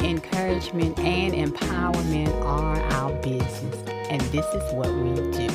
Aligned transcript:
encouragement 0.00 0.98
and 0.98 1.34
empowerment 1.34 2.32
are 2.44 2.80
our 2.80 3.12
business, 3.22 3.76
and 4.10 4.20
this 4.32 4.46
is 4.46 4.72
what 4.74 4.92
we 4.94 5.14
do. 5.32 5.48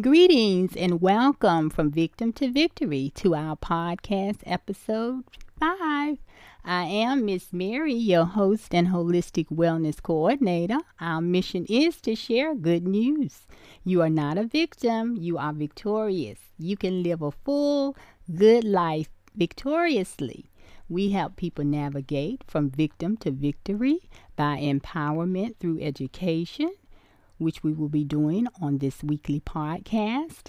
Greetings 0.00 0.76
and 0.76 1.00
welcome 1.00 1.68
from 1.68 1.90
Victim 1.90 2.32
to 2.34 2.50
Victory 2.50 3.12
to 3.16 3.34
our 3.34 3.56
podcast 3.56 4.38
episode 4.46 5.24
5. 5.58 6.18
I 6.64 6.84
am 6.84 7.24
Miss 7.24 7.52
Mary, 7.52 7.94
your 7.94 8.24
host 8.24 8.74
and 8.74 8.88
holistic 8.88 9.46
wellness 9.48 10.00
coordinator. 10.02 10.78
Our 11.00 11.20
mission 11.20 11.66
is 11.68 12.00
to 12.02 12.14
share 12.14 12.54
good 12.54 12.86
news. 12.86 13.46
You 13.82 14.02
are 14.02 14.10
not 14.10 14.36
a 14.36 14.44
victim, 14.44 15.16
you 15.16 15.38
are 15.38 15.54
victorious. 15.54 16.38
You 16.58 16.76
can 16.76 17.02
live 17.02 17.22
a 17.22 17.30
full, 17.30 17.96
good 18.34 18.62
life 18.62 19.08
victoriously. 19.34 20.50
We 20.88 21.10
help 21.10 21.36
people 21.36 21.64
navigate 21.64 22.44
from 22.46 22.68
victim 22.68 23.16
to 23.18 23.30
victory 23.30 24.00
by 24.36 24.58
empowerment 24.58 25.56
through 25.56 25.80
education, 25.80 26.72
which 27.38 27.62
we 27.62 27.72
will 27.72 27.88
be 27.88 28.04
doing 28.04 28.48
on 28.60 28.78
this 28.78 29.02
weekly 29.02 29.40
podcast, 29.40 30.48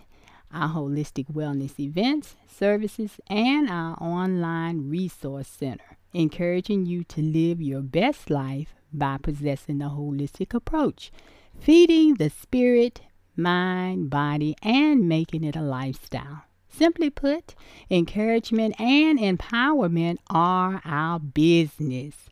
our 0.53 0.69
holistic 0.69 1.31
wellness 1.31 1.79
events, 1.79 2.35
services, 2.47 3.19
and 3.27 3.69
our 3.69 3.95
online 4.01 4.89
resource 4.89 5.47
center, 5.47 5.97
encouraging 6.11 6.85
you 6.85 7.05
to 7.05 7.21
live 7.21 7.61
your 7.61 7.81
best 7.81 8.29
life 8.29 8.75
by 8.91 9.17
possessing 9.17 9.81
a 9.81 9.89
holistic 9.89 10.53
approach, 10.53 11.11
feeding 11.57 12.15
the 12.15 12.29
spirit, 12.29 13.01
mind, 13.35 14.09
body, 14.09 14.55
and 14.61 15.07
making 15.07 15.43
it 15.43 15.55
a 15.55 15.61
lifestyle. 15.61 16.43
Simply 16.69 17.09
put, 17.09 17.55
encouragement 17.89 18.79
and 18.79 19.19
empowerment 19.19 20.17
are 20.29 20.81
our 20.85 21.19
business. 21.19 22.29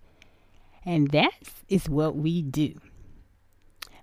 And 0.85 1.11
that 1.11 1.33
is 1.67 1.89
what 1.89 2.15
we 2.15 2.41
do. 2.41 2.75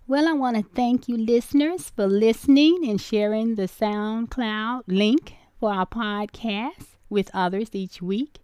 Well, 0.06 0.28
I 0.28 0.34
want 0.34 0.56
to 0.56 0.62
thank 0.74 1.08
you, 1.08 1.16
listeners, 1.16 1.90
for 1.90 2.06
listening 2.06 2.88
and 2.88 3.00
sharing 3.00 3.56
the 3.56 3.64
SoundCloud 3.64 4.82
link 4.86 5.34
for 5.58 5.72
our 5.72 5.86
podcast 5.86 6.96
with 7.08 7.30
others 7.34 7.70
each 7.72 8.00
week. 8.00 8.38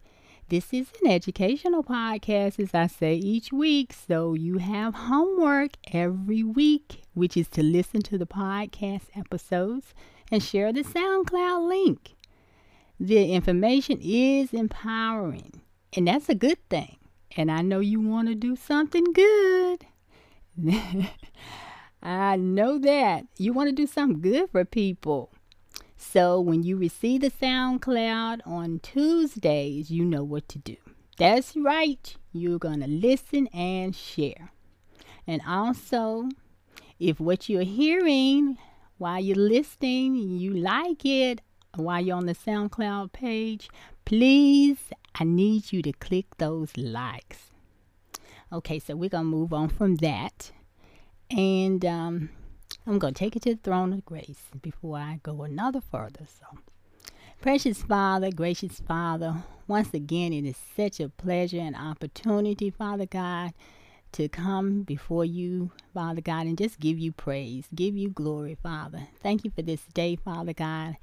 This 0.52 0.70
is 0.70 0.88
an 1.02 1.10
educational 1.10 1.82
podcast, 1.82 2.62
as 2.62 2.74
I 2.74 2.86
say 2.86 3.14
each 3.14 3.54
week, 3.54 3.94
so 3.94 4.34
you 4.34 4.58
have 4.58 4.94
homework 4.94 5.78
every 5.94 6.42
week, 6.42 7.04
which 7.14 7.38
is 7.38 7.48
to 7.52 7.62
listen 7.62 8.02
to 8.02 8.18
the 8.18 8.26
podcast 8.26 9.04
episodes 9.16 9.94
and 10.30 10.42
share 10.42 10.70
the 10.70 10.82
SoundCloud 10.82 11.66
link. 11.66 12.16
The 13.00 13.32
information 13.32 13.98
is 14.02 14.52
empowering, 14.52 15.62
and 15.96 16.06
that's 16.06 16.28
a 16.28 16.34
good 16.34 16.58
thing. 16.68 16.98
And 17.34 17.50
I 17.50 17.62
know 17.62 17.80
you 17.80 18.02
want 18.02 18.28
to 18.28 18.34
do 18.34 18.54
something 18.54 19.04
good. 19.14 19.86
I 22.02 22.36
know 22.36 22.76
that. 22.76 23.24
You 23.38 23.54
want 23.54 23.70
to 23.70 23.74
do 23.74 23.86
something 23.86 24.20
good 24.20 24.50
for 24.50 24.66
people. 24.66 25.32
So 26.02 26.40
when 26.40 26.62
you 26.62 26.76
receive 26.76 27.22
the 27.22 27.30
SoundCloud 27.30 28.40
on 28.44 28.80
Tuesdays, 28.80 29.90
you 29.90 30.04
know 30.04 30.22
what 30.24 30.46
to 30.50 30.58
do. 30.58 30.76
That's 31.16 31.56
right. 31.56 32.14
You're 32.32 32.58
going 32.58 32.80
to 32.80 32.86
listen 32.86 33.46
and 33.46 33.96
share. 33.96 34.50
And 35.26 35.40
also, 35.46 36.28
if 36.98 37.18
what 37.18 37.48
you're 37.48 37.62
hearing 37.62 38.58
while 38.98 39.20
you're 39.20 39.36
listening, 39.36 40.16
you 40.16 40.52
like 40.52 41.06
it, 41.06 41.40
while 41.76 42.04
you're 42.04 42.16
on 42.16 42.26
the 42.26 42.34
SoundCloud 42.34 43.12
page, 43.12 43.70
please, 44.04 44.78
I 45.14 45.24
need 45.24 45.72
you 45.72 45.80
to 45.82 45.92
click 45.92 46.26
those 46.36 46.76
likes. 46.76 47.52
Okay, 48.52 48.80
so 48.80 48.96
we're 48.96 49.08
going 49.08 49.24
to 49.24 49.30
move 49.30 49.54
on 49.54 49.68
from 49.68 49.96
that. 49.96 50.50
And 51.30 51.84
um, 51.86 52.30
I'm 52.86 52.98
going 52.98 53.14
to 53.14 53.18
take 53.18 53.36
it 53.36 53.42
to 53.42 53.54
the 53.54 53.60
throne 53.62 53.92
of 53.92 54.04
grace 54.04 54.42
before 54.60 54.98
I 54.98 55.20
go 55.22 55.42
another 55.42 55.80
further. 55.80 56.26
So, 56.26 56.58
precious 57.40 57.82
Father, 57.82 58.30
gracious 58.30 58.80
Father, 58.80 59.44
once 59.68 59.94
again, 59.94 60.32
it 60.32 60.44
is 60.44 60.56
such 60.76 60.98
a 60.98 61.08
pleasure 61.08 61.60
and 61.60 61.76
opportunity, 61.76 62.70
Father 62.70 63.06
God, 63.06 63.52
to 64.12 64.28
come 64.28 64.82
before 64.82 65.24
you, 65.24 65.70
Father 65.94 66.20
God, 66.20 66.46
and 66.46 66.58
just 66.58 66.80
give 66.80 66.98
you 66.98 67.12
praise, 67.12 67.66
give 67.74 67.96
you 67.96 68.10
glory, 68.10 68.56
Father. 68.60 69.08
Thank 69.22 69.44
you 69.44 69.52
for 69.52 69.62
this 69.62 69.84
day, 69.94 70.16
Father 70.16 70.52
God. 70.52 70.96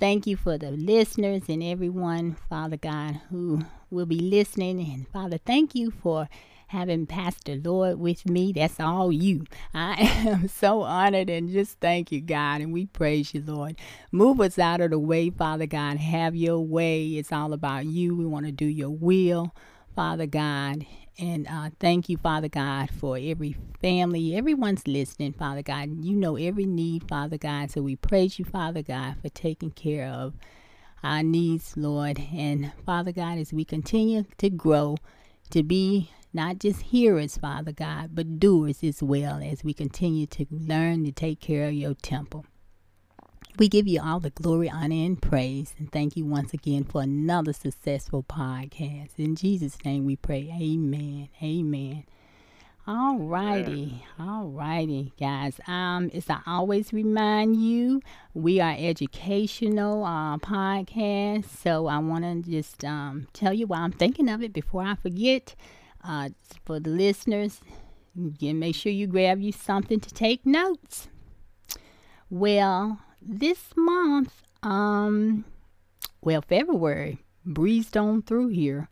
Thank 0.00 0.26
you 0.26 0.36
for 0.36 0.56
the 0.56 0.70
listeners 0.70 1.42
and 1.48 1.62
everyone, 1.62 2.36
Father 2.48 2.76
God, 2.76 3.20
who 3.30 3.64
will 3.90 4.06
be 4.06 4.20
listening. 4.20 4.80
And 4.80 5.08
Father, 5.08 5.38
thank 5.38 5.74
you 5.74 5.90
for 5.90 6.28
having 6.68 7.06
Pastor 7.06 7.56
Lloyd 7.56 7.98
with 7.98 8.28
me. 8.28 8.52
That's 8.52 8.78
all 8.78 9.10
you. 9.10 9.44
I 9.74 9.94
am 10.28 10.48
so 10.48 10.82
honored 10.82 11.30
and 11.30 11.50
just 11.50 11.80
thank 11.80 12.12
you, 12.12 12.20
God. 12.20 12.60
And 12.60 12.72
we 12.72 12.86
praise 12.86 13.34
you, 13.34 13.42
Lord. 13.44 13.76
Move 14.12 14.40
us 14.40 14.58
out 14.58 14.80
of 14.80 14.90
the 14.90 14.98
way, 14.98 15.30
Father 15.30 15.66
God. 15.66 15.96
Have 15.96 16.36
your 16.36 16.60
way. 16.60 17.06
It's 17.06 17.32
all 17.32 17.52
about 17.52 17.86
you. 17.86 18.14
We 18.16 18.26
want 18.26 18.46
to 18.46 18.52
do 18.52 18.66
your 18.66 18.90
will, 18.90 19.54
Father 19.94 20.26
God. 20.26 20.86
And 21.18 21.48
uh, 21.48 21.70
thank 21.80 22.08
you, 22.08 22.16
Father 22.16 22.48
God, 22.48 22.90
for 22.90 23.18
every 23.20 23.56
family, 23.80 24.36
everyone's 24.36 24.86
listening, 24.86 25.32
Father 25.32 25.62
God. 25.62 26.04
You 26.04 26.14
know 26.14 26.36
every 26.36 26.66
need, 26.66 27.08
Father 27.08 27.38
God. 27.38 27.72
So 27.72 27.82
we 27.82 27.96
praise 27.96 28.38
you, 28.38 28.44
Father 28.44 28.82
God, 28.82 29.16
for 29.20 29.28
taking 29.30 29.70
care 29.72 30.06
of 30.06 30.34
our 31.02 31.22
needs, 31.24 31.76
Lord. 31.76 32.20
And 32.32 32.72
Father 32.86 33.10
God, 33.10 33.38
as 33.38 33.52
we 33.52 33.64
continue 33.64 34.24
to 34.36 34.50
grow, 34.50 34.96
to 35.50 35.62
be 35.62 36.10
not 36.32 36.58
just 36.58 36.82
hearers, 36.82 37.36
Father 37.36 37.72
God, 37.72 38.10
but 38.14 38.38
doers 38.38 38.82
as 38.82 39.02
well 39.02 39.40
as 39.42 39.64
we 39.64 39.72
continue 39.72 40.26
to 40.26 40.46
learn 40.50 41.04
to 41.04 41.12
take 41.12 41.40
care 41.40 41.66
of 41.68 41.74
your 41.74 41.94
temple. 41.94 42.44
We 43.58 43.68
give 43.68 43.88
you 43.88 44.00
all 44.00 44.20
the 44.20 44.30
glory, 44.30 44.70
honor, 44.70 44.94
and 44.94 45.20
praise. 45.20 45.74
And 45.78 45.90
thank 45.90 46.16
you 46.16 46.24
once 46.24 46.54
again 46.54 46.84
for 46.84 47.02
another 47.02 47.52
successful 47.52 48.22
podcast. 48.22 49.18
In 49.18 49.34
Jesus' 49.34 49.84
name 49.84 50.04
we 50.04 50.14
pray. 50.14 50.48
Amen. 50.60 51.28
Amen. 51.42 52.04
All 52.86 53.18
righty, 53.18 54.02
all 54.18 54.46
righty, 54.46 55.12
guys. 55.20 55.60
Um, 55.66 56.10
as 56.14 56.30
I 56.30 56.38
always 56.46 56.90
remind 56.90 57.56
you, 57.60 58.00
we 58.32 58.60
are 58.60 58.74
educational 58.78 60.04
uh, 60.04 60.38
podcast. 60.38 61.46
So 61.46 61.88
I 61.88 61.98
want 61.98 62.24
to 62.24 62.50
just 62.50 62.84
um, 62.84 63.26
tell 63.34 63.52
you 63.52 63.66
why 63.66 63.80
I'm 63.80 63.92
thinking 63.92 64.30
of 64.30 64.42
it 64.42 64.54
before 64.54 64.84
I 64.84 64.94
forget. 64.94 65.54
Uh, 66.02 66.30
for 66.64 66.80
the 66.80 66.90
listeners, 66.90 67.60
again, 68.16 68.58
make 68.58 68.74
sure 68.74 68.92
you 68.92 69.06
grab 69.06 69.40
you 69.40 69.52
something 69.52 70.00
to 70.00 70.10
take 70.10 70.46
notes. 70.46 71.08
Well, 72.30 73.00
this 73.20 73.70
month, 73.76 74.42
um, 74.62 75.44
well, 76.22 76.42
February 76.42 77.18
breezed 77.44 77.96
on 77.96 78.22
through 78.22 78.48
here. 78.48 78.88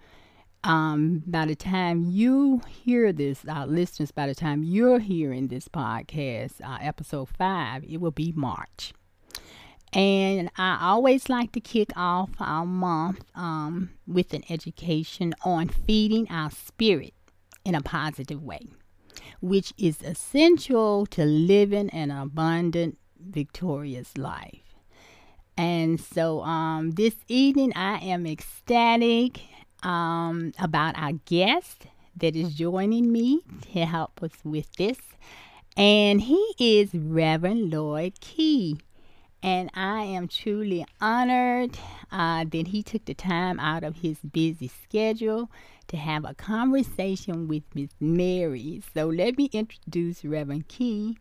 Um, 0.64 1.23
by 1.26 1.47
the 1.47 1.55
time 1.55 2.05
you 2.05 2.61
hear 2.69 3.12
this, 3.12 3.44
uh, 3.49 3.67
listeners, 3.67 4.11
by 4.11 4.26
the 4.26 4.35
time 4.35 4.64
you're 4.64 4.99
hearing 4.99 5.49
this 5.49 5.69
podcast, 5.69 6.61
uh, 6.61 6.79
episode 6.81 7.29
five, 7.29 7.85
it 7.85 8.00
will 8.00 8.11
be 8.11 8.32
March. 8.35 8.93
And 9.97 10.51
I 10.59 10.77
always 10.83 11.31
like 11.31 11.53
to 11.53 11.61
kick 11.61 11.91
off 11.97 12.29
our 12.39 12.67
month 12.67 13.25
um, 13.35 13.93
with 14.07 14.35
an 14.35 14.45
education 14.51 15.35
on 15.43 15.71
feeding 15.71 16.31
our 16.31 16.51
spirit 16.51 17.15
in 17.65 17.75
a 17.75 17.81
positive 17.81 18.43
way, 18.43 18.67
which 19.41 19.73
is 19.79 20.03
essential 20.03 21.07
to 21.07 21.25
living 21.25 21.89
an 21.91 22.11
abundant, 22.11 22.99
victorious 23.19 24.19
life. 24.19 24.75
And 25.57 25.99
so 25.99 26.43
um, 26.43 26.91
this 26.91 27.15
evening, 27.27 27.73
I 27.75 27.97
am 28.01 28.27
ecstatic 28.27 29.41
um, 29.83 30.53
about 30.59 30.99
our 30.99 31.13
guest 31.25 31.87
that 32.19 32.37
is 32.37 32.55
joining 32.55 33.11
me 33.11 33.41
to 33.73 33.87
help 33.87 34.23
us 34.23 34.33
with 34.45 34.71
this. 34.75 34.99
And 35.75 36.21
he 36.21 36.55
is 36.59 36.95
Reverend 36.95 37.73
Lloyd 37.73 38.21
Key. 38.21 38.77
And 39.47 39.71
I 39.75 40.03
am 40.03 40.27
truly 40.27 40.85
honored 41.01 41.79
uh, 42.11 42.45
that 42.51 42.67
he 42.67 42.83
took 42.83 43.05
the 43.05 43.15
time 43.15 43.61
out 43.61 43.85
of 43.85 43.99
his 43.99 44.19
busy 44.19 44.67
schedule 44.67 45.53
to 45.87 45.97
have 45.97 46.25
a 46.25 46.35
conversation 46.35 47.47
with 47.47 47.63
Miss 47.73 47.91
Mary. 48.01 48.83
So 48.93 49.07
let 49.07 49.39
me 49.39 49.49
introduce 49.53 50.25
Reverend 50.25 50.67
Key, 50.67 51.17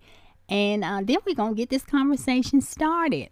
and 0.50 0.84
uh, 0.84 1.02
then 1.04 1.18
we're 1.24 1.36
going 1.36 1.54
to 1.54 1.56
get 1.56 1.70
this 1.70 1.84
conversation 1.84 2.62
started. 2.62 3.30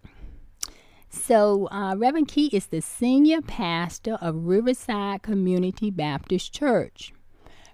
So, 1.10 1.70
uh, 1.72 1.96
Reverend 1.96 2.28
Key 2.28 2.48
is 2.54 2.68
the 2.68 2.82
senior 2.82 3.42
pastor 3.42 4.20
of 4.22 4.46
Riverside 4.46 5.24
Community 5.24 5.90
Baptist 5.90 6.54
Church. 6.54 7.14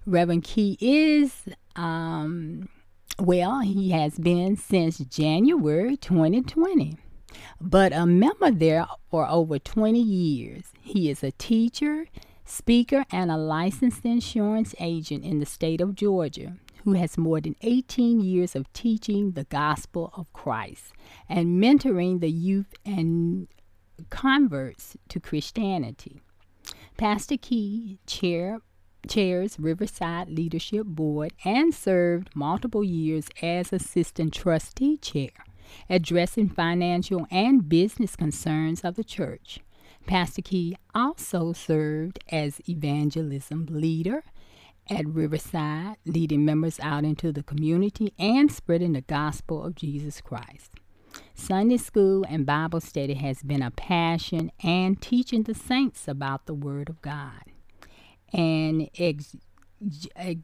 Reverend 0.06 0.46
Key 0.46 0.78
is, 0.80 1.44
um, 1.76 2.70
well, 3.18 3.60
he 3.60 3.92
has 3.92 4.18
been 4.18 4.56
since 4.56 5.00
January 5.00 5.98
2020, 5.98 6.98
but 7.60 7.94
a 7.94 8.06
member 8.06 8.52
there 8.52 8.88
for 9.10 9.28
over 9.28 9.60
20 9.60 10.00
years. 10.00 10.72
He 10.82 11.10
is 11.10 11.24
a 11.24 11.32
teacher, 11.32 12.08
speaker, 12.46 13.06
and 13.12 13.32
a 13.32 13.38
licensed 13.38 14.06
insurance 14.06 14.74
agent 14.80 15.24
in 15.24 15.40
the 15.40 15.46
state 15.46 15.82
of 15.82 15.96
Georgia 15.96 16.58
who 16.84 16.94
has 16.94 17.18
more 17.18 17.42
than 17.42 17.56
18 17.62 18.22
years 18.22 18.56
of 18.56 18.72
teaching 18.74 19.32
the 19.32 19.44
gospel 19.46 20.12
of 20.16 20.32
Christ 20.34 20.94
and 21.28 21.62
mentoring 21.62 22.20
the 22.20 22.32
youth 22.32 22.74
and 22.86 23.48
converts 24.10 24.96
to 25.10 25.20
Christianity. 25.20 26.22
Pastor 26.98 27.38
Key 27.38 28.00
chair, 28.08 28.60
chairs 29.08 29.60
Riverside 29.60 30.30
Leadership 30.30 30.86
Board 30.86 31.34
and 31.46 31.74
served 31.74 32.30
multiple 32.36 32.84
years 32.84 33.28
as 33.42 33.72
assistant 33.72 34.34
trustee 34.34 34.98
chair, 34.98 35.30
addressing 35.90 36.50
financial 36.50 37.28
and 37.32 37.68
business 37.68 38.16
concerns 38.16 38.82
of 38.82 38.96
the 38.96 39.04
church. 39.04 39.60
Pastor 40.06 40.42
Key 40.42 40.76
also 40.96 41.54
served 41.54 42.20
as 42.32 42.62
evangelism 42.68 43.68
leader 43.70 44.24
at 44.90 45.06
Riverside, 45.06 45.98
leading 46.06 46.46
members 46.46 46.80
out 46.80 47.04
into 47.04 47.32
the 47.32 47.44
community 47.44 48.14
and 48.18 48.52
spreading 48.52 48.94
the 48.94 49.02
gospel 49.02 49.64
of 49.64 49.76
Jesus 49.76 50.20
Christ. 50.20 50.72
Sunday 51.34 51.78
school 51.78 52.26
and 52.28 52.46
Bible 52.46 52.82
study 52.82 53.14
has 53.16 53.44
been 53.44 53.62
a 53.62 53.72
passion 53.72 54.52
and 54.64 55.02
teaching 55.02 55.44
the 55.44 55.54
saints 55.54 56.08
about 56.08 56.46
the 56.46 56.54
Word 56.54 56.90
of 56.90 57.02
God. 57.02 57.44
And 58.34 58.90
ex, 58.98 59.36
ex, 60.16 60.42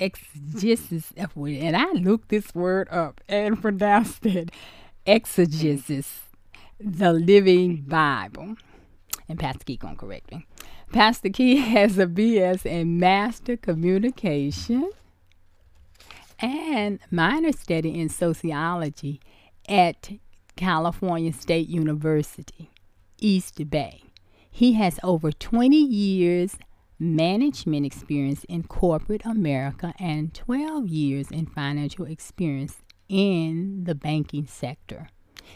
exegesis, 0.00 1.12
and 1.16 1.76
I 1.76 1.92
looked 1.92 2.30
this 2.30 2.54
word 2.54 2.88
up 2.90 3.20
and 3.28 3.60
pronounced 3.60 4.26
it 4.26 4.50
exegesis, 5.06 6.20
the 6.80 7.12
Living 7.12 7.82
Bible. 7.82 8.56
And 9.28 9.38
Pastor 9.38 9.64
Key 9.64 9.76
gonna 9.76 9.96
correct 9.96 10.32
me. 10.32 10.46
Pastor 10.92 11.28
Key 11.28 11.56
has 11.56 11.98
a 11.98 12.06
BS 12.06 12.66
in 12.66 12.98
Mass 12.98 13.40
Communication 13.62 14.90
and 16.40 16.98
minor 17.10 17.52
study 17.52 18.00
in 18.00 18.08
sociology 18.08 19.20
at 19.68 20.10
California 20.56 21.32
State 21.32 21.68
University, 21.68 22.70
East 23.18 23.70
Bay. 23.70 24.02
He 24.50 24.72
has 24.72 24.98
over 25.02 25.30
20 25.30 25.76
years 25.76 26.56
management 27.00 27.86
experience 27.86 28.44
in 28.44 28.62
corporate 28.62 29.24
America 29.24 29.94
and 29.98 30.34
12 30.34 30.86
years 30.86 31.30
in 31.30 31.46
financial 31.46 32.04
experience 32.04 32.82
in 33.08 33.84
the 33.84 33.94
banking 33.94 34.46
sector. 34.46 35.08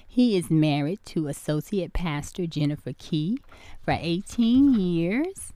He 0.07 0.37
is 0.37 0.51
married 0.51 1.01
to 1.07 1.29
Associate 1.29 1.93
Pastor 1.93 2.47
Jennifer 2.47 2.95
Key 2.99 3.39
for 3.83 3.97
18 4.01 4.75
years. 4.75 5.53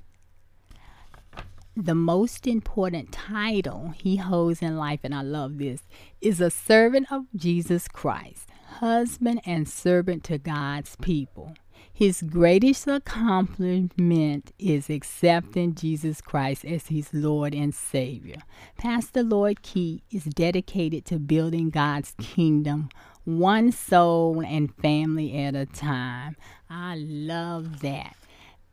The 1.74 1.94
most 1.94 2.46
important 2.46 3.12
title 3.12 3.94
he 3.96 4.16
holds 4.16 4.60
in 4.60 4.76
life, 4.76 5.00
and 5.04 5.14
I 5.14 5.22
love 5.22 5.58
this, 5.58 5.82
is 6.20 6.40
a 6.40 6.50
servant 6.50 7.10
of 7.10 7.24
Jesus 7.34 7.88
Christ, 7.88 8.48
husband 8.78 9.40
and 9.46 9.68
servant 9.68 10.24
to 10.24 10.38
God's 10.38 10.96
people. 10.96 11.54
His 11.98 12.22
greatest 12.22 12.86
accomplishment 12.86 14.52
is 14.56 14.88
accepting 14.88 15.74
Jesus 15.74 16.20
Christ 16.20 16.64
as 16.64 16.86
his 16.86 17.12
Lord 17.12 17.56
and 17.56 17.74
Savior. 17.74 18.36
Pastor 18.76 19.24
Lloyd 19.24 19.62
Key 19.62 20.04
is 20.08 20.22
dedicated 20.22 21.04
to 21.06 21.18
building 21.18 21.70
God's 21.70 22.14
kingdom 22.20 22.88
one 23.24 23.72
soul 23.72 24.44
and 24.46 24.72
family 24.76 25.42
at 25.42 25.56
a 25.56 25.66
time. 25.66 26.36
I 26.70 26.94
love 26.98 27.80
that. 27.80 28.14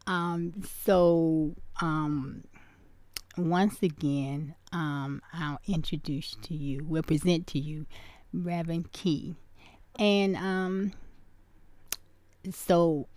Um, 0.05 0.61
so, 0.83 1.55
um, 1.81 2.43
once 3.39 3.81
again, 3.81 4.53
um, 4.71 5.23
I'll 5.33 5.61
introduce 5.67 6.35
to 6.43 6.53
you, 6.53 6.83
will 6.83 7.01
present 7.01 7.47
to 7.47 7.59
you 7.59 7.87
Reverend 8.31 8.91
Key. 8.91 9.33
And 9.97 10.35
um, 10.35 10.91
so 12.51 13.07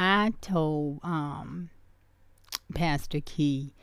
I 0.00 0.32
told 0.40 1.00
um, 1.02 1.68
Pastor 2.74 3.20
Key, 3.20 3.74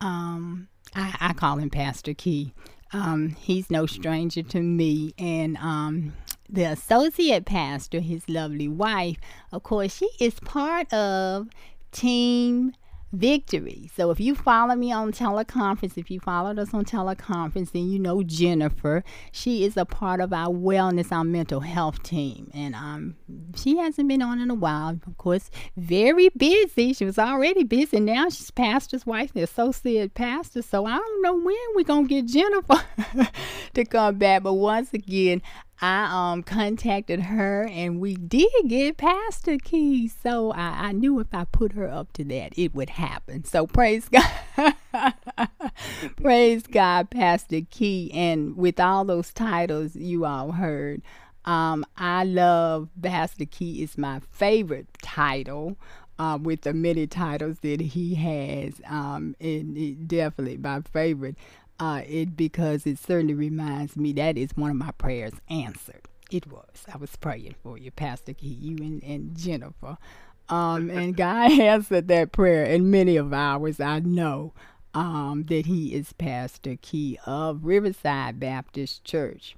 um, 0.00 0.66
I, 0.92 1.16
I, 1.20 1.32
call 1.34 1.58
him 1.58 1.70
Pastor 1.70 2.14
Key. 2.14 2.52
Um, 2.92 3.36
he's 3.38 3.70
no 3.70 3.86
stranger 3.86 4.42
to 4.42 4.60
me, 4.60 5.14
and 5.18 5.56
um, 5.58 6.14
the 6.50 6.64
associate 6.64 7.44
pastor, 7.44 8.00
his 8.00 8.28
lovely 8.28 8.66
wife, 8.66 9.18
of 9.52 9.62
course, 9.62 9.96
she 9.96 10.10
is 10.18 10.40
part 10.40 10.92
of 10.92 11.48
Team 11.92 12.72
victory. 13.12 13.90
So 13.94 14.10
if 14.10 14.20
you 14.20 14.34
follow 14.34 14.74
me 14.74 14.92
on 14.92 15.12
teleconference, 15.12 15.98
if 15.98 16.10
you 16.10 16.18
followed 16.20 16.58
us 16.58 16.72
on 16.72 16.84
teleconference, 16.84 17.72
then 17.72 17.90
you 17.90 17.98
know 17.98 18.22
Jennifer. 18.22 19.04
She 19.30 19.64
is 19.64 19.76
a 19.76 19.84
part 19.84 20.20
of 20.20 20.32
our 20.32 20.48
wellness, 20.48 21.12
our 21.12 21.24
mental 21.24 21.60
health 21.60 22.02
team. 22.02 22.50
And 22.54 22.74
um 22.74 23.16
she 23.54 23.76
hasn't 23.76 24.08
been 24.08 24.22
on 24.22 24.40
in 24.40 24.50
a 24.50 24.54
while. 24.54 24.98
Of 25.06 25.16
course, 25.18 25.50
very 25.76 26.30
busy. 26.30 26.92
She 26.92 27.04
was 27.04 27.18
already 27.18 27.64
busy. 27.64 28.00
Now 28.00 28.28
she's 28.28 28.50
pastor's 28.50 29.06
wife, 29.06 29.32
the 29.32 29.42
associate 29.42 30.14
pastor. 30.14 30.62
So 30.62 30.86
I 30.86 30.96
don't 30.96 31.22
know 31.22 31.34
when 31.34 31.56
we're 31.74 31.84
gonna 31.84 32.06
get 32.06 32.26
Jennifer 32.26 32.82
to 33.74 33.84
come 33.84 34.18
back. 34.18 34.42
But 34.42 34.54
once 34.54 34.92
again, 34.94 35.42
I 35.82 36.30
um 36.32 36.42
contacted 36.44 37.20
her 37.20 37.66
and 37.68 38.00
we 38.00 38.14
did 38.14 38.48
get 38.68 38.96
Pastor 38.96 39.58
Key. 39.58 40.08
So 40.08 40.52
I, 40.52 40.88
I 40.88 40.92
knew 40.92 41.18
if 41.18 41.26
I 41.34 41.44
put 41.44 41.72
her 41.72 41.88
up 41.88 42.12
to 42.14 42.24
that, 42.24 42.56
it 42.56 42.74
would 42.74 42.90
happen. 42.90 43.44
So 43.44 43.66
praise 43.66 44.08
God. 44.54 44.74
praise 46.16 46.66
God, 46.66 47.10
Pastor 47.10 47.62
Key. 47.68 48.10
And 48.14 48.56
with 48.56 48.78
all 48.78 49.04
those 49.04 49.32
titles 49.32 49.96
you 49.96 50.24
all 50.24 50.52
heard, 50.52 51.02
um, 51.44 51.84
I 51.96 52.24
love 52.24 52.88
Pastor 53.02 53.44
Key 53.44 53.82
is 53.82 53.98
my 53.98 54.20
favorite 54.30 54.86
title. 55.02 55.76
Uh, 56.18 56.38
with 56.40 56.60
the 56.60 56.72
many 56.72 57.04
titles 57.06 57.58
that 57.62 57.80
he 57.80 58.14
has, 58.14 58.80
um, 58.86 59.34
and 59.40 59.76
it 59.76 60.06
definitely 60.06 60.56
my 60.56 60.80
favorite 60.92 61.36
uh, 61.82 62.00
it 62.06 62.36
because 62.36 62.86
it 62.86 62.96
certainly 62.96 63.34
reminds 63.34 63.96
me 63.96 64.12
that 64.12 64.38
is 64.38 64.50
one 64.54 64.70
of 64.70 64.76
my 64.76 64.92
prayers 64.92 65.32
answered. 65.50 66.02
It 66.30 66.46
was. 66.46 66.84
I 66.92 66.96
was 66.96 67.16
praying 67.16 67.56
for 67.60 67.76
you, 67.76 67.90
Pastor 67.90 68.34
Key, 68.34 68.56
you 68.60 68.76
and, 68.76 69.02
and 69.02 69.36
Jennifer. 69.36 69.98
Um, 70.48 70.90
and 70.90 71.16
God 71.16 71.50
answered 71.60 72.06
that 72.06 72.30
prayer, 72.30 72.64
and 72.64 72.92
many 72.92 73.16
of 73.16 73.32
ours, 73.32 73.80
I 73.80 73.98
know 73.98 74.54
um, 74.94 75.46
that 75.48 75.66
He 75.66 75.92
is 75.92 76.12
Pastor 76.12 76.76
Key 76.80 77.18
of 77.26 77.64
Riverside 77.64 78.38
Baptist 78.38 79.02
Church. 79.02 79.56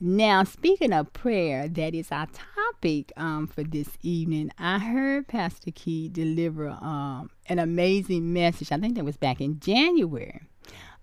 Now, 0.00 0.42
speaking 0.42 0.92
of 0.92 1.12
prayer, 1.12 1.68
that 1.68 1.94
is 1.94 2.10
our 2.10 2.26
topic 2.26 3.12
um, 3.16 3.46
for 3.46 3.62
this 3.62 3.90
evening. 4.02 4.50
I 4.58 4.80
heard 4.80 5.28
Pastor 5.28 5.70
Key 5.70 6.08
deliver 6.08 6.70
um, 6.70 7.30
an 7.46 7.60
amazing 7.60 8.32
message. 8.32 8.72
I 8.72 8.78
think 8.78 8.96
that 8.96 9.04
was 9.04 9.16
back 9.16 9.40
in 9.40 9.60
January 9.60 10.40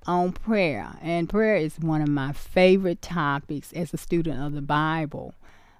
on 0.05 0.31
prayer. 0.31 0.97
And 1.01 1.29
prayer 1.29 1.55
is 1.55 1.79
one 1.79 2.01
of 2.01 2.09
my 2.09 2.33
favorite 2.33 3.01
topics 3.01 3.71
as 3.73 3.93
a 3.93 3.97
student 3.97 4.41
of 4.41 4.53
the 4.53 4.61
Bible. 4.61 5.33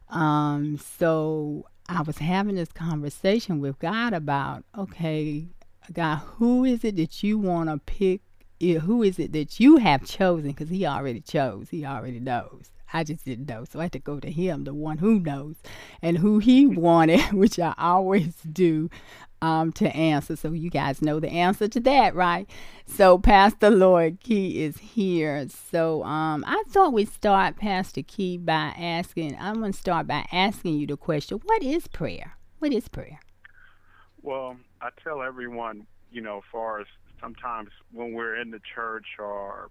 Um, 0.09 0.77
so 0.77 1.65
I 1.87 2.01
was 2.01 2.17
having 2.17 2.55
this 2.55 2.71
conversation 2.71 3.59
with 3.59 3.79
God 3.79 4.13
about, 4.13 4.63
okay, 4.77 5.47
God, 5.91 6.17
who 6.17 6.63
is 6.65 6.83
it 6.83 6.95
that 6.97 7.23
you 7.23 7.37
want 7.37 7.69
to 7.69 7.77
pick? 7.77 8.21
Who 8.61 9.03
is 9.03 9.19
it 9.19 9.31
that 9.33 9.59
you 9.59 9.77
have 9.77 10.05
chosen? 10.05 10.49
Because 10.49 10.69
He 10.69 10.85
already 10.85 11.21
chose, 11.21 11.69
He 11.69 11.85
already 11.85 12.19
knows. 12.19 12.71
I 12.91 13.03
just 13.03 13.23
didn't 13.23 13.47
know. 13.47 13.65
So 13.65 13.79
I 13.79 13.83
had 13.83 13.91
to 13.93 13.99
go 13.99 14.19
to 14.19 14.31
Him, 14.31 14.63
the 14.63 14.73
one 14.73 14.97
who 14.97 15.19
knows, 15.19 15.55
and 16.01 16.17
who 16.17 16.39
He 16.39 16.67
wanted, 16.67 17.31
which 17.31 17.59
I 17.59 17.73
always 17.77 18.33
do 18.51 18.89
um, 19.41 19.71
to 19.73 19.95
answer. 19.95 20.35
So 20.35 20.51
you 20.51 20.69
guys 20.69 21.01
know 21.01 21.19
the 21.19 21.29
answer 21.29 21.67
to 21.67 21.79
that, 21.81 22.15
right? 22.15 22.49
So 22.85 23.17
Pastor 23.17 23.69
Lloyd 23.69 24.19
Key 24.21 24.63
is 24.63 24.77
here. 24.77 25.47
So 25.49 26.03
um, 26.03 26.43
I 26.47 26.63
thought 26.69 26.93
we'd 26.93 27.11
start, 27.11 27.57
Pastor 27.57 28.01
Key, 28.03 28.37
by 28.37 28.73
asking. 28.77 29.37
I'm 29.39 29.59
going 29.59 29.73
to 29.73 29.77
start 29.77 30.07
by 30.07 30.25
asking 30.31 30.79
you 30.79 30.87
the 30.87 30.97
question: 30.97 31.39
What 31.43 31.63
is 31.63 31.87
prayer? 31.87 32.37
What 32.59 32.73
is 32.73 32.87
prayer? 32.87 33.19
Well, 34.21 34.57
I 34.81 34.89
tell 35.03 35.21
everyone, 35.21 35.87
you 36.11 36.21
know, 36.21 36.41
far 36.51 36.81
as 36.81 36.87
sometimes 37.21 37.69
when 37.91 38.13
we're 38.13 38.35
in 38.35 38.51
the 38.51 38.59
church 38.75 39.05
or 39.17 39.69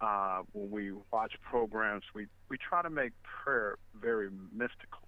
uh, 0.00 0.42
when 0.52 0.70
we 0.70 0.92
watch 1.12 1.34
programs, 1.42 2.02
we, 2.14 2.26
we 2.48 2.58
try 2.58 2.82
to 2.82 2.90
make 2.90 3.12
prayer 3.22 3.76
very 4.00 4.28
mystical. 4.52 5.00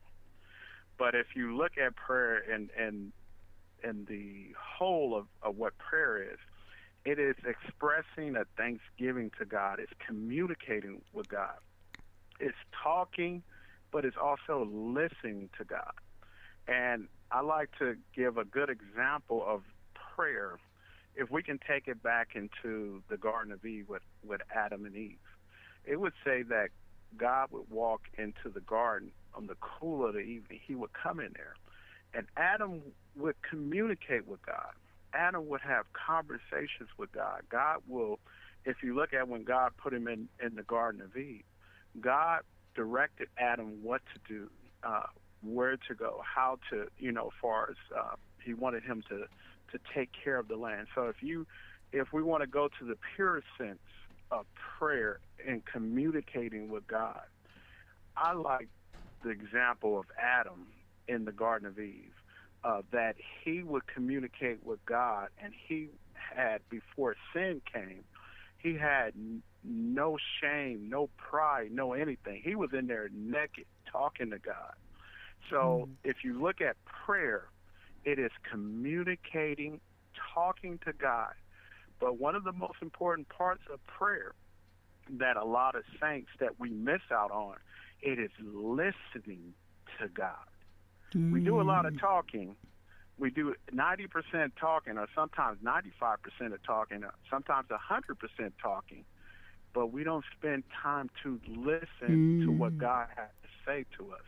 But 0.99 1.15
if 1.15 1.29
you 1.35 1.57
look 1.57 1.73
at 1.79 1.95
prayer 1.95 2.43
and 2.53 2.71
and 2.77 3.13
and 3.83 4.07
the 4.07 4.49
whole 4.59 5.17
of, 5.17 5.27
of 5.43 5.57
what 5.57 5.77
prayer 5.79 6.23
is, 6.23 6.39
it 7.05 7.19
is 7.19 7.37
expressing 7.47 8.37
a 8.37 8.45
thanksgiving 8.57 9.31
to 9.39 9.45
God. 9.45 9.79
It's 9.81 9.93
communicating 10.07 11.01
with 11.13 11.29
God. 11.29 11.57
It's 12.41 12.57
talking, 12.83 13.43
but 13.91 14.05
it's 14.05 14.17
also 14.17 14.69
listening 14.71 15.49
to 15.59 15.65
God. 15.65 15.93
And 16.67 17.09
I 17.31 17.41
like 17.41 17.71
to 17.79 17.97
give 18.15 18.37
a 18.37 18.45
good 18.45 18.69
example 18.69 19.43
of 19.47 19.63
prayer 20.15 20.59
if 21.17 21.31
we 21.31 21.43
can 21.43 21.59
take 21.67 21.89
it 21.89 22.03
back 22.03 22.31
into 22.35 23.03
the 23.09 23.17
Garden 23.17 23.53
of 23.53 23.65
Eve 23.65 23.89
with, 23.89 24.03
with 24.25 24.41
Adam 24.55 24.85
and 24.85 24.95
Eve. 24.95 25.19
It 25.85 25.99
would 25.99 26.13
say 26.25 26.43
that 26.43 26.69
God 27.17 27.49
would 27.51 27.71
walk 27.71 28.03
into 28.19 28.51
the 28.53 28.61
garden 28.61 29.11
on 29.35 29.47
the 29.47 29.57
cool 29.61 30.07
of 30.07 30.15
the 30.15 30.21
evening. 30.21 30.61
He 30.63 30.75
would 30.75 30.93
come 30.93 31.21
in 31.21 31.33
there, 31.35 31.55
and 32.15 32.27
Adam 32.37 32.83
would 33.17 33.37
communicate 33.49 34.27
with 34.27 34.45
God. 34.45 34.73
Adam 35.15 35.49
would 35.49 35.61
have 35.61 35.87
conversations 35.93 36.89
with 36.97 37.11
God. 37.13 37.43
God 37.51 37.79
will, 37.89 38.19
if 38.65 38.83
you 38.83 38.95
look 38.95 39.13
at 39.15 39.29
when 39.29 39.45
God 39.45 39.73
put 39.77 39.93
him 39.93 40.07
in, 40.09 40.29
in 40.45 40.55
the 40.55 40.63
Garden 40.63 41.01
of 41.01 41.17
Eden, 41.17 41.43
God 42.01 42.41
directed 42.75 43.29
Adam 43.39 43.83
what 43.83 44.03
to 44.15 44.21
do, 44.33 44.51
uh, 44.83 45.07
where 45.43 45.77
to 45.77 45.95
go, 45.95 46.23
how 46.23 46.59
to, 46.71 46.87
you 46.99 47.13
know, 47.13 47.31
far 47.41 47.71
as 47.71 47.77
uh, 47.97 48.15
he 48.45 48.55
wanted 48.55 48.83
him 48.83 49.03
to 49.09 49.25
to 49.73 49.79
take 49.95 50.11
care 50.25 50.39
of 50.39 50.49
the 50.49 50.57
land. 50.57 50.87
So 50.95 51.09
if 51.09 51.23
you, 51.23 51.47
if 51.93 52.13
we 52.13 52.23
want 52.23 52.43
to 52.43 52.47
go 52.47 52.69
to 52.79 52.85
the 52.85 52.97
pure 53.15 53.43
sense 53.59 53.79
of 54.31 54.47
prayer 54.79 55.21
and 55.47 55.63
communicating 55.65 56.69
with 56.71 56.87
God, 56.87 57.21
I 58.17 58.33
like 58.33 58.69
the 59.23 59.31
example 59.31 59.99
of 59.99 60.07
Adam 60.19 60.67
in 61.09 61.25
the 61.25 61.33
Garden 61.33 61.67
of 61.67 61.79
Eve, 61.79 62.13
uh, 62.65 62.83
that 62.93 63.17
he 63.45 63.63
would 63.63 63.87
communicate 63.87 64.65
with 64.65 64.85
God, 64.85 65.29
and 65.43 65.53
he 65.67 65.89
had 66.15 66.61
before 66.69 67.17
sin 67.33 67.63
came, 67.73 68.05
he 68.59 68.75
had 68.75 69.13
no 69.65 70.19
shame, 70.41 70.89
no 70.89 71.09
pride, 71.17 71.71
no 71.73 71.93
anything. 71.93 72.43
He 72.45 72.55
was 72.55 72.71
in 72.73 72.87
there 72.87 73.09
naked 73.13 73.65
talking 73.91 74.31
to 74.31 74.39
God. 74.39 74.75
So 75.51 75.89
mm. 75.89 75.95
if 76.05 76.25
you 76.25 76.41
look 76.41 76.61
at 76.61 76.77
prayer, 76.85 77.49
it 78.05 78.19
is 78.19 78.31
communicating, 78.51 79.81
talking 80.35 80.79
to 80.85 80.93
God. 80.93 81.33
But 82.01 82.19
one 82.19 82.35
of 82.35 82.45
the 82.45 82.53
most 82.53 82.77
important 82.83 83.29
parts 83.29 83.63
of 83.73 83.85
prayer 83.87 84.33
that 85.11 85.37
a 85.37 85.45
lot 85.45 85.75
of 85.75 85.83
saints 86.01 86.31
that 86.39 86.59
we 86.59 86.71
miss 86.71 87.01
out 87.11 87.31
on, 87.31 87.57
it 88.03 88.19
is 88.19 88.31
listening 88.41 89.55
to 89.99 90.09
God. 90.09 90.35
Mm. 91.15 91.33
We 91.33 91.41
do 91.41 91.61
a 91.61 91.63
lot 91.63 91.87
of 91.87 91.95
mm. 91.95 92.01
talking. 92.01 92.57
We 93.19 93.31
do 93.31 93.55
90% 93.75 94.53
talking, 94.61 94.97
or 94.97 95.07
sometimes 95.15 95.59
95% 95.65 96.53
of 96.53 96.63
talking, 96.65 97.03
sometimes 97.29 97.69
100% 97.69 98.53
talking, 98.63 99.05
but 99.75 99.89
we 99.93 100.05
don't 100.05 100.25
spend 100.39 100.65
time 100.83 101.11
to 101.25 101.41
listen 101.49 101.81
mm. 102.09 102.45
to 102.45 102.53
what 102.53 102.75
mm. 102.75 102.79
God 102.79 103.09
has 103.17 103.31
to 103.43 103.49
say 103.67 103.85
to 103.97 104.13
us. 104.13 104.23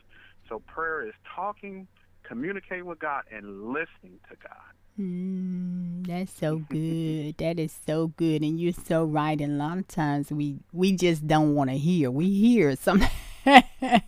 So 0.49 0.59
prayer 0.59 1.07
is 1.07 1.15
talking, 1.37 1.87
communicating 2.25 2.87
with 2.87 2.99
God, 2.99 3.23
and 3.31 3.69
listening 3.69 4.19
to 4.29 4.37
God. 4.43 4.75
Mm, 4.99 6.07
that's 6.07 6.33
so 6.33 6.59
good. 6.69 7.39
that 7.39 7.59
is 7.59 7.75
so 7.87 8.09
good, 8.09 8.43
and 8.43 8.61
you're 8.61 8.73
so 8.73 9.05
right. 9.05 9.41
And 9.41 9.53
a 9.53 9.57
lot 9.65 9.79
of 9.79 9.87
times 9.87 10.33
we 10.33 10.59
we 10.73 10.93
just 10.93 11.27
don't 11.27 11.55
want 11.55 11.71
to 11.71 11.79
hear. 11.79 12.11
We 12.11 12.29
hear 12.31 12.75
some. 12.77 13.05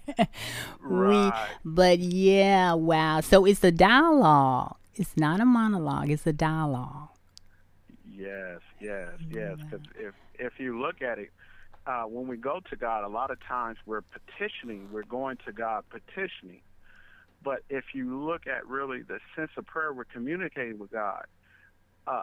right. 0.81 1.49
We, 1.65 1.71
but 1.71 1.99
yeah, 1.99 2.75
wow. 2.75 3.21
So 3.21 3.45
it's 3.45 3.65
a 3.65 3.73
dialogue. 3.73 4.77
It's 4.95 5.17
not 5.17 5.41
a 5.41 5.45
monologue. 5.45 6.11
It's 6.11 6.27
a 6.27 6.33
dialogue. 6.33 7.09
Yes, 8.11 8.61
yes, 8.81 9.09
yes. 9.31 9.57
Because 9.59 9.87
if 9.99 10.15
if 10.39 10.53
you 10.59 10.81
look 10.81 11.03
at 11.03 11.19
it, 11.19 11.31
uh, 11.87 12.05
when 12.05 12.27
we 12.27 12.37
go 12.37 12.61
to 12.71 12.77
God, 12.77 13.05
a 13.05 13.09
lot 13.09 13.31
of 13.31 13.39
times 13.41 13.79
we're 13.87 14.03
petitioning. 14.03 14.89
We're 14.93 15.03
going 15.05 15.39
to 15.47 15.53
God 15.53 15.85
petitioning. 15.91 16.61
But 17.43 17.63
if 17.69 17.87
you 17.95 18.23
look 18.25 18.47
at 18.47 18.67
really 18.67 19.03
the 19.03 19.19
sense 19.35 19.51
of 19.57 19.67
prayer, 19.67 19.93
we're 19.93 20.05
communicating 20.05 20.79
with 20.79 20.93
God. 20.93 21.25
Uh, 22.07 22.23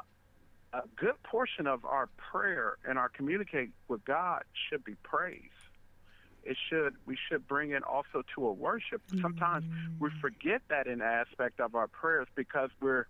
a 0.72 0.82
good 0.96 1.22
portion 1.24 1.68
of 1.68 1.84
our 1.84 2.08
prayer 2.32 2.78
and 2.88 2.98
our 2.98 3.10
communicate 3.10 3.72
with 3.88 4.06
God 4.06 4.44
should 4.70 4.84
be 4.84 4.96
praise. 5.04 5.50
It 6.44 6.58
should 6.70 6.96
we 7.06 7.18
should 7.30 7.48
bring 7.48 7.72
it 7.72 7.84
also 7.84 8.24
to 8.36 8.48
a 8.48 8.54
worship. 8.54 9.02
Sometimes 9.22 9.66
mm-hmm. 9.66 10.04
we 10.04 10.10
forget 10.22 10.62
that 10.70 10.88
in 10.88 11.02
aspect 11.02 11.60
of 11.60 11.76
our 11.76 11.88
prayers 11.88 12.28
because 12.36 12.70
we're 12.82 13.06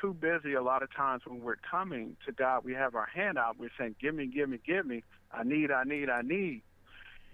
too 0.00 0.14
busy 0.14 0.54
a 0.54 0.62
lot 0.62 0.82
of 0.82 0.94
times 0.94 1.22
when 1.26 1.40
we're 1.40 1.56
coming 1.56 2.16
to 2.26 2.32
God, 2.32 2.64
we 2.64 2.74
have 2.74 2.94
our 2.94 3.06
hand 3.06 3.38
out, 3.38 3.58
we're 3.58 3.70
saying, 3.78 3.96
Give 4.00 4.14
me, 4.14 4.26
give 4.26 4.48
me, 4.48 4.58
give 4.64 4.86
me. 4.86 5.02
I 5.30 5.44
need, 5.44 5.70
I 5.70 5.84
need, 5.84 6.08
I 6.08 6.22
need. 6.22 6.62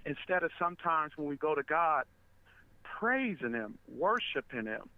Instead 0.04 0.42
of 0.42 0.50
sometimes 0.58 1.12
when 1.16 1.28
we 1.28 1.36
go 1.36 1.54
to 1.54 1.62
God, 1.62 2.04
praising 2.82 3.52
Him, 3.52 3.78
worshiping 3.88 4.66
Him, 4.66 4.88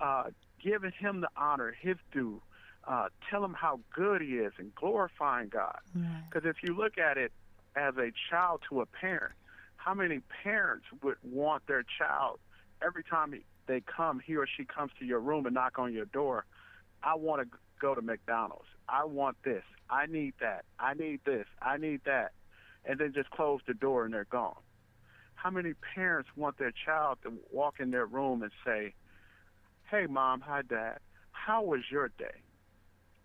uh, 0.00 0.24
giving 0.62 0.92
Him 0.92 1.20
the 1.20 1.28
honor, 1.36 1.74
His 1.78 1.96
due, 2.12 2.40
uh, 2.86 3.08
tell 3.30 3.44
Him 3.44 3.54
how 3.54 3.80
good 3.94 4.20
He 4.20 4.34
is, 4.34 4.52
and 4.58 4.74
glorifying 4.74 5.48
God. 5.48 5.78
Because 6.28 6.48
if 6.48 6.62
you 6.62 6.74
look 6.74 6.98
at 6.98 7.18
it 7.18 7.32
as 7.76 7.96
a 7.96 8.10
child 8.30 8.62
to 8.68 8.80
a 8.80 8.86
parent, 8.86 9.32
how 9.84 9.94
many 9.94 10.20
parents 10.42 10.84
would 11.02 11.16
want 11.22 11.66
their 11.66 11.82
child 11.98 12.38
every 12.84 13.02
time 13.02 13.34
they 13.66 13.80
come, 13.80 14.20
he 14.24 14.36
or 14.36 14.46
she 14.46 14.64
comes 14.64 14.92
to 14.98 15.06
your 15.06 15.20
room 15.20 15.46
and 15.46 15.54
knock 15.54 15.78
on 15.78 15.94
your 15.94 16.04
door? 16.04 16.44
I 17.02 17.14
want 17.14 17.42
to 17.42 17.58
go 17.80 17.94
to 17.94 18.02
McDonald's. 18.02 18.68
I 18.88 19.04
want 19.04 19.38
this. 19.42 19.62
I 19.88 20.04
need 20.04 20.34
that. 20.40 20.66
I 20.78 20.92
need 20.92 21.20
this. 21.24 21.46
I 21.62 21.78
need 21.78 22.02
that. 22.04 22.32
And 22.84 22.98
then 22.98 23.12
just 23.14 23.30
close 23.30 23.60
the 23.66 23.72
door 23.72 24.04
and 24.04 24.12
they're 24.12 24.24
gone. 24.24 24.56
How 25.34 25.50
many 25.50 25.72
parents 25.94 26.28
want 26.36 26.58
their 26.58 26.72
child 26.84 27.18
to 27.22 27.32
walk 27.50 27.80
in 27.80 27.90
their 27.90 28.04
room 28.04 28.42
and 28.42 28.52
say, 28.64 28.92
Hey, 29.90 30.06
mom, 30.06 30.42
hi, 30.42 30.60
dad, 30.60 30.98
how 31.32 31.62
was 31.62 31.80
your 31.90 32.08
day? 32.18 32.42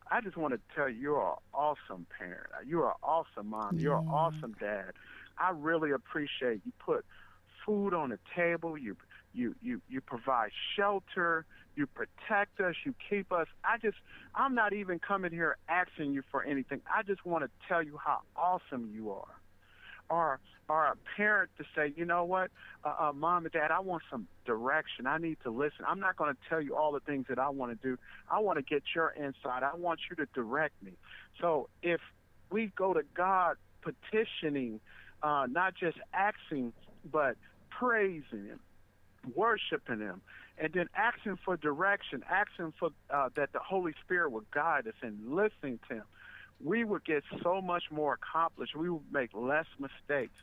I 0.10 0.22
just 0.22 0.38
want 0.38 0.54
to 0.54 0.60
tell 0.74 0.88
you, 0.88 1.02
you're 1.02 1.22
an 1.22 1.36
awesome 1.54 2.06
parent. 2.18 2.48
You're 2.66 2.88
an 2.88 2.96
awesome 3.04 3.50
mom. 3.50 3.78
You're 3.78 3.98
an 3.98 4.08
awesome 4.08 4.56
dad. 4.60 4.94
I 5.38 5.52
really 5.52 5.92
appreciate 5.92 6.62
you 6.66 6.72
put 6.80 7.06
food 7.66 7.94
on 7.94 8.10
the 8.10 8.20
table. 8.36 8.78
You 8.78 8.96
you 9.34 9.56
you 9.62 9.82
you 9.90 10.02
provide 10.02 10.52
shelter. 10.76 11.46
You 11.76 11.88
protect 11.88 12.60
us. 12.62 12.76
You 12.86 12.94
keep 13.10 13.32
us. 13.32 13.48
I 13.64 13.78
just 13.78 13.98
i'm 14.34 14.56
not 14.56 14.74
even 14.74 15.00
coming 15.00 15.32
here 15.32 15.58
asking 15.68 16.14
you 16.14 16.24
for 16.32 16.44
anything. 16.44 16.82
I 16.94 17.04
just 17.04 17.26
want 17.26 17.44
to 17.44 17.50
tell 17.68 17.84
you 17.84 18.00
how 18.04 18.22
awesome 18.36 18.92
you 18.94 19.12
are. 19.12 19.40
Or 20.10 20.40
or 20.70 20.86
a 20.86 20.96
parent 21.18 21.52
to 21.58 21.66
say 21.76 21.94
you 21.96 22.06
know 22.06 22.24
what? 22.24 22.52
Uh, 22.84 22.94
uh, 23.00 23.14
mom 23.14 23.46
and 23.46 23.52
dad 23.52 23.72
i 23.72 23.80
want 23.80 24.04
some 24.10 24.28
direction. 24.46 25.08
I 25.08 25.18
need 25.18 25.38
to 25.44 25.50
listen. 25.50 25.86
I'm 25.88 26.00
not 26.00 26.16
going 26.16 26.34
to 26.34 26.40
tell 26.48 26.62
you 26.62 26.76
all 26.76 26.92
the 26.92 27.00
things 27.02 27.26
that 27.30 27.40
i 27.40 27.50
want 27.50 27.80
to 27.80 27.88
do. 27.88 27.98
I 28.30 28.40
want 28.40 28.58
to 28.58 28.64
get 28.64 28.84
your 28.96 29.14
insight. 29.18 29.64
I 29.64 29.76
want 29.76 30.02
you 30.10 30.16
to 30.18 30.28
direct 30.34 30.82
me. 30.82 30.94
So 31.42 31.70
if 31.82 32.00
we 32.52 32.72
go 32.78 32.94
to 32.94 33.02
god 33.16 33.58
petitioning 33.82 34.80
uh, 35.26 35.48
not 35.50 35.74
just 35.76 35.98
asking 36.14 36.72
but 37.12 37.36
praising 37.70 38.46
him 38.46 38.60
worshiping 39.34 40.00
Him, 40.00 40.22
and 40.58 40.74
then 40.74 40.88
asking 40.96 41.38
for 41.44 41.58
direction, 41.58 42.24
asking 42.30 42.74
for 42.80 42.90
uh, 43.10 43.30
that 43.36 43.54
the 43.54 43.60
Holy 43.60 43.94
Spirit 44.04 44.32
would 44.32 44.50
guide 44.52 44.88
us 44.88 44.94
and 45.02 45.36
listening 45.36 45.80
to 45.90 45.96
Him, 45.96 46.04
we 46.64 46.84
would 46.84 47.04
get 47.06 47.24
so 47.44 47.62
much 47.62 47.84
more 47.92 48.14
accomplished. 48.14 48.76
We 48.76 48.90
would 48.90 49.12
make 49.12 49.32
less 49.34 49.66
mistakes. 49.80 50.36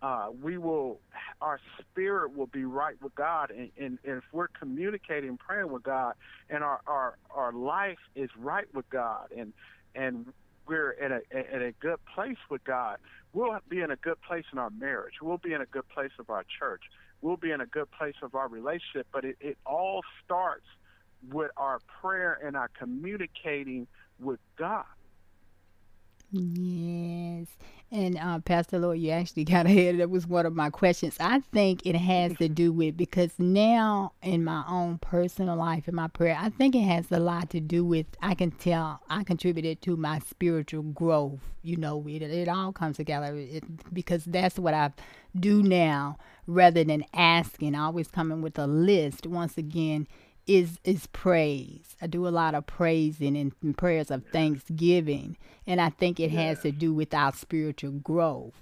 Uh, 0.00 0.28
we 0.42 0.58
will, 0.58 1.00
our 1.40 1.58
spirit 1.80 2.36
will 2.36 2.46
be 2.46 2.64
right 2.64 2.94
with 3.02 3.14
God, 3.16 3.50
and, 3.50 3.70
and, 3.76 3.98
and 4.04 4.18
if 4.18 4.24
we're 4.30 4.46
communicating, 4.48 5.36
praying 5.36 5.72
with 5.72 5.82
God, 5.82 6.14
and 6.48 6.62
our, 6.62 6.80
our 6.86 7.18
our 7.34 7.52
life 7.52 7.98
is 8.14 8.30
right 8.38 8.72
with 8.72 8.88
God, 8.90 9.32
and 9.36 9.52
and 9.96 10.32
we're 10.68 10.90
in 10.90 11.12
a 11.12 11.20
in 11.54 11.62
a 11.62 11.72
good 11.72 11.98
place 12.14 12.36
with 12.50 12.62
God, 12.64 12.98
we'll 13.32 13.58
be 13.68 13.80
in 13.80 13.90
a 13.90 13.96
good 13.96 14.20
place 14.22 14.44
in 14.52 14.58
our 14.58 14.70
marriage. 14.70 15.14
We'll 15.22 15.38
be 15.38 15.52
in 15.52 15.60
a 15.60 15.66
good 15.66 15.88
place 15.88 16.12
of 16.18 16.30
our 16.30 16.44
church 16.58 16.82
we'll 17.20 17.36
be 17.36 17.50
in 17.50 17.60
a 17.60 17.66
good 17.66 17.90
place 17.90 18.14
of 18.22 18.34
our 18.34 18.48
relationship. 18.48 19.06
But 19.12 19.24
it, 19.24 19.36
it 19.40 19.58
all 19.66 20.02
starts 20.24 20.66
with 21.30 21.50
our 21.56 21.80
prayer 22.00 22.38
and 22.44 22.56
our 22.56 22.68
communicating 22.68 23.86
with 24.20 24.40
God. 24.56 24.84
Yes. 26.30 27.46
And 27.90 28.18
uh, 28.18 28.40
Pastor 28.40 28.78
Lloyd, 28.78 28.98
you 29.00 29.10
actually 29.12 29.44
got 29.44 29.64
ahead. 29.66 29.98
That 29.98 30.10
was 30.10 30.26
one 30.26 30.44
of 30.44 30.54
my 30.54 30.68
questions. 30.68 31.16
I 31.20 31.40
think 31.52 31.86
it 31.86 31.96
has 31.96 32.36
to 32.36 32.48
do 32.48 32.70
with 32.70 32.98
because 32.98 33.30
now 33.38 34.12
in 34.22 34.44
my 34.44 34.62
own 34.68 34.98
personal 34.98 35.56
life, 35.56 35.88
in 35.88 35.94
my 35.94 36.08
prayer, 36.08 36.36
I 36.38 36.50
think 36.50 36.74
it 36.74 36.82
has 36.82 37.10
a 37.10 37.18
lot 37.18 37.48
to 37.50 37.60
do 37.60 37.84
with. 37.84 38.06
I 38.20 38.34
can 38.34 38.50
tell 38.50 39.00
I 39.08 39.24
contributed 39.24 39.80
to 39.82 39.96
my 39.96 40.18
spiritual 40.20 40.82
growth. 40.82 41.40
You 41.62 41.76
know, 41.78 42.06
it, 42.06 42.22
it 42.22 42.48
all 42.48 42.72
comes 42.72 42.96
together 42.96 43.34
it, 43.34 43.64
because 43.94 44.24
that's 44.24 44.58
what 44.58 44.74
I 44.74 44.92
do 45.38 45.62
now, 45.62 46.18
rather 46.46 46.84
than 46.84 47.04
asking. 47.14 47.74
Always 47.74 48.08
coming 48.08 48.42
with 48.42 48.58
a 48.58 48.66
list. 48.66 49.26
Once 49.26 49.56
again, 49.56 50.06
is 50.48 50.80
is 50.82 51.06
praise. 51.08 51.94
I 52.02 52.06
do 52.06 52.26
a 52.26 52.30
lot 52.30 52.54
of 52.54 52.66
praising 52.66 53.36
and, 53.36 53.52
and 53.62 53.76
prayers 53.76 54.10
of 54.10 54.24
thanksgiving, 54.32 55.36
and 55.66 55.80
I 55.80 55.90
think 55.90 56.18
it 56.18 56.32
yeah. 56.32 56.40
has 56.40 56.62
to 56.62 56.72
do 56.72 56.92
with 56.92 57.14
our 57.14 57.32
spiritual 57.32 57.92
growth. 57.92 58.54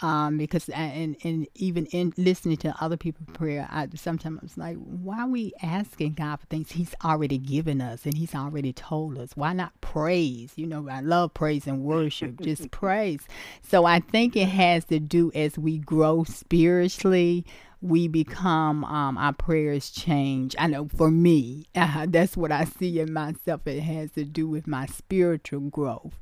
Um, 0.00 0.38
because 0.38 0.68
and 0.68 1.16
and 1.24 1.48
even 1.56 1.86
in 1.86 2.12
listening 2.16 2.56
to 2.58 2.74
other 2.80 2.96
people's 2.96 3.34
prayer, 3.34 3.66
I 3.70 3.88
sometimes 3.96 4.40
it's 4.44 4.56
like, 4.56 4.76
why 4.76 5.22
are 5.22 5.28
we 5.28 5.52
asking 5.60 6.12
God 6.14 6.38
for 6.38 6.46
things 6.46 6.70
He's 6.70 6.94
already 7.04 7.38
given 7.38 7.80
us 7.80 8.04
and 8.04 8.16
He's 8.16 8.34
already 8.34 8.72
told 8.72 9.18
us? 9.18 9.30
Why 9.34 9.52
not 9.52 9.80
praise? 9.80 10.52
You 10.54 10.66
know, 10.66 10.88
I 10.88 11.00
love 11.00 11.34
praise 11.34 11.66
and 11.66 11.82
worship, 11.82 12.40
just 12.40 12.70
praise. 12.70 13.22
So 13.68 13.86
I 13.86 13.98
think 13.98 14.36
it 14.36 14.48
has 14.48 14.84
to 14.86 15.00
do 15.00 15.32
as 15.34 15.58
we 15.58 15.78
grow 15.78 16.22
spiritually 16.22 17.44
we 17.80 18.08
become 18.08 18.84
um, 18.84 19.16
our 19.16 19.32
prayers 19.32 19.90
change. 19.90 20.56
I 20.58 20.66
know 20.66 20.88
for 20.96 21.10
me, 21.10 21.66
uh, 21.74 22.06
that's 22.08 22.36
what 22.36 22.50
I 22.50 22.64
see 22.64 22.98
in 23.00 23.12
myself. 23.12 23.66
It 23.66 23.80
has 23.80 24.12
to 24.12 24.24
do 24.24 24.48
with 24.48 24.66
my 24.66 24.86
spiritual 24.86 25.60
growth 25.60 26.18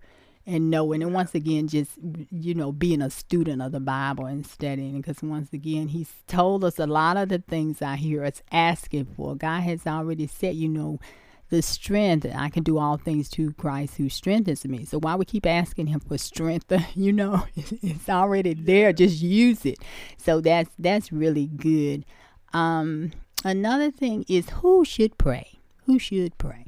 and 0.46 0.70
knowing. 0.70 1.02
And 1.02 1.14
once 1.14 1.34
again, 1.34 1.66
just 1.66 1.92
you 2.30 2.54
know, 2.54 2.72
being 2.72 3.00
a 3.00 3.10
student 3.10 3.62
of 3.62 3.72
the 3.72 3.80
Bible 3.80 4.26
and 4.26 4.46
studying. 4.46 5.00
Because 5.00 5.22
once 5.22 5.52
again, 5.52 5.88
He's 5.88 6.12
told 6.26 6.62
us 6.62 6.78
a 6.78 6.86
lot 6.86 7.16
of 7.16 7.30
the 7.30 7.38
things 7.38 7.80
I 7.80 7.96
hear 7.96 8.22
us 8.24 8.42
asking 8.52 9.06
for. 9.16 9.34
God 9.34 9.62
has 9.62 9.86
already 9.86 10.26
said, 10.26 10.56
you 10.56 10.68
know 10.68 11.00
the 11.48 11.62
strength. 11.62 12.22
that 12.24 12.36
I 12.36 12.48
can 12.48 12.62
do 12.62 12.78
all 12.78 12.96
things 12.96 13.28
to 13.30 13.52
Christ 13.52 13.96
who 13.96 14.08
strengthens 14.08 14.64
me. 14.64 14.84
So 14.84 14.98
why 14.98 15.14
we 15.14 15.24
keep 15.24 15.46
asking 15.46 15.86
him 15.88 16.00
for 16.00 16.18
strength? 16.18 16.72
you 16.94 17.12
know, 17.12 17.46
it's 17.56 18.08
already 18.08 18.54
there. 18.54 18.92
Just 18.92 19.22
use 19.22 19.64
it. 19.64 19.78
So 20.16 20.40
that's 20.40 20.70
that's 20.78 21.12
really 21.12 21.46
good. 21.46 22.04
Um, 22.52 23.12
another 23.44 23.90
thing 23.90 24.24
is 24.28 24.50
who 24.50 24.84
should 24.84 25.18
pray? 25.18 25.52
Who 25.84 25.98
should 25.98 26.36
pray? 26.38 26.66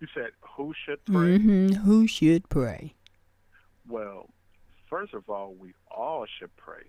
You 0.00 0.06
said 0.14 0.30
who 0.40 0.74
should 0.84 1.04
pray? 1.04 1.38
Mm-hmm. 1.38 1.68
Who 1.84 2.06
should 2.06 2.48
pray? 2.48 2.94
Well, 3.88 4.28
first 4.88 5.14
of 5.14 5.28
all, 5.28 5.54
we 5.54 5.74
all 5.90 6.26
should 6.38 6.54
pray. 6.56 6.84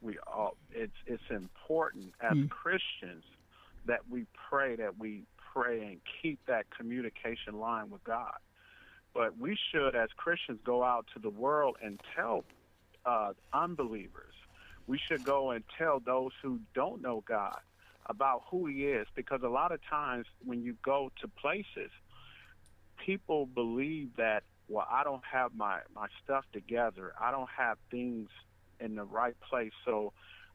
We 0.00 0.18
all. 0.26 0.56
It's 0.70 0.92
it's 1.06 1.22
important 1.30 2.12
as 2.20 2.32
mm. 2.36 2.48
Christians 2.48 3.24
that 3.86 4.00
we 4.08 4.26
pray 4.48 4.76
that 4.76 4.98
we 4.98 5.24
pray 5.52 5.80
and 5.80 5.98
keep 6.20 6.38
that 6.46 6.66
communication 6.76 7.58
line 7.58 7.90
with 7.90 8.02
God. 8.04 8.36
But 9.14 9.38
we 9.38 9.58
should, 9.70 9.94
as 9.94 10.08
Christians, 10.16 10.60
go 10.64 10.82
out 10.82 11.06
to 11.14 11.20
the 11.20 11.30
world 11.30 11.76
and 11.82 12.00
tell 12.16 12.44
uh, 13.04 13.32
unbelievers. 13.52 14.34
We 14.86 14.98
should 15.08 15.22
go 15.24 15.50
and 15.50 15.64
tell 15.78 16.00
those 16.00 16.32
who 16.42 16.60
don't 16.74 17.02
know 17.02 17.22
God 17.26 17.58
about 18.06 18.42
who 18.50 18.66
He 18.66 18.86
is, 18.86 19.06
because 19.14 19.40
a 19.44 19.48
lot 19.48 19.70
of 19.70 19.80
times 19.88 20.26
when 20.44 20.62
you 20.62 20.74
go 20.84 21.10
to 21.20 21.28
places, 21.28 21.90
people 23.04 23.46
believe 23.46 24.10
that, 24.16 24.42
well, 24.68 24.86
I 24.90 25.04
don't 25.04 25.22
have 25.30 25.54
my 25.54 25.80
my 25.94 26.06
stuff 26.24 26.44
together. 26.52 27.12
I 27.20 27.30
don't 27.30 27.50
have 27.56 27.78
things 27.90 28.28
in 28.80 28.96
the 28.96 29.04
right 29.04 29.36
place, 29.48 29.72
so 29.84 30.12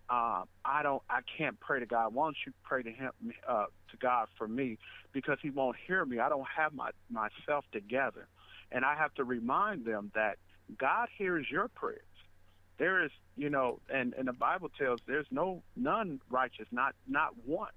uh, 0.10 0.44
I 0.64 0.84
don't, 0.84 1.02
I 1.10 1.20
can't 1.38 1.60
pray 1.60 1.80
to 1.80 1.86
God. 1.86 2.14
Why 2.14 2.28
don't 2.28 2.38
you 2.46 2.54
pray 2.64 2.84
to 2.84 2.92
Him, 2.92 3.12
uh, 3.48 3.66
to 3.92 3.98
God 3.98 4.28
for 4.38 4.48
me, 4.48 4.78
because 5.12 5.38
He 5.42 5.50
won't 5.50 5.76
hear 5.86 6.06
me. 6.06 6.20
I 6.20 6.30
don't 6.30 6.48
have 6.56 6.74
my 6.74 6.92
myself 7.10 7.66
together, 7.72 8.28
and 8.72 8.86
I 8.86 8.96
have 8.96 9.14
to 9.16 9.24
remind 9.24 9.86
them 9.86 10.12
that 10.16 10.38
God 10.77 11.10
hears 11.18 11.48
your 11.51 11.68
prayers. 11.68 12.01
There 12.77 13.03
is, 13.03 13.12
you 13.36 13.50
know, 13.50 13.79
and 13.94 14.14
and 14.14 14.27
the 14.27 14.34
Bible 14.34 14.70
tells 14.79 15.01
there's 15.08 15.27
no 15.31 15.62
none 15.75 16.22
righteous, 16.29 16.68
not 16.72 16.96
not 17.08 17.34
one. 17.46 17.72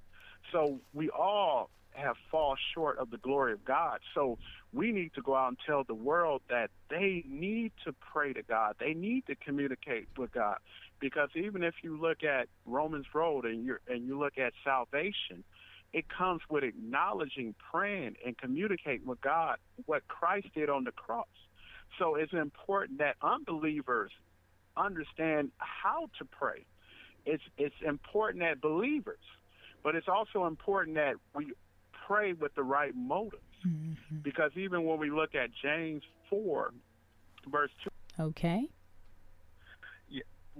So 0.52 0.80
we 0.94 1.10
all 1.10 1.70
have 1.92 2.16
fall 2.30 2.56
short 2.72 2.98
of 2.98 3.10
the 3.10 3.16
glory 3.18 3.52
of 3.52 3.64
God. 3.64 3.98
So 4.14 4.38
we 4.72 4.92
need 4.92 5.14
to 5.14 5.22
go 5.22 5.34
out 5.34 5.48
and 5.48 5.58
tell 5.66 5.82
the 5.82 5.94
world 5.94 6.42
that 6.48 6.70
they 6.88 7.24
need 7.28 7.72
to 7.84 7.92
pray 8.12 8.32
to 8.32 8.42
God. 8.42 8.76
They 8.78 8.94
need 8.94 9.26
to 9.26 9.34
communicate 9.34 10.06
with 10.16 10.32
God 10.32 10.58
because 11.00 11.30
even 11.34 11.62
if 11.62 11.74
you 11.82 12.00
look 12.00 12.22
at 12.22 12.48
Romans 12.66 13.06
Road 13.14 13.44
and 13.44 13.64
you 13.64 13.76
and 13.88 14.06
you 14.06 14.18
look 14.18 14.38
at 14.38 14.52
salvation, 14.62 15.42
it 15.92 16.04
comes 16.08 16.42
with 16.48 16.62
acknowledging, 16.62 17.54
praying, 17.72 18.16
and 18.24 18.36
communicating 18.38 19.06
with 19.06 19.20
God 19.20 19.56
what 19.86 20.06
Christ 20.06 20.48
did 20.54 20.70
on 20.70 20.84
the 20.84 20.92
cross. 20.92 21.26
So 21.98 22.14
it's 22.14 22.32
important 22.32 22.98
that 22.98 23.16
unbelievers 23.22 24.12
understand 24.76 25.50
how 25.58 26.08
to 26.18 26.24
pray. 26.24 26.64
It's 27.26 27.42
it's 27.58 27.74
important 27.86 28.42
that 28.44 28.60
believers, 28.60 29.18
but 29.82 29.94
it's 29.94 30.08
also 30.08 30.46
important 30.46 30.96
that 30.96 31.14
we 31.34 31.52
pray 32.06 32.34
with 32.34 32.54
the 32.54 32.62
right 32.62 32.94
motives. 32.94 33.42
Mm-hmm. 33.66 34.18
Because 34.22 34.52
even 34.56 34.84
when 34.84 34.98
we 34.98 35.10
look 35.10 35.34
at 35.34 35.50
James 35.62 36.02
four, 36.28 36.72
verse 37.50 37.70
two. 37.82 37.90
Okay 38.18 38.68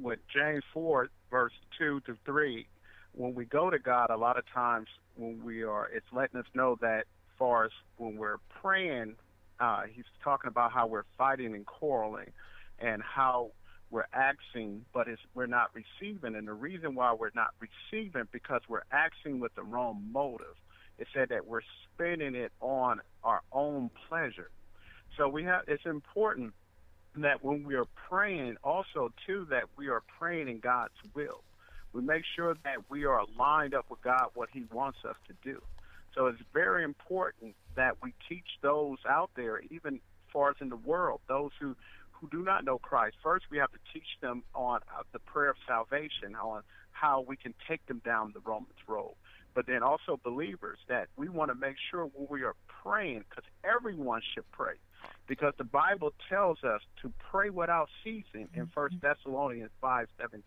with 0.02 0.18
James 0.32 0.64
4, 0.72 1.08
verse 1.30 1.52
2 1.78 2.00
to 2.06 2.16
3, 2.24 2.66
when 3.12 3.34
we 3.34 3.44
go 3.44 3.70
to 3.70 3.78
God, 3.78 4.10
a 4.10 4.16
lot 4.16 4.38
of 4.38 4.44
times 4.52 4.88
when 5.16 5.42
we 5.44 5.62
are, 5.62 5.88
it's 5.92 6.06
letting 6.12 6.40
us 6.40 6.46
know 6.54 6.76
that 6.80 7.04
far 7.38 7.64
as 7.64 7.70
when 7.96 8.16
we're 8.16 8.38
praying, 8.62 9.16
uh, 9.58 9.82
he's 9.92 10.04
talking 10.22 10.48
about 10.48 10.72
how 10.72 10.86
we're 10.86 11.04
fighting 11.18 11.54
and 11.54 11.66
quarreling 11.66 12.30
and 12.78 13.02
how 13.02 13.50
we're 13.90 14.06
asking, 14.12 14.84
but 14.94 15.08
it's, 15.08 15.20
we're 15.34 15.46
not 15.46 15.70
receiving. 15.74 16.36
And 16.36 16.46
the 16.46 16.52
reason 16.52 16.94
why 16.94 17.12
we're 17.12 17.30
not 17.34 17.50
receiving 17.58 18.28
because 18.32 18.60
we're 18.68 18.84
asking 18.92 19.40
with 19.40 19.54
the 19.54 19.62
wrong 19.62 20.02
motive. 20.12 20.54
It 20.98 21.08
said 21.14 21.30
that 21.30 21.46
we're 21.46 21.62
spending 21.94 22.34
it 22.34 22.52
on 22.60 23.00
our 23.24 23.40
own 23.52 23.90
pleasure. 24.08 24.50
So 25.16 25.28
we 25.28 25.44
have. 25.44 25.62
It's 25.66 25.86
important 25.86 26.52
that 27.16 27.44
when 27.44 27.64
we 27.64 27.74
are 27.74 27.86
praying, 28.08 28.56
also 28.62 29.12
too, 29.26 29.46
that 29.50 29.64
we 29.76 29.88
are 29.88 30.02
praying 30.18 30.48
in 30.48 30.60
God's 30.60 30.94
will. 31.14 31.42
We 31.92 32.02
make 32.02 32.22
sure 32.36 32.54
that 32.64 32.88
we 32.88 33.04
are 33.04 33.24
lined 33.38 33.74
up 33.74 33.86
with 33.90 34.00
God 34.02 34.28
what 34.34 34.48
He 34.52 34.64
wants 34.72 34.98
us 35.08 35.16
to 35.26 35.34
do. 35.42 35.60
So 36.14 36.26
it's 36.26 36.40
very 36.52 36.84
important 36.84 37.54
that 37.76 37.96
we 38.02 38.14
teach 38.28 38.46
those 38.62 38.98
out 39.08 39.30
there, 39.36 39.60
even 39.70 40.00
far 40.32 40.50
as 40.50 40.56
in 40.60 40.68
the 40.68 40.76
world, 40.76 41.20
those 41.28 41.50
who 41.60 41.76
who 42.12 42.28
do 42.28 42.42
not 42.42 42.64
know 42.64 42.78
Christ. 42.78 43.16
First, 43.22 43.46
we 43.50 43.56
have 43.56 43.72
to 43.72 43.78
teach 43.94 44.18
them 44.20 44.42
on 44.54 44.80
uh, 44.94 45.02
the 45.12 45.18
prayer 45.20 45.48
of 45.50 45.56
salvation, 45.66 46.34
on 46.34 46.62
how 46.92 47.24
we 47.26 47.34
can 47.36 47.54
take 47.66 47.84
them 47.86 48.02
down 48.04 48.32
the 48.34 48.40
Romans 48.40 48.74
road. 48.86 49.14
But 49.54 49.66
then 49.66 49.82
also 49.82 50.20
believers 50.22 50.78
that 50.88 51.08
we 51.16 51.30
want 51.30 51.50
to 51.50 51.54
make 51.54 51.76
sure 51.90 52.04
when 52.04 52.26
we 52.28 52.42
are 52.44 52.54
praying, 52.82 53.24
because 53.28 53.44
everyone 53.64 54.20
should 54.34 54.44
pray 54.52 54.74
because 55.26 55.54
the 55.58 55.64
Bible 55.64 56.12
tells 56.28 56.58
us 56.64 56.80
to 57.02 57.12
pray 57.30 57.50
without 57.50 57.88
ceasing 58.02 58.48
in 58.54 58.62
mm-hmm. 58.62 58.72
First 58.74 58.96
Thessalonians 59.00 59.70
five 59.80 60.08
seventeen. 60.18 60.42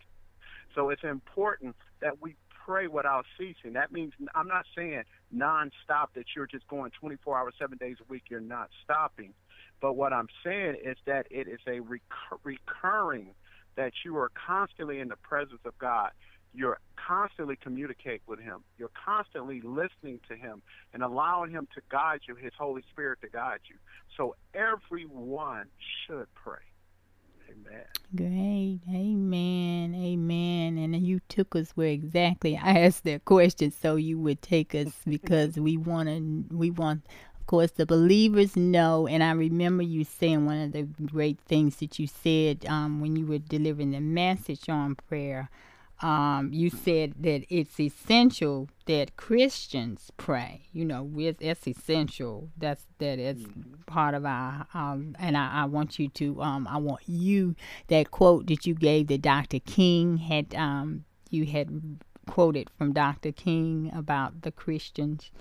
So 0.75 0.89
it's 0.89 1.03
important 1.03 1.75
that 2.01 2.21
we 2.21 2.35
pray 2.65 2.87
without 2.87 3.25
ceasing. 3.37 3.73
That 3.73 3.91
means 3.91 4.13
I'm 4.35 4.47
not 4.47 4.65
saying 4.75 5.03
nonstop 5.35 6.07
that 6.15 6.25
you're 6.35 6.47
just 6.47 6.67
going 6.67 6.91
24 6.99 7.37
hours, 7.37 7.53
seven 7.59 7.77
days 7.77 7.97
a 8.01 8.11
week. 8.11 8.23
You're 8.29 8.39
not 8.39 8.69
stopping. 8.83 9.33
But 9.81 9.93
what 9.93 10.13
I'm 10.13 10.27
saying 10.43 10.77
is 10.83 10.97
that 11.05 11.27
it 11.29 11.47
is 11.47 11.59
a 11.67 11.81
recur- 11.81 12.39
recurring 12.43 13.33
that 13.75 13.91
you 14.05 14.17
are 14.17 14.31
constantly 14.47 14.99
in 14.99 15.09
the 15.09 15.15
presence 15.17 15.61
of 15.65 15.77
God 15.77 16.11
you're 16.53 16.79
constantly 16.95 17.55
communicate 17.55 18.21
with 18.27 18.39
him. 18.39 18.63
You're 18.77 18.91
constantly 19.05 19.61
listening 19.61 20.19
to 20.29 20.35
him 20.35 20.61
and 20.93 21.03
allowing 21.03 21.51
him 21.51 21.67
to 21.75 21.81
guide 21.89 22.21
you, 22.27 22.35
his 22.35 22.53
Holy 22.57 22.83
Spirit 22.91 23.19
to 23.21 23.29
guide 23.29 23.59
you. 23.69 23.75
So 24.15 24.35
everyone 24.53 25.67
should 26.05 26.27
pray. 26.35 26.59
Amen. 27.49 27.83
Great. 28.15 28.79
Amen. 28.89 29.95
Amen. 29.95 30.77
And 30.77 30.95
you 31.05 31.19
took 31.29 31.55
us 31.55 31.71
where 31.71 31.89
exactly 31.89 32.57
I 32.57 32.79
asked 32.85 33.03
that 33.05 33.25
question 33.25 33.71
so 33.71 33.95
you 33.95 34.17
would 34.19 34.41
take 34.41 34.73
us 34.73 34.93
because 35.07 35.57
we 35.57 35.77
want 35.77 36.09
to 36.09 36.55
we 36.55 36.71
want 36.71 37.05
of 37.39 37.47
course 37.47 37.71
the 37.71 37.85
believers 37.85 38.55
know 38.55 39.07
and 39.07 39.23
I 39.23 39.31
remember 39.31 39.83
you 39.83 40.03
saying 40.03 40.45
one 40.45 40.61
of 40.61 40.71
the 40.71 40.83
great 40.83 41.39
things 41.41 41.75
that 41.77 41.99
you 41.99 42.07
said 42.07 42.65
um, 42.67 43.01
when 43.01 43.15
you 43.15 43.25
were 43.25 43.39
delivering 43.39 43.91
the 43.91 43.99
message 43.99 44.69
on 44.69 44.95
prayer 44.95 45.49
um, 46.03 46.49
you 46.51 46.69
said 46.69 47.13
that 47.21 47.45
it's 47.49 47.79
essential 47.79 48.69
that 48.85 49.15
Christians 49.17 50.11
pray. 50.17 50.63
You 50.73 50.85
know, 50.85 51.01
with 51.03 51.37
it's 51.41 51.67
essential. 51.67 52.49
That's 52.57 52.85
that 52.99 53.19
is 53.19 53.45
part 53.85 54.13
of 54.13 54.25
our. 54.25 54.67
Um, 54.73 55.15
and 55.19 55.37
I, 55.37 55.61
I 55.61 55.65
want 55.65 55.97
you 55.99 56.09
to. 56.09 56.41
Um, 56.41 56.67
I 56.67 56.77
want 56.77 57.01
you 57.07 57.55
that 57.87 58.11
quote 58.11 58.47
that 58.47 58.65
you 58.65 58.75
gave 58.75 59.07
that 59.07 59.21
Dr. 59.21 59.59
King 59.59 60.17
had. 60.17 60.53
Um, 60.55 61.05
you 61.29 61.45
had 61.45 61.97
quoted 62.29 62.69
from 62.77 62.93
Dr. 62.93 63.31
King 63.31 63.91
about 63.95 64.43
the 64.43 64.51
Christians 64.51 65.31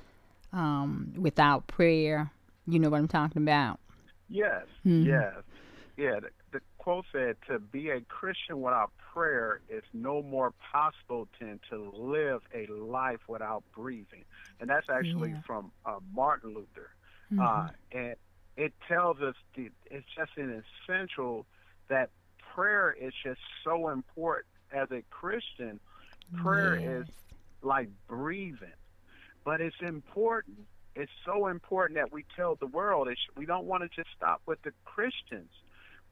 um, 0.53 1.13
without 1.19 1.67
prayer. 1.67 2.31
You 2.67 2.79
know 2.79 2.89
what 2.89 2.99
I'm 2.99 3.09
talking 3.09 3.43
about. 3.43 3.79
Yes, 4.29 4.65
Mhm. 4.87 5.05
yes, 5.07 5.35
yeah. 5.99 6.21
Quote 6.83 7.07
said, 7.13 7.37
"To 7.47 7.61
be 7.61 7.91
a 7.91 8.01
Christian 8.01 8.61
without 8.61 8.91
prayer 9.15 9.61
is 9.69 9.85
no 9.93 10.21
more 10.21 10.51
possible 10.73 11.29
than 11.39 11.61
to 11.71 11.79
live 11.93 12.43
a 12.53 12.67
life 12.67 13.21
without 13.29 13.63
breathing," 13.73 14.25
and 14.59 14.69
that's 14.69 14.91
actually 14.91 15.31
Yeah. 15.31 15.43
from 15.43 15.71
uh, 15.87 16.01
Martin 16.13 16.55
Luther. 16.55 16.91
Mhm. 17.31 17.39
Uh, 17.39 17.71
and 17.93 18.17
it 18.57 18.75
tells 18.89 19.21
us 19.21 19.37
the, 19.55 19.71
it's 19.93 20.09
just 20.17 20.37
an 20.37 20.65
essential 20.85 21.47
that 21.87 22.11
prayer 22.39 22.91
is 22.91 23.15
just 23.23 23.41
so 23.63 23.91
important 23.91 24.53
as 24.73 24.91
a 24.91 25.03
Christian. 25.03 25.79
Prayer 26.35 26.75
is 26.75 27.07
like 27.63 27.91
breathing, 28.09 28.75
but 29.45 29.61
it's 29.61 29.81
important. 29.81 30.67
It's 30.97 31.13
so 31.25 31.47
important 31.47 31.97
that 31.97 32.11
we 32.11 32.25
tell 32.35 32.57
the 32.57 32.67
world. 32.67 33.09
We 33.37 33.47
don't 33.47 33.67
want 33.67 33.85
to 33.85 33.89
just 33.89 34.11
stop 34.17 34.43
with 34.47 34.61
the 34.63 34.73
Christians. 34.85 35.53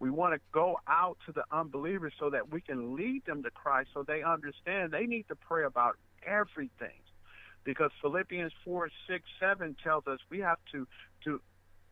We 0.01 0.11
want 0.11 0.35
to 0.35 0.41
go 0.51 0.81
out 0.89 1.19
to 1.27 1.33
the 1.33 1.45
unbelievers 1.53 2.15
so 2.19 2.31
that 2.31 2.51
we 2.51 2.63
can 2.63 2.97
lead 2.97 3.25
them 3.27 3.43
to 3.43 3.51
Christ 3.51 3.91
so 3.93 4.03
they 4.03 4.23
understand 4.23 4.93
they 4.93 5.07
need 5.07 5.29
to 5.29 5.37
pray 5.37 5.65
about 5.65 5.97
everything. 6.27 6.99
Because 7.63 7.91
Philippians 8.01 8.53
4, 8.65 8.89
6, 9.07 9.25
7 9.39 9.77
tells 9.85 10.07
us 10.07 10.19
we 10.31 10.39
have 10.39 10.57
to, 10.73 10.89
to 11.25 11.43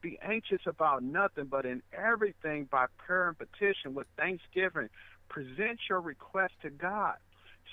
be 0.00 0.18
anxious 0.22 0.62
about 0.66 1.02
nothing, 1.02 1.44
but 1.44 1.66
in 1.66 1.82
everything 1.92 2.66
by 2.70 2.86
prayer 2.96 3.28
and 3.28 3.36
petition 3.38 3.94
with 3.94 4.06
thanksgiving, 4.16 4.88
present 5.28 5.78
your 5.90 6.00
request 6.00 6.54
to 6.62 6.70
God. 6.70 7.16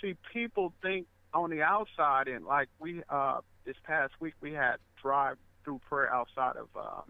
See, 0.01 0.15
people 0.33 0.73
think 0.81 1.07
on 1.33 1.49
the 1.49 1.61
outside, 1.61 2.27
and 2.27 2.45
like 2.45 2.67
we, 2.79 3.01
uh, 3.09 3.39
this 3.65 3.77
past 3.85 4.13
week, 4.19 4.33
we 4.41 4.51
had 4.51 4.75
drive 5.01 5.37
through 5.63 5.79
prayer 5.87 6.13
outside 6.13 6.55
of 6.57 6.67
um, 6.75 7.03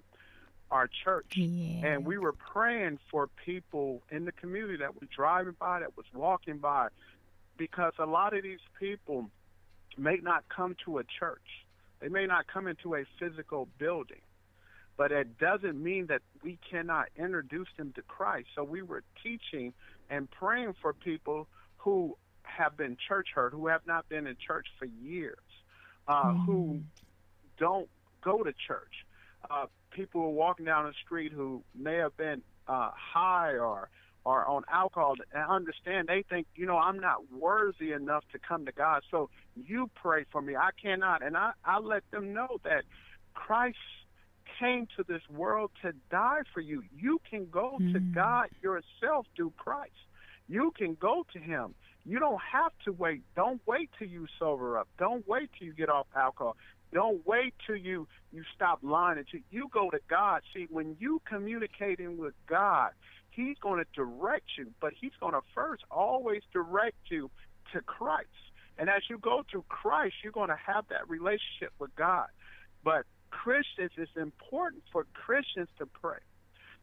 our 0.71 0.89
church. 1.03 1.33
Yeah. 1.35 1.87
And 1.87 2.05
we 2.05 2.17
were 2.17 2.33
praying 2.33 2.99
for 3.11 3.27
people 3.45 4.01
in 4.11 4.25
the 4.25 4.31
community 4.31 4.77
that 4.77 4.99
was 4.99 5.09
driving 5.15 5.55
by, 5.59 5.79
that 5.79 5.95
was 5.95 6.05
walking 6.13 6.57
by, 6.57 6.87
because 7.57 7.93
a 7.99 8.05
lot 8.05 8.35
of 8.35 8.43
these 8.43 8.59
people 8.79 9.29
may 9.97 10.17
not 10.21 10.43
come 10.49 10.75
to 10.85 10.97
a 10.97 11.03
church. 11.03 11.65
They 11.99 12.09
may 12.09 12.25
not 12.25 12.47
come 12.47 12.67
into 12.67 12.95
a 12.95 13.05
physical 13.19 13.67
building. 13.77 14.21
But 14.97 15.11
it 15.11 15.37
doesn't 15.37 15.81
mean 15.81 16.07
that 16.07 16.21
we 16.41 16.57
cannot 16.69 17.07
introduce 17.17 17.67
them 17.77 17.91
to 17.95 18.01
Christ. 18.01 18.47
So 18.55 18.63
we 18.63 18.81
were 18.81 19.03
teaching 19.21 19.73
and 20.09 20.29
praying 20.31 20.75
for 20.81 20.93
people 20.93 21.47
who 21.77 22.17
have 22.43 22.77
been 22.77 22.95
church 23.07 23.29
hurt, 23.33 23.51
who 23.51 23.67
have 23.67 23.85
not 23.85 24.07
been 24.07 24.25
in 24.25 24.37
church 24.45 24.67
for 24.79 24.85
years, 24.85 25.37
uh, 26.07 26.33
who 26.33 26.81
don't 27.57 27.89
go 28.23 28.43
to 28.43 28.53
church. 28.53 29.05
Uh, 29.49 29.65
people 29.95 30.21
who 30.21 30.27
are 30.27 30.31
walking 30.31 30.65
down 30.65 30.85
the 30.85 30.93
street 31.05 31.31
who 31.31 31.63
may 31.73 31.95
have 31.95 32.15
been 32.17 32.41
uh, 32.67 32.91
high 33.13 33.53
or 33.53 33.89
or 34.25 34.43
on 34.47 34.63
alcohol 34.73 35.13
and 35.33 35.49
understand 35.49 36.07
they 36.07 36.23
think 36.29 36.47
you 36.55 36.65
know 36.65 36.77
I'm 36.77 36.99
not 36.99 37.31
worthy 37.31 37.91
enough 37.91 38.23
to 38.33 38.39
come 38.39 38.65
to 38.65 38.71
God. 38.71 39.03
So 39.11 39.29
you 39.55 39.89
pray 39.95 40.25
for 40.31 40.41
me. 40.41 40.55
I 40.55 40.69
cannot, 40.81 41.23
and 41.23 41.37
I 41.37 41.51
I 41.63 41.79
let 41.79 42.03
them 42.11 42.33
know 42.33 42.57
that 42.63 42.83
Christ 43.33 43.77
came 44.59 44.87
to 44.97 45.03
this 45.07 45.21
world 45.29 45.71
to 45.81 45.91
die 46.09 46.41
for 46.53 46.61
you. 46.61 46.83
You 46.95 47.19
can 47.29 47.47
go 47.49 47.77
to 47.93 47.99
Mm. 47.99 48.13
God 48.13 48.49
yourself 48.61 49.27
through 49.35 49.53
Christ. 49.57 50.01
You 50.47 50.71
can 50.71 50.95
go 50.95 51.25
to 51.33 51.39
Him. 51.39 51.75
You 52.05 52.19
don't 52.19 52.41
have 52.41 52.71
to 52.85 52.91
wait. 52.91 53.23
Don't 53.35 53.61
wait 53.65 53.89
till 53.97 54.07
you 54.07 54.27
sober 54.37 54.77
up. 54.77 54.87
Don't 54.97 55.27
wait 55.27 55.49
till 55.57 55.67
you 55.67 55.73
get 55.73 55.89
off 55.89 56.07
alcohol. 56.15 56.55
Don't 56.95 57.27
wait 57.27 57.53
till 57.67 57.75
you 57.75 58.07
you 58.31 58.43
stop 58.55 58.79
lying. 58.81 59.17
Until 59.17 59.41
you 59.51 59.67
go 59.69 59.89
to 59.89 59.99
God. 60.09 60.43
See, 60.53 60.65
when 60.69 60.95
you 60.97 61.21
communicating 61.27 62.17
with 62.17 62.33
God, 62.47 62.91
He's 63.31 63.57
going 63.59 63.83
to 63.83 63.85
direct 63.93 64.45
you, 64.57 64.71
but 64.79 64.93
He's 64.93 65.11
going 65.19 65.33
to 65.33 65.41
first 65.53 65.83
always 65.91 66.41
direct 66.53 66.95
you 67.09 67.29
to 67.73 67.81
Christ. 67.81 68.29
And 68.77 68.89
as 68.89 69.01
you 69.09 69.17
go 69.17 69.43
to 69.51 69.65
Christ, 69.67 70.15
you're 70.23 70.31
going 70.31 70.47
to 70.47 70.57
have 70.65 70.85
that 70.87 71.09
relationship 71.09 71.73
with 71.79 71.93
God. 71.97 72.27
But 72.81 73.03
Christians, 73.29 73.91
it's 73.97 74.15
important 74.15 74.83
for 74.93 75.05
Christians 75.13 75.67
to 75.79 75.85
pray. 75.85 76.19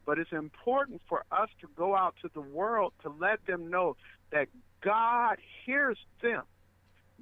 But 0.05 0.18
it's 0.18 0.33
important 0.33 1.01
for 1.09 1.25
us 1.33 1.48
to 1.62 1.68
go 1.75 1.96
out 1.96 2.16
to 2.20 2.29
the 2.35 2.42
world 2.42 2.92
to 3.03 3.09
let 3.09 3.46
them 3.46 3.70
know 3.70 3.96
that 4.31 4.48
God 4.83 5.38
hears 5.64 5.96
them. 6.20 6.42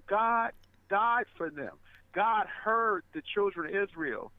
God 0.09 0.51
died 0.89 1.27
for 1.37 1.51
them. 1.51 1.77
God 2.13 2.47
heard 2.47 3.05
the 3.13 3.23
children 3.35 3.75
of 3.75 3.83
Israel 3.83 4.33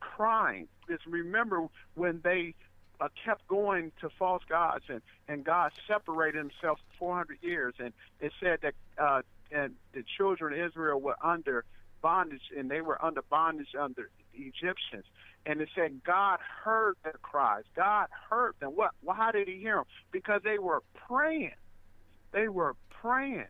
crying. 0.00 0.68
Just 0.88 1.06
remember 1.06 1.66
when 1.94 2.20
they 2.22 2.54
uh, 3.00 3.08
kept 3.24 3.46
going 3.48 3.92
to 4.00 4.08
false 4.18 4.42
gods 4.48 4.84
and, 4.88 5.00
and 5.28 5.44
God 5.44 5.72
separated 5.86 6.38
himself 6.38 6.78
for 6.98 6.98
400 6.98 7.38
years. 7.42 7.74
And 7.78 7.92
it 8.20 8.32
said 8.40 8.60
that 8.62 8.74
uh, 8.98 9.22
and 9.50 9.74
the 9.92 10.04
children 10.16 10.58
of 10.58 10.66
Israel 10.66 11.00
were 11.00 11.16
under 11.22 11.64
bondage 12.02 12.42
and 12.56 12.70
they 12.70 12.80
were 12.80 13.02
under 13.02 13.22
bondage 13.22 13.74
under 13.78 14.10
Egyptians. 14.34 15.04
And 15.46 15.60
it 15.60 15.68
said 15.74 16.02
God 16.04 16.38
heard 16.64 16.96
their 17.02 17.16
cries. 17.22 17.64
God 17.74 18.08
heard 18.28 18.54
them. 18.60 18.72
What? 18.72 18.90
Why 19.02 19.30
did 19.32 19.48
he 19.48 19.58
hear 19.58 19.76
them? 19.76 19.84
Because 20.12 20.42
they 20.44 20.58
were 20.58 20.82
praying. 21.08 21.54
They 22.32 22.48
were 22.48 22.74
praying. 22.90 23.46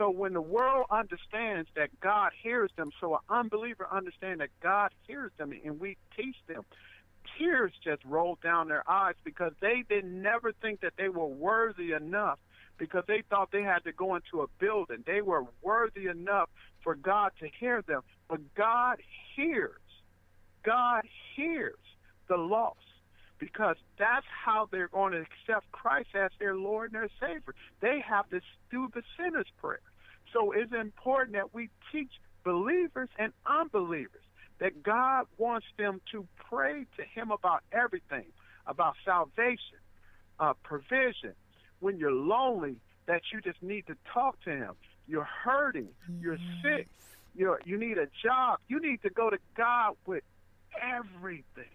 So 0.00 0.08
when 0.08 0.32
the 0.32 0.40
world 0.40 0.86
understands 0.90 1.68
that 1.76 1.90
God 2.00 2.32
hears 2.42 2.70
them, 2.74 2.90
so 3.02 3.16
an 3.16 3.20
unbeliever 3.28 3.86
understands 3.92 4.38
that 4.38 4.48
God 4.62 4.92
hears 5.06 5.30
them, 5.36 5.52
and 5.62 5.78
we 5.78 5.98
teach 6.16 6.36
them, 6.48 6.64
tears 7.36 7.70
just 7.84 8.02
roll 8.06 8.38
down 8.42 8.68
their 8.68 8.82
eyes 8.90 9.16
because 9.24 9.52
they 9.60 9.84
did 9.86 10.06
never 10.06 10.52
think 10.62 10.80
that 10.80 10.94
they 10.96 11.10
were 11.10 11.26
worthy 11.26 11.92
enough 11.92 12.38
because 12.78 13.04
they 13.08 13.22
thought 13.28 13.50
they 13.52 13.62
had 13.62 13.84
to 13.84 13.92
go 13.92 14.14
into 14.14 14.40
a 14.40 14.46
building. 14.58 15.04
They 15.06 15.20
were 15.20 15.44
worthy 15.60 16.06
enough 16.06 16.48
for 16.82 16.94
God 16.94 17.32
to 17.40 17.48
hear 17.60 17.82
them. 17.82 18.00
But 18.26 18.54
God 18.54 19.02
hears. 19.36 19.82
God 20.64 21.02
hears 21.36 21.74
the 22.26 22.38
lost 22.38 22.78
because 23.38 23.76
that's 23.98 24.26
how 24.46 24.66
they're 24.72 24.88
going 24.88 25.12
to 25.12 25.20
accept 25.20 25.70
Christ 25.72 26.08
as 26.14 26.30
their 26.38 26.56
Lord 26.56 26.94
and 26.94 27.02
their 27.02 27.10
Savior. 27.20 27.54
They 27.80 28.00
have 28.00 28.30
to 28.30 28.40
do 28.70 28.88
the 28.94 29.02
sinner's 29.18 29.48
prayer. 29.60 29.80
So 30.32 30.52
it's 30.52 30.72
important 30.72 31.34
that 31.34 31.54
we 31.54 31.70
teach 31.92 32.12
believers 32.44 33.08
and 33.18 33.32
unbelievers 33.46 34.22
that 34.58 34.82
God 34.82 35.26
wants 35.38 35.66
them 35.78 36.00
to 36.12 36.26
pray 36.48 36.86
to 36.96 37.02
Him 37.02 37.30
about 37.30 37.62
everything, 37.72 38.26
about 38.66 38.94
salvation, 39.04 39.78
uh, 40.38 40.52
provision. 40.62 41.34
When 41.80 41.96
you're 41.98 42.12
lonely, 42.12 42.76
that 43.06 43.22
you 43.32 43.40
just 43.40 43.62
need 43.62 43.86
to 43.86 43.96
talk 44.12 44.40
to 44.44 44.50
Him. 44.50 44.74
You're 45.08 45.28
hurting. 45.44 45.88
You're 46.20 46.38
sick. 46.62 46.88
You're, 47.34 47.60
you 47.64 47.78
need 47.78 47.98
a 47.98 48.06
job. 48.22 48.58
You 48.68 48.80
need 48.80 49.02
to 49.02 49.10
go 49.10 49.30
to 49.30 49.38
God 49.56 49.96
with 50.06 50.22
everything. 50.80 51.72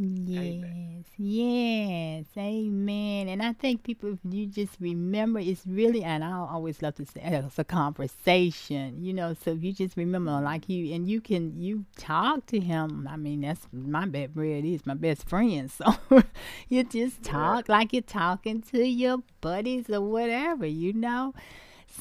Yes, 0.00 1.06
yes, 1.16 2.26
amen. 2.36 3.28
And 3.28 3.42
I 3.42 3.52
think 3.52 3.82
people, 3.82 4.12
if 4.12 4.20
you 4.32 4.46
just 4.46 4.76
remember, 4.78 5.40
it's 5.40 5.66
really, 5.66 6.04
and 6.04 6.22
I 6.22 6.30
always 6.38 6.80
love 6.82 6.94
to 6.96 7.04
say, 7.04 7.20
it's 7.24 7.58
a 7.58 7.64
conversation, 7.64 9.04
you 9.04 9.12
know. 9.12 9.34
So 9.34 9.50
if 9.50 9.64
you 9.64 9.72
just 9.72 9.96
remember, 9.96 10.30
like 10.40 10.68
you, 10.68 10.94
and 10.94 11.08
you 11.08 11.20
can, 11.20 11.60
you 11.60 11.84
talk 11.96 12.46
to 12.46 12.60
him. 12.60 13.08
I 13.10 13.16
mean, 13.16 13.40
that's 13.40 13.66
my 13.72 14.06
best 14.06 14.34
friend. 14.34 14.64
He's 14.64 14.86
my 14.86 14.94
best 14.94 15.28
friend. 15.28 15.68
So 15.78 16.22
you 16.68 16.84
just 16.84 17.22
talk 17.24 17.68
like 17.68 17.92
you're 17.92 18.02
talking 18.02 18.62
to 18.70 18.86
your 18.86 19.18
buddies 19.40 19.90
or 19.90 20.00
whatever, 20.00 20.66
you 20.66 20.92
know. 20.92 21.34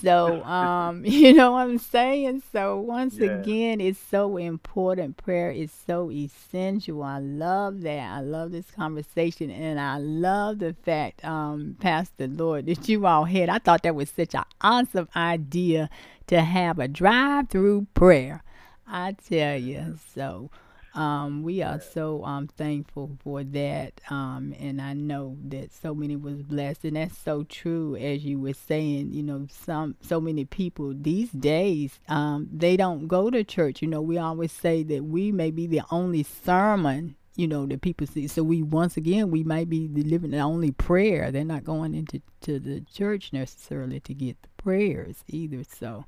So, 0.02 0.44
um, 0.44 1.04
you 1.06 1.34
know 1.34 1.52
what 1.54 1.68
I'm 1.68 1.78
saying? 1.78 2.44
So, 2.52 2.80
once 2.80 3.16
Yeah. 3.18 3.26
again, 3.26 3.82
it's 3.82 4.00
so 4.00 4.38
important. 4.38 5.18
Prayer 5.18 5.52
is 5.52 5.72
so 5.72 6.12
essential. 6.12 7.04
I 7.04 7.20
love 7.20 7.82
that. 7.82 8.12
I 8.12 8.22
love 8.22 8.52
this 8.52 8.70
conversation. 8.72 9.50
And 9.50 9.80
I 9.80 9.98
love 9.98 10.60
the 10.60 10.74
fact, 10.84 11.24
um, 11.26 11.78
Pastor 11.80 12.28
Lloyd, 12.28 12.66
that 12.68 12.88
you 12.90 13.06
all 13.06 13.26
had. 13.26 13.50
I 13.50 13.60
thought 13.60 13.84
that 13.84 13.96
was 13.96 14.10
such 14.10 14.36
an 14.36 14.44
awesome 14.62 15.10
idea 15.16 15.90
to 16.28 16.42
have 16.42 16.80
a 16.80 16.88
drive 16.88 17.50
through 17.50 17.88
prayer. 17.94 18.44
I 18.88 19.14
tell 19.14 19.58
you. 19.58 19.98
So, 20.14 20.50
Um, 20.98 21.44
we 21.44 21.62
are 21.62 21.80
so 21.80 22.26
um 22.26 22.48
thankful 22.48 23.12
for 23.24 23.44
that. 23.44 24.02
Um, 24.10 24.54
and 24.60 24.82
I 24.82 24.94
know 24.94 25.38
that 25.50 25.72
so 25.72 25.94
many 25.94 26.16
was 26.16 26.42
blessed, 26.42 26.86
and 26.86 26.96
that's 26.96 27.18
so 27.18 27.44
true 27.44 27.96
as 27.96 28.26
you 28.26 28.40
were 28.40 28.54
saying. 28.54 29.14
You 29.14 29.24
know, 29.24 29.48
some 29.50 29.96
so 30.02 30.20
many 30.20 30.46
people 30.46 30.94
these 30.96 31.30
days 31.32 32.00
um 32.10 32.50
they 32.52 32.78
don't 32.78 33.08
go 33.08 33.30
to 33.30 33.44
church. 33.44 33.82
You 33.82 33.88
know, 33.88 34.02
we 34.02 34.18
always 34.18 34.52
say 34.52 34.84
that 34.84 35.04
we 35.04 35.32
may 35.32 35.52
be 35.52 35.68
the 35.68 35.84
only 35.92 36.24
sermon 36.24 37.16
you 37.38 37.48
know 37.48 37.68
that 37.68 37.82
people 37.82 38.08
see. 38.08 38.28
So 38.28 38.44
we 38.44 38.64
once 38.64 38.98
again 38.98 39.30
we 39.30 39.44
might 39.44 39.70
be 39.70 39.88
delivering 39.88 40.32
the 40.32 40.40
only 40.40 40.72
prayer. 40.72 41.32
They're 41.32 41.46
not 41.46 41.64
going 41.64 41.94
into 41.94 42.22
to 42.42 42.60
the 42.60 42.82
church 42.82 43.32
necessarily 43.32 44.00
to 44.02 44.14
get 44.14 44.42
the 44.42 44.50
prayers 44.58 45.24
either. 45.28 45.64
So 45.64 46.06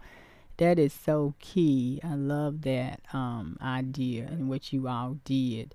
that 0.59 0.77
is 0.77 0.93
so 0.93 1.33
key. 1.39 2.01
I 2.03 2.15
love 2.15 2.63
that 2.63 3.01
um, 3.13 3.57
idea 3.61 4.25
and 4.25 4.49
what 4.49 4.73
you 4.73 4.87
all 4.89 5.17
did. 5.23 5.73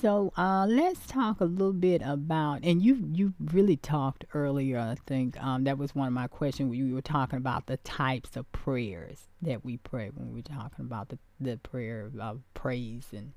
So 0.00 0.32
uh, 0.36 0.66
let's 0.68 1.06
talk 1.06 1.40
a 1.40 1.46
little 1.46 1.72
bit 1.72 2.02
about, 2.04 2.60
and 2.62 2.82
you 2.82 3.08
you 3.12 3.32
really 3.52 3.76
talked 3.76 4.24
earlier. 4.34 4.78
I 4.78 4.96
think 5.06 5.42
um, 5.42 5.64
that 5.64 5.78
was 5.78 5.94
one 5.94 6.06
of 6.06 6.12
my 6.12 6.26
questions. 6.26 6.70
We 6.70 6.92
were 6.92 7.00
talking 7.00 7.38
about 7.38 7.66
the 7.66 7.78
types 7.78 8.36
of 8.36 8.50
prayers 8.52 9.28
that 9.42 9.64
we 9.64 9.78
pray 9.78 10.10
when 10.14 10.28
we 10.28 10.36
were 10.36 10.42
talking 10.42 10.84
about 10.84 11.08
the 11.08 11.18
the 11.40 11.56
prayer 11.56 12.10
of 12.20 12.42
praise 12.54 13.06
and 13.12 13.32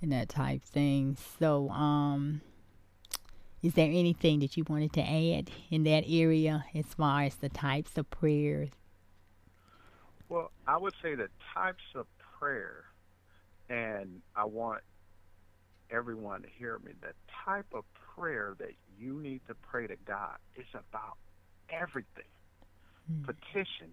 and 0.00 0.12
that 0.12 0.28
type 0.28 0.62
thing. 0.62 1.16
So 1.40 1.70
um, 1.70 2.42
is 3.62 3.74
there 3.74 3.88
anything 3.88 4.40
that 4.40 4.56
you 4.56 4.64
wanted 4.68 4.92
to 4.92 5.02
add 5.02 5.50
in 5.70 5.84
that 5.84 6.04
area 6.06 6.66
as 6.74 6.84
far 6.86 7.22
as 7.22 7.36
the 7.36 7.48
types 7.48 7.96
of 7.96 8.08
prayers 8.10 8.70
well, 10.28 10.50
I 10.66 10.76
would 10.76 10.94
say 11.02 11.14
the 11.14 11.28
types 11.54 11.84
of 11.94 12.06
prayer, 12.38 12.84
and 13.68 14.20
I 14.36 14.44
want 14.44 14.82
everyone 15.90 16.42
to 16.42 16.48
hear 16.58 16.78
me. 16.84 16.92
The 17.00 17.14
type 17.44 17.66
of 17.72 17.84
prayer 18.16 18.54
that 18.58 18.72
you 18.98 19.14
need 19.20 19.40
to 19.48 19.54
pray 19.54 19.86
to 19.86 19.96
God 20.06 20.36
is 20.56 20.66
about 20.74 21.16
everything 21.70 22.24
mm. 23.10 23.24
petitioning, 23.24 23.92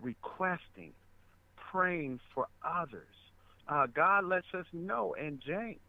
requesting, 0.00 0.92
praying 1.56 2.20
for 2.34 2.46
others. 2.64 3.02
Uh, 3.68 3.86
God 3.92 4.24
lets 4.24 4.46
us 4.54 4.66
know 4.72 5.14
in 5.14 5.40
James 5.44 5.80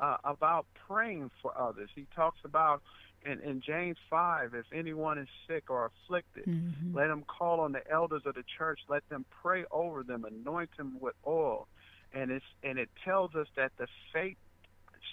uh, 0.00 0.16
about 0.24 0.66
praying 0.88 1.30
for 1.42 1.56
others. 1.58 1.90
He 1.94 2.06
talks 2.14 2.38
about 2.44 2.82
in, 3.26 3.40
in 3.40 3.60
James 3.60 3.96
5, 4.08 4.54
if 4.54 4.66
anyone 4.72 5.18
is 5.18 5.28
sick 5.48 5.64
or 5.68 5.90
afflicted, 5.90 6.46
mm-hmm. 6.46 6.96
let 6.96 7.08
them 7.08 7.24
call 7.26 7.60
on 7.60 7.72
the 7.72 7.82
elders 7.90 8.22
of 8.24 8.34
the 8.34 8.44
church. 8.58 8.80
Let 8.88 9.08
them 9.08 9.24
pray 9.42 9.64
over 9.70 10.02
them, 10.02 10.24
anoint 10.24 10.70
them 10.76 10.98
with 11.00 11.14
oil. 11.26 11.66
And, 12.14 12.30
it's, 12.30 12.44
and 12.62 12.78
it 12.78 12.88
tells 13.04 13.34
us 13.34 13.48
that 13.56 13.72
the 13.78 13.86
faith 14.12 14.36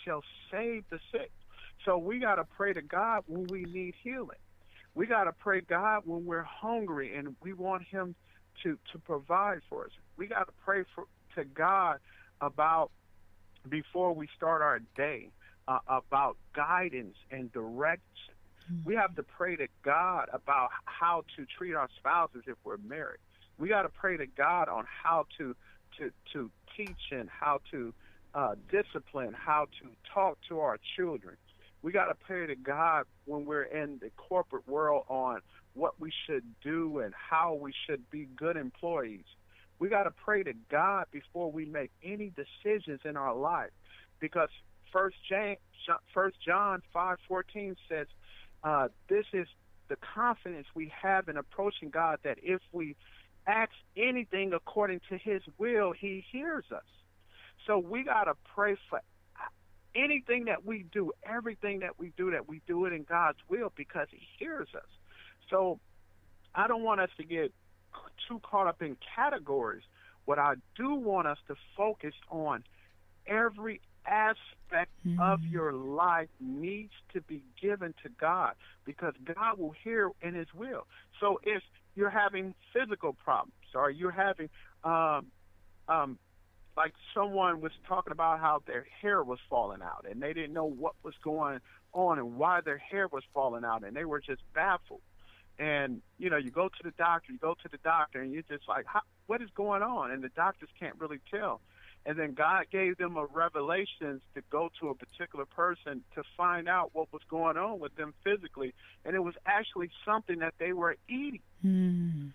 shall 0.05 0.21
save 0.51 0.83
the 0.89 0.99
sick. 1.11 1.31
So 1.85 1.97
we 1.97 2.19
got 2.19 2.35
to 2.35 2.45
pray 2.45 2.73
to 2.73 2.81
God 2.81 3.23
when 3.27 3.47
we 3.47 3.63
need 3.65 3.95
healing. 4.03 4.37
We 4.95 5.07
got 5.07 5.23
to 5.23 5.31
pray 5.33 5.61
God 5.61 6.03
when 6.05 6.25
we're 6.25 6.43
hungry 6.43 7.15
and 7.15 7.35
we 7.41 7.53
want 7.53 7.83
Him 7.83 8.15
to, 8.61 8.77
to 8.91 8.99
provide 8.99 9.61
for 9.69 9.85
us. 9.85 9.91
We 10.17 10.27
got 10.27 10.45
to 10.47 10.53
pray 10.63 10.83
for, 10.93 11.05
to 11.35 11.43
God 11.43 11.97
about 12.39 12.91
before 13.67 14.13
we 14.13 14.27
start 14.37 14.61
our 14.61 14.79
day 14.95 15.29
uh, 15.67 15.79
about 15.87 16.37
guidance 16.55 17.15
and 17.31 17.51
direction. 17.51 18.33
Mm-hmm. 18.71 18.87
We 18.87 18.95
have 18.95 19.15
to 19.15 19.23
pray 19.23 19.55
to 19.55 19.67
God 19.83 20.29
about 20.33 20.69
how 20.85 21.23
to 21.35 21.45
treat 21.57 21.73
our 21.73 21.89
spouses 21.97 22.43
if 22.47 22.57
we're 22.63 22.77
married. 22.77 23.19
We 23.57 23.69
got 23.69 23.83
to 23.83 23.89
pray 23.89 24.17
to 24.17 24.25
God 24.25 24.69
on 24.69 24.85
how 25.03 25.25
to 25.37 25.55
to 25.99 26.11
to 26.33 26.49
teach 26.75 27.11
and 27.11 27.29
how 27.29 27.59
to 27.71 27.93
uh, 28.33 28.55
discipline, 28.71 29.33
how 29.33 29.67
to 29.79 29.89
talk 30.13 30.37
to 30.49 30.59
our 30.59 30.79
children. 30.95 31.37
We 31.81 31.91
got 31.91 32.05
to 32.05 32.15
pray 32.15 32.47
to 32.47 32.55
God 32.55 33.05
when 33.25 33.45
we're 33.45 33.63
in 33.63 33.99
the 34.01 34.09
corporate 34.15 34.67
world 34.67 35.03
on 35.09 35.41
what 35.73 35.99
we 35.99 36.11
should 36.25 36.43
do 36.63 36.99
and 36.99 37.13
how 37.13 37.55
we 37.55 37.73
should 37.85 38.09
be 38.09 38.27
good 38.35 38.57
employees. 38.57 39.25
We 39.79 39.89
got 39.89 40.03
to 40.03 40.11
pray 40.11 40.43
to 40.43 40.53
God 40.71 41.07
before 41.11 41.51
we 41.51 41.65
make 41.65 41.91
any 42.01 42.31
decisions 42.31 43.01
in 43.03 43.17
our 43.17 43.35
life 43.35 43.71
because 44.19 44.49
First 44.93 45.17
John, 45.27 45.55
First 46.13 46.37
John 46.45 46.81
five 46.93 47.17
fourteen 47.27 47.75
says, 47.89 48.07
uh, 48.63 48.87
"This 49.09 49.25
is 49.33 49.47
the 49.89 49.97
confidence 49.97 50.67
we 50.73 50.93
have 51.01 51.27
in 51.27 51.35
approaching 51.35 51.89
God 51.89 52.19
that 52.23 52.37
if 52.41 52.61
we 52.71 52.95
ask 53.45 53.71
anything 53.97 54.53
according 54.53 55.01
to 55.09 55.17
His 55.17 55.41
will, 55.57 55.91
He 55.91 56.23
hears 56.31 56.65
us." 56.71 56.85
So 57.65 57.79
we 57.79 58.03
gotta 58.03 58.35
pray 58.55 58.77
for 58.89 59.01
anything 59.95 60.45
that 60.45 60.65
we 60.65 60.85
do, 60.91 61.11
everything 61.23 61.79
that 61.79 61.99
we 61.99 62.13
do, 62.15 62.31
that 62.31 62.47
we 62.47 62.61
do 62.67 62.85
it 62.85 62.93
in 62.93 63.03
God's 63.03 63.39
will 63.49 63.73
because 63.75 64.07
He 64.11 64.21
hears 64.37 64.69
us. 64.75 64.89
So 65.49 65.79
I 66.55 66.67
don't 66.67 66.83
want 66.83 67.01
us 67.01 67.09
to 67.17 67.23
get 67.23 67.51
too 68.27 68.39
caught 68.39 68.67
up 68.67 68.81
in 68.81 68.95
categories. 69.15 69.83
What 70.25 70.39
I 70.39 70.55
do 70.75 70.95
want 70.95 71.27
us 71.27 71.37
to 71.47 71.55
focus 71.75 72.13
on 72.29 72.63
every 73.27 73.81
aspect 74.05 74.91
mm-hmm. 75.05 75.19
of 75.19 75.43
your 75.43 75.73
life 75.73 76.29
needs 76.39 76.93
to 77.13 77.21
be 77.21 77.43
given 77.61 77.93
to 78.03 78.09
God 78.19 78.53
because 78.85 79.13
God 79.25 79.57
will 79.57 79.73
hear 79.83 80.11
in 80.21 80.33
His 80.35 80.47
will. 80.53 80.87
So 81.19 81.39
if 81.43 81.63
you're 81.95 82.09
having 82.09 82.53
physical 82.73 83.13
problems 83.13 83.53
or 83.75 83.89
you're 83.89 84.11
having, 84.11 84.49
um, 84.83 85.27
um, 85.87 86.17
like 86.75 86.93
someone 87.13 87.61
was 87.61 87.71
talking 87.87 88.11
about 88.11 88.39
how 88.39 88.63
their 88.65 88.85
hair 89.01 89.23
was 89.23 89.39
falling 89.49 89.81
out 89.81 90.05
and 90.09 90.21
they 90.21 90.33
didn't 90.33 90.53
know 90.53 90.65
what 90.65 90.93
was 91.03 91.13
going 91.23 91.59
on 91.93 92.17
and 92.17 92.35
why 92.35 92.61
their 92.61 92.79
hair 92.79 93.07
was 93.07 93.23
falling 93.33 93.63
out 93.63 93.83
and 93.83 93.95
they 93.95 94.05
were 94.05 94.19
just 94.19 94.41
baffled. 94.55 95.01
And 95.59 96.01
you 96.17 96.31
know, 96.31 96.37
you 96.37 96.49
go 96.49 96.67
to 96.67 96.83
the 96.83 96.91
doctor, 96.97 97.31
you 97.31 97.37
go 97.37 97.53
to 97.53 97.69
the 97.71 97.77
doctor, 97.83 98.21
and 98.21 98.33
you're 98.33 98.41
just 98.41 98.67
like, 98.67 98.85
"What 99.27 99.39
is 99.39 99.49
going 99.55 99.83
on?" 99.83 100.09
And 100.09 100.23
the 100.23 100.29
doctors 100.29 100.69
can't 100.79 100.95
really 100.99 101.19
tell 101.29 101.61
and 102.05 102.17
then 102.17 102.33
God 102.33 102.65
gave 102.71 102.97
them 102.97 103.17
a 103.17 103.25
revelation 103.25 104.21
to 104.35 104.41
go 104.51 104.69
to 104.81 104.89
a 104.89 104.95
particular 104.95 105.45
person 105.45 106.03
to 106.15 106.23
find 106.35 106.67
out 106.67 106.89
what 106.93 107.11
was 107.13 107.21
going 107.29 107.57
on 107.57 107.79
with 107.79 107.95
them 107.95 108.13
physically, 108.23 108.73
and 109.05 109.15
it 109.15 109.23
was 109.23 109.35
actually 109.45 109.89
something 110.05 110.39
that 110.39 110.53
they 110.59 110.73
were 110.73 110.97
eating. 111.07 111.41
Mm. 111.65 112.31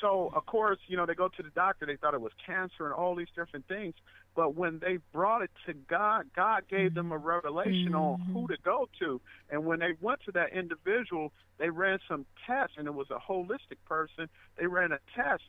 So, 0.00 0.30
of 0.34 0.46
course, 0.46 0.78
you 0.86 0.96
know, 0.96 1.06
they 1.06 1.14
go 1.14 1.28
to 1.28 1.42
the 1.42 1.50
doctor, 1.50 1.86
they 1.86 1.96
thought 1.96 2.14
it 2.14 2.20
was 2.20 2.32
cancer 2.46 2.84
and 2.84 2.92
all 2.92 3.14
these 3.14 3.28
different 3.34 3.66
things. 3.68 3.94
But 4.34 4.54
when 4.56 4.80
they 4.80 4.98
brought 5.12 5.42
it 5.42 5.50
to 5.66 5.74
God, 5.74 6.26
God 6.34 6.64
gave 6.68 6.94
them 6.94 7.12
a 7.12 7.18
revelation 7.18 7.92
mm-hmm. 7.92 7.96
on 7.96 8.20
who 8.32 8.48
to 8.48 8.56
go 8.64 8.88
to. 9.00 9.20
And 9.50 9.64
when 9.64 9.78
they 9.78 9.92
went 10.00 10.20
to 10.26 10.32
that 10.32 10.52
individual, 10.52 11.32
they 11.58 11.70
ran 11.70 12.00
some 12.08 12.26
tests, 12.46 12.74
and 12.76 12.86
it 12.86 12.94
was 12.94 13.06
a 13.10 13.18
holistic 13.18 13.78
person. 13.86 14.28
They 14.58 14.66
ran 14.66 14.92
a 14.92 14.98
test 15.14 15.44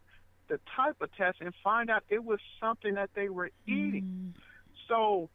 the 0.48 0.60
type 0.76 0.96
of 1.02 1.10
test 1.16 1.38
and 1.42 1.54
find 1.64 1.90
out 1.90 2.04
it 2.10 2.24
was 2.24 2.40
something 2.60 2.96
that 2.96 3.10
they 3.16 3.30
were 3.30 3.52
eating. 3.66 4.34
Mm. 4.36 4.42
So 4.88 5.30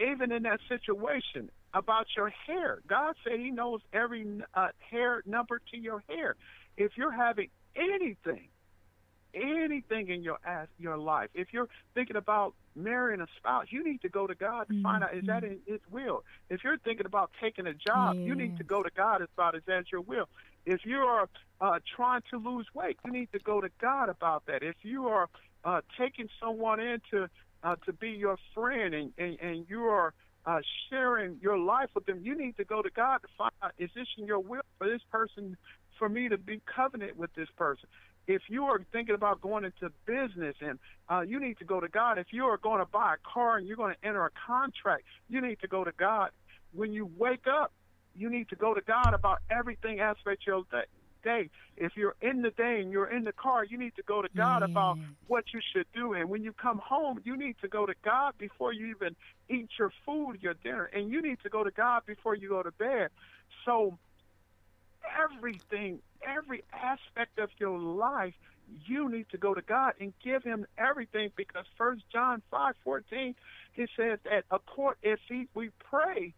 even 0.00 0.32
in 0.32 0.42
that 0.44 0.60
situation 0.68 1.50
about 1.74 2.06
your 2.16 2.32
hair, 2.46 2.80
God 2.86 3.14
said 3.24 3.38
He 3.38 3.50
knows 3.50 3.80
every 3.92 4.42
uh, 4.54 4.68
hair 4.90 5.22
number 5.26 5.60
to 5.72 5.78
your 5.78 6.02
hair. 6.08 6.36
If 6.76 6.92
you're 6.96 7.12
having 7.12 7.48
anything, 7.76 8.48
anything 9.34 10.08
in 10.08 10.22
your 10.22 10.38
ass, 10.44 10.68
your 10.78 10.96
life, 10.96 11.30
if 11.34 11.48
you're 11.52 11.68
thinking 11.94 12.16
about 12.16 12.54
marrying 12.74 13.20
a 13.20 13.26
spouse, 13.36 13.66
you 13.70 13.84
need 13.84 14.00
to 14.02 14.08
go 14.08 14.26
to 14.26 14.34
God 14.34 14.68
to 14.68 14.74
mm-hmm. 14.74 14.82
find 14.82 15.04
out 15.04 15.14
is 15.14 15.26
that 15.26 15.42
mm-hmm. 15.42 15.52
in 15.52 15.60
His 15.66 15.80
will. 15.90 16.24
If 16.48 16.62
you're 16.64 16.78
thinking 16.78 17.06
about 17.06 17.30
taking 17.40 17.66
a 17.66 17.74
job, 17.74 18.16
yes. 18.16 18.26
you 18.26 18.34
need 18.34 18.56
to 18.58 18.64
go 18.64 18.82
to 18.82 18.90
God 18.96 19.22
as 19.22 19.28
about 19.34 19.54
is 19.56 19.62
that 19.66 19.90
your 19.90 20.00
will. 20.00 20.28
If 20.68 20.84
you 20.84 20.98
are 20.98 21.30
uh, 21.62 21.78
trying 21.96 22.20
to 22.30 22.36
lose 22.36 22.66
weight, 22.74 22.98
you 23.02 23.10
need 23.10 23.32
to 23.32 23.38
go 23.38 23.62
to 23.62 23.70
God 23.80 24.10
about 24.10 24.44
that. 24.48 24.62
If 24.62 24.76
you 24.82 25.08
are 25.08 25.30
uh, 25.64 25.80
taking 25.98 26.28
someone 26.38 26.78
in 26.78 27.00
to, 27.10 27.30
uh, 27.62 27.76
to 27.86 27.92
be 27.94 28.10
your 28.10 28.36
friend 28.54 28.92
and, 28.92 29.10
and, 29.16 29.38
and 29.40 29.66
you 29.66 29.84
are 29.84 30.12
uh, 30.44 30.58
sharing 30.90 31.38
your 31.40 31.56
life 31.56 31.88
with 31.94 32.04
them, 32.04 32.20
you 32.22 32.36
need 32.36 32.58
to 32.58 32.64
go 32.64 32.82
to 32.82 32.90
God 32.90 33.22
to 33.22 33.28
find 33.38 33.52
out 33.62 33.72
is 33.78 33.88
this 33.94 34.06
in 34.18 34.26
your 34.26 34.40
will 34.40 34.60
for 34.76 34.86
this 34.86 35.00
person, 35.10 35.56
for 35.98 36.10
me 36.10 36.28
to 36.28 36.36
be 36.36 36.60
covenant 36.66 37.16
with 37.16 37.32
this 37.34 37.48
person. 37.56 37.88
If 38.26 38.42
you 38.48 38.64
are 38.64 38.84
thinking 38.92 39.14
about 39.14 39.40
going 39.40 39.64
into 39.64 39.90
business 40.04 40.56
and 40.60 40.78
uh, 41.08 41.22
you 41.22 41.40
need 41.40 41.56
to 41.60 41.64
go 41.64 41.80
to 41.80 41.88
God, 41.88 42.18
if 42.18 42.26
you 42.30 42.44
are 42.44 42.58
going 42.58 42.80
to 42.80 42.86
buy 42.92 43.14
a 43.14 43.16
car 43.26 43.56
and 43.56 43.66
you're 43.66 43.78
going 43.78 43.94
to 43.94 44.06
enter 44.06 44.22
a 44.26 44.30
contract, 44.46 45.04
you 45.30 45.40
need 45.40 45.60
to 45.60 45.66
go 45.66 45.82
to 45.82 45.92
God. 45.98 46.28
When 46.74 46.92
you 46.92 47.10
wake 47.16 47.46
up, 47.50 47.72
you 48.18 48.30
need 48.30 48.48
to 48.50 48.56
go 48.56 48.74
to 48.74 48.80
God 48.80 49.14
about 49.14 49.38
everything 49.50 50.00
aspect 50.00 50.42
of 50.42 50.46
your 50.46 50.84
day. 51.22 51.50
If 51.76 51.92
you're 51.96 52.16
in 52.20 52.42
the 52.42 52.50
day 52.50 52.80
and 52.80 52.92
you're 52.92 53.10
in 53.10 53.24
the 53.24 53.32
car, 53.32 53.64
you 53.64 53.78
need 53.78 53.94
to 53.96 54.02
go 54.02 54.22
to 54.22 54.28
God 54.36 54.60
yes. 54.62 54.70
about 54.70 54.98
what 55.26 55.44
you 55.52 55.60
should 55.72 55.86
do. 55.94 56.14
And 56.14 56.28
when 56.28 56.42
you 56.42 56.52
come 56.52 56.78
home, 56.78 57.20
you 57.24 57.36
need 57.36 57.56
to 57.62 57.68
go 57.68 57.86
to 57.86 57.94
God 58.04 58.34
before 58.38 58.72
you 58.72 58.86
even 58.86 59.16
eat 59.48 59.68
your 59.78 59.92
food, 60.04 60.38
your 60.40 60.54
dinner. 60.54 60.84
And 60.92 61.10
you 61.10 61.22
need 61.22 61.38
to 61.42 61.48
go 61.48 61.64
to 61.64 61.70
God 61.70 62.02
before 62.06 62.34
you 62.34 62.48
go 62.48 62.62
to 62.62 62.72
bed. 62.72 63.10
So 63.64 63.98
everything, 65.18 66.00
every 66.22 66.64
aspect 66.72 67.38
of 67.38 67.50
your 67.58 67.78
life 67.78 68.34
you 68.86 69.08
need 69.08 69.26
to 69.30 69.38
go 69.38 69.54
to 69.54 69.62
God 69.62 69.94
and 70.00 70.12
give 70.22 70.42
him 70.44 70.66
everything 70.76 71.30
because 71.36 71.64
First 71.76 72.02
John 72.12 72.42
five 72.50 72.74
fourteen, 72.84 73.34
he 73.72 73.86
says 73.96 74.18
that 74.24 74.44
if 75.02 75.20
he, 75.28 75.48
we 75.54 75.70
pray 75.78 76.34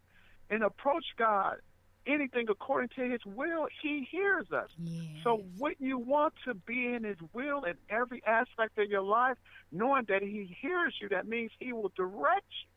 and 0.49 0.63
approach 0.63 1.05
God 1.17 1.57
anything 2.05 2.47
according 2.49 2.89
to 2.95 3.09
his 3.09 3.21
will, 3.25 3.67
he 3.81 4.07
hears 4.09 4.51
us. 4.51 4.69
Yes. 4.77 5.03
So 5.23 5.43
wouldn't 5.57 5.81
you 5.81 5.97
want 5.97 6.33
to 6.45 6.53
be 6.53 6.93
in 6.93 7.03
his 7.03 7.17
will 7.33 7.63
in 7.63 7.75
every 7.89 8.23
aspect 8.25 8.77
of 8.77 8.89
your 8.89 9.01
life, 9.01 9.37
knowing 9.71 10.05
that 10.09 10.21
he 10.21 10.55
hears 10.61 10.95
you, 11.01 11.09
that 11.09 11.27
means 11.27 11.51
he 11.59 11.73
will 11.73 11.91
direct 11.95 12.45
you. 12.51 12.69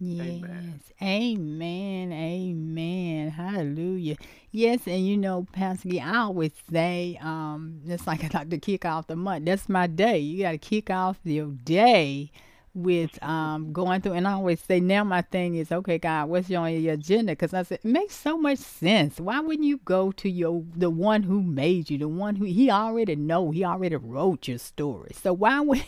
Yes. 0.00 0.20
Amen. 0.20 0.80
Amen. 1.02 2.12
Amen. 2.12 3.30
Hallelujah. 3.30 4.16
Yes, 4.52 4.86
and 4.86 5.06
you 5.06 5.16
know, 5.16 5.46
Pastor 5.52 5.88
I 6.00 6.18
always 6.18 6.52
say, 6.70 7.18
um, 7.20 7.80
just 7.86 8.06
like 8.06 8.22
I 8.22 8.38
like 8.38 8.50
to 8.50 8.58
kick 8.58 8.84
off 8.84 9.08
the 9.08 9.16
month. 9.16 9.46
That's 9.46 9.68
my 9.68 9.88
day. 9.88 10.18
You 10.18 10.44
gotta 10.44 10.58
kick 10.58 10.88
off 10.90 11.18
your 11.24 11.48
day 11.48 12.30
with 12.74 13.20
um 13.22 13.72
going 13.72 14.00
through 14.00 14.12
and 14.12 14.28
I 14.28 14.32
always 14.32 14.60
say 14.60 14.80
now 14.80 15.02
my 15.04 15.22
thing 15.22 15.56
is 15.56 15.72
okay 15.72 15.98
God 15.98 16.28
what's 16.28 16.48
your, 16.50 16.68
your 16.68 16.94
agenda? 16.94 17.32
Because 17.32 17.54
I 17.54 17.62
said 17.62 17.80
it 17.82 17.88
makes 17.88 18.14
so 18.14 18.38
much 18.38 18.58
sense. 18.58 19.20
Why 19.20 19.40
wouldn't 19.40 19.66
you 19.66 19.78
go 19.84 20.12
to 20.12 20.28
your 20.30 20.64
the 20.76 20.90
one 20.90 21.22
who 21.22 21.42
made 21.42 21.90
you 21.90 21.98
the 21.98 22.08
one 22.08 22.36
who 22.36 22.44
he 22.44 22.70
already 22.70 23.16
know 23.16 23.50
he 23.50 23.64
already 23.64 23.96
wrote 23.96 24.48
your 24.48 24.58
story. 24.58 25.12
So 25.14 25.32
why 25.32 25.60
would 25.60 25.84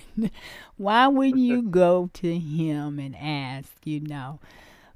why 0.77 1.07
wouldn't 1.09 1.39
you 1.39 1.63
go 1.63 2.11
to 2.15 2.39
him 2.39 2.99
and 2.99 3.17
ask 3.17 3.71
you 3.85 4.01
know 4.01 4.39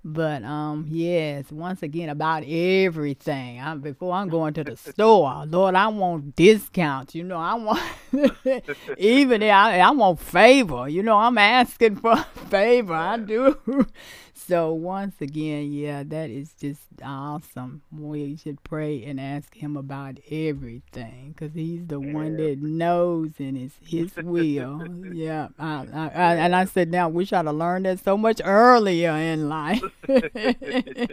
but 0.04 0.44
um, 0.44 0.86
yes, 0.88 1.50
once 1.50 1.82
again 1.82 2.10
about 2.10 2.44
everything. 2.44 3.58
I, 3.58 3.74
before 3.74 4.12
I'm 4.12 4.28
going 4.28 4.52
to 4.54 4.64
the 4.64 4.76
store, 4.76 5.44
Lord, 5.46 5.74
I 5.74 5.88
want 5.88 6.36
discounts. 6.36 7.14
You 7.14 7.24
know, 7.24 7.38
I 7.38 7.54
want 7.54 7.82
even 8.98 9.42
I, 9.42 9.78
I 9.78 9.90
want 9.92 10.20
favor. 10.20 10.88
You 10.88 11.02
know, 11.02 11.16
I'm 11.16 11.38
asking 11.38 11.96
for 11.96 12.16
favor. 12.50 12.94
I 12.94 13.16
do. 13.16 13.86
So 14.36 14.74
once 14.74 15.20
again, 15.20 15.72
yeah, 15.72 16.02
that 16.02 16.28
is 16.28 16.52
just 16.60 16.82
awesome. 17.02 17.82
We 17.96 18.36
should 18.36 18.62
pray 18.64 19.04
and 19.04 19.20
ask 19.20 19.54
Him 19.54 19.76
about 19.76 20.18
everything 20.30 21.32
because 21.32 21.54
He's 21.54 21.86
the 21.86 22.00
one 22.00 22.36
that 22.36 22.58
knows 22.58 23.30
and 23.38 23.56
it's 23.56 23.78
His 23.80 24.14
will. 24.16 24.86
yeah, 25.12 25.48
I, 25.58 25.86
I, 25.92 26.04
I, 26.08 26.34
and 26.34 26.54
I 26.54 26.64
said, 26.64 26.90
now 26.90 27.08
wish 27.08 27.32
I'd 27.32 27.46
have 27.46 27.54
learned 27.54 27.86
that 27.86 28.02
so 28.04 28.18
much 28.18 28.40
earlier 28.44 29.12
in 29.12 29.48
life. 29.48 29.82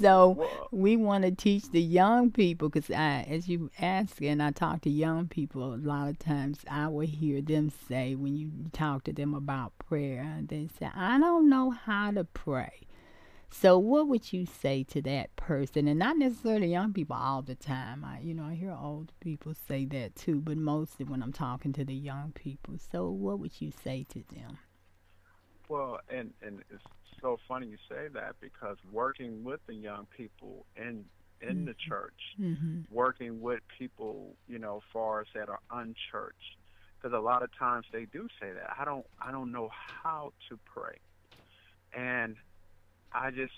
so 0.00 0.48
we 0.70 0.96
want 0.96 1.24
to 1.24 1.32
teach 1.32 1.68
the 1.70 1.82
young 1.82 2.30
people 2.30 2.68
because 2.68 2.90
I, 2.90 3.26
as 3.28 3.48
you 3.48 3.70
ask 3.80 4.22
and 4.22 4.40
I 4.40 4.52
talk 4.52 4.82
to 4.82 4.90
young 4.90 5.26
people, 5.26 5.74
a 5.74 5.76
lot 5.76 6.08
of 6.08 6.18
times 6.18 6.60
I 6.70 6.86
will 6.88 7.06
hear 7.06 7.42
them 7.42 7.72
say 7.88 8.14
when 8.14 8.36
you 8.36 8.50
talk 8.72 9.04
to 9.04 9.12
them 9.12 9.34
about 9.34 9.72
prayer, 9.78 10.38
they 10.46 10.68
say, 10.78 10.88
I 10.94 11.18
don't 11.18 11.50
know 11.50 11.70
how 11.70 12.12
to 12.12 12.24
pray 12.24 12.51
pray. 12.52 12.86
So, 13.50 13.78
what 13.78 14.08
would 14.08 14.32
you 14.32 14.46
say 14.46 14.82
to 14.84 15.02
that 15.02 15.36
person? 15.36 15.86
And 15.86 15.98
not 15.98 16.16
necessarily 16.16 16.68
young 16.68 16.92
people 16.92 17.16
all 17.16 17.42
the 17.42 17.54
time. 17.54 18.04
I, 18.04 18.20
you 18.20 18.32
know, 18.32 18.44
I 18.44 18.54
hear 18.54 18.72
old 18.72 19.12
people 19.20 19.52
say 19.54 19.84
that 19.86 20.16
too, 20.16 20.40
but 20.40 20.56
mostly 20.56 21.04
when 21.04 21.22
I'm 21.22 21.32
talking 21.32 21.72
to 21.74 21.84
the 21.84 21.94
young 21.94 22.32
people. 22.32 22.76
So, 22.90 23.10
what 23.10 23.38
would 23.40 23.60
you 23.60 23.70
say 23.70 24.06
to 24.10 24.24
them? 24.34 24.58
Well, 25.68 26.00
and 26.08 26.32
and 26.42 26.62
it's 26.70 26.82
so 27.20 27.38
funny 27.46 27.66
you 27.68 27.76
say 27.88 28.08
that 28.14 28.36
because 28.40 28.78
working 28.90 29.44
with 29.44 29.60
the 29.66 29.74
young 29.74 30.06
people 30.16 30.66
in 30.76 31.04
in 31.42 31.48
mm-hmm. 31.48 31.64
the 31.66 31.74
church, 31.88 32.20
mm-hmm. 32.40 32.80
working 32.90 33.40
with 33.40 33.60
people, 33.78 34.34
you 34.48 34.58
know, 34.58 34.80
far 34.92 35.20
as 35.20 35.26
that 35.34 35.48
are 35.48 35.60
unchurched, 35.70 36.56
because 36.96 37.14
a 37.14 37.20
lot 37.20 37.42
of 37.42 37.50
times 37.58 37.84
they 37.92 38.06
do 38.06 38.28
say 38.40 38.50
that 38.52 38.76
I 38.78 38.84
don't 38.86 39.06
I 39.20 39.30
don't 39.30 39.52
know 39.52 39.68
how 39.72 40.32
to 40.48 40.58
pray, 40.64 40.96
and 41.94 42.36
I 43.12 43.30
just 43.30 43.52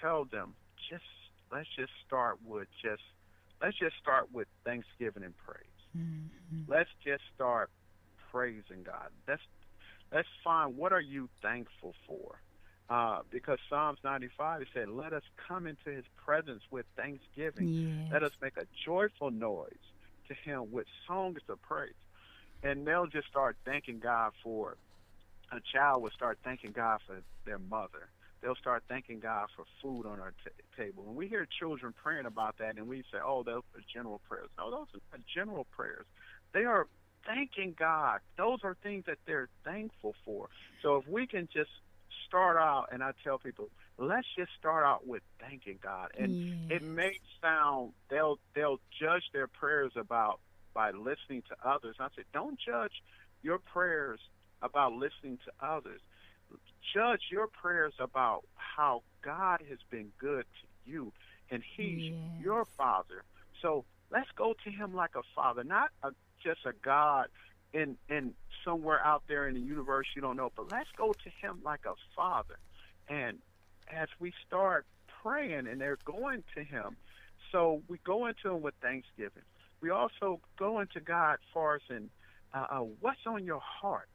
tell 0.00 0.24
them, 0.24 0.54
just 0.90 1.04
let's 1.50 1.68
just 1.76 1.92
start 2.06 2.38
with 2.44 2.68
just 2.82 3.02
let's 3.62 3.78
just 3.78 3.96
start 4.00 4.28
with 4.32 4.48
thanksgiving 4.64 5.22
and 5.22 5.34
praise. 5.36 5.66
Mm-hmm. 5.96 6.70
Let's 6.70 6.90
just 7.04 7.22
start 7.34 7.70
praising 8.30 8.82
God. 8.84 9.10
Let's 9.28 9.42
let's 10.12 10.28
find 10.42 10.76
what 10.76 10.92
are 10.92 11.00
you 11.00 11.28
thankful 11.42 11.94
for. 12.06 12.40
Uh, 12.90 13.20
because 13.30 13.58
Psalms 13.70 13.98
95 14.04 14.64
said, 14.74 14.88
"Let 14.88 15.12
us 15.12 15.22
come 15.48 15.66
into 15.66 15.90
His 15.90 16.04
presence 16.16 16.62
with 16.70 16.84
thanksgiving. 16.96 17.68
Yes. 17.68 18.12
Let 18.12 18.22
us 18.22 18.32
make 18.42 18.56
a 18.56 18.66
joyful 18.84 19.30
noise 19.30 19.70
to 20.28 20.34
Him 20.34 20.72
with 20.72 20.86
songs 21.06 21.40
of 21.48 21.62
praise." 21.62 21.94
And 22.62 22.86
they'll 22.86 23.06
just 23.06 23.28
start 23.28 23.56
thanking 23.64 23.98
God 23.98 24.32
for. 24.42 24.76
A 25.52 25.60
child 25.72 26.02
will 26.02 26.10
start 26.10 26.38
thanking 26.42 26.72
God 26.72 27.00
for 27.06 27.22
their 27.44 27.58
mother 27.58 28.08
they'll 28.42 28.56
start 28.56 28.82
thanking 28.88 29.20
God 29.20 29.48
for 29.56 29.64
food 29.80 30.04
on 30.04 30.20
our 30.20 30.34
t- 30.44 30.50
table. 30.76 31.04
When 31.04 31.14
we 31.14 31.28
hear 31.28 31.46
children 31.58 31.94
praying 32.02 32.26
about 32.26 32.58
that, 32.58 32.76
and 32.76 32.88
we 32.88 33.02
say, 33.12 33.18
"Oh, 33.24 33.42
those 33.42 33.62
are 33.74 33.80
general 33.92 34.20
prayers," 34.28 34.50
no, 34.58 34.70
those 34.70 34.88
are 34.94 35.00
not 35.12 35.26
general 35.26 35.64
prayers. 35.64 36.04
They 36.52 36.64
are 36.64 36.88
thanking 37.24 37.74
God. 37.78 38.20
Those 38.36 38.64
are 38.64 38.74
things 38.74 39.04
that 39.06 39.18
they're 39.26 39.48
thankful 39.64 40.14
for. 40.24 40.48
So 40.82 40.96
if 40.96 41.06
we 41.06 41.26
can 41.26 41.48
just 41.52 41.70
start 42.26 42.56
out, 42.56 42.88
and 42.90 43.02
I 43.02 43.12
tell 43.22 43.38
people, 43.38 43.70
let's 43.96 44.26
just 44.36 44.50
start 44.58 44.84
out 44.84 45.06
with 45.06 45.22
thanking 45.38 45.78
God. 45.80 46.10
And 46.18 46.70
yes. 46.70 46.80
it 46.80 46.82
may 46.82 47.20
sound 47.40 47.92
they'll 48.08 48.38
they'll 48.54 48.80
judge 49.00 49.30
their 49.32 49.46
prayers 49.46 49.92
about 49.96 50.40
by 50.74 50.90
listening 50.90 51.42
to 51.42 51.56
others. 51.68 51.96
I 52.00 52.08
said, 52.16 52.24
don't 52.32 52.58
judge 52.58 53.02
your 53.42 53.58
prayers 53.58 54.20
about 54.62 54.92
listening 54.92 55.38
to 55.44 55.66
others 55.66 56.00
judge 56.94 57.22
your 57.30 57.46
prayers 57.46 57.94
about 57.98 58.42
how 58.54 59.02
God 59.22 59.62
has 59.68 59.78
been 59.90 60.12
good 60.18 60.44
to 60.44 60.90
you, 60.90 61.12
and 61.50 61.62
He's 61.76 62.10
yes. 62.10 62.14
your 62.42 62.64
Father. 62.64 63.24
So 63.60 63.84
let's 64.10 64.30
go 64.36 64.54
to 64.64 64.70
Him 64.70 64.94
like 64.94 65.14
a 65.14 65.22
Father, 65.34 65.64
not 65.64 65.90
a, 66.02 66.10
just 66.42 66.60
a 66.66 66.72
God 66.82 67.28
in 67.72 67.96
in 68.08 68.34
somewhere 68.64 69.04
out 69.04 69.22
there 69.28 69.48
in 69.48 69.54
the 69.54 69.60
universe 69.60 70.06
you 70.14 70.22
don't 70.22 70.36
know, 70.36 70.50
but 70.54 70.70
let's 70.70 70.90
go 70.96 71.12
to 71.12 71.30
Him 71.40 71.60
like 71.64 71.80
a 71.86 71.94
Father. 72.14 72.58
And 73.08 73.38
as 73.92 74.08
we 74.18 74.32
start 74.46 74.86
praying, 75.22 75.66
and 75.66 75.80
they're 75.80 75.98
going 76.04 76.44
to 76.54 76.64
Him, 76.64 76.96
so 77.50 77.82
we 77.88 77.98
go 78.04 78.26
into 78.26 78.50
Him 78.50 78.62
with 78.62 78.74
thanksgiving. 78.82 79.42
We 79.80 79.90
also 79.90 80.40
go 80.58 80.80
into 80.80 81.00
God 81.00 81.38
for 81.52 81.76
us 81.76 81.82
and 81.88 82.08
uh, 82.54 82.66
uh, 82.70 82.78
what's 83.00 83.26
on 83.26 83.44
your 83.44 83.60
heart. 83.60 84.08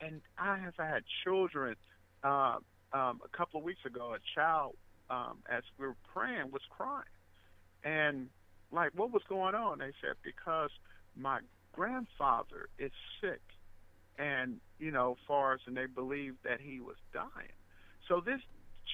And 0.00 0.20
I 0.38 0.58
have 0.58 0.74
had 0.76 1.02
children 1.24 1.76
uh, 2.24 2.56
um, 2.92 3.20
a 3.24 3.36
couple 3.36 3.60
of 3.60 3.64
weeks 3.64 3.84
ago, 3.84 4.14
a 4.14 4.18
child, 4.34 4.76
um, 5.10 5.38
as 5.50 5.62
we 5.78 5.86
were 5.86 5.96
praying, 6.14 6.50
was 6.52 6.62
crying. 6.70 7.04
And, 7.84 8.28
like, 8.72 8.90
what 8.94 9.12
was 9.12 9.22
going 9.28 9.54
on? 9.54 9.78
They 9.78 9.92
said, 10.00 10.14
because 10.22 10.70
my 11.16 11.40
grandfather 11.72 12.68
is 12.78 12.92
sick. 13.20 13.40
And, 14.18 14.60
you 14.78 14.90
know, 14.90 15.16
far 15.26 15.54
as, 15.54 15.60
and 15.66 15.76
they 15.76 15.86
believed 15.86 16.38
that 16.44 16.60
he 16.60 16.80
was 16.80 16.96
dying. 17.12 17.54
So 18.08 18.20
this 18.20 18.40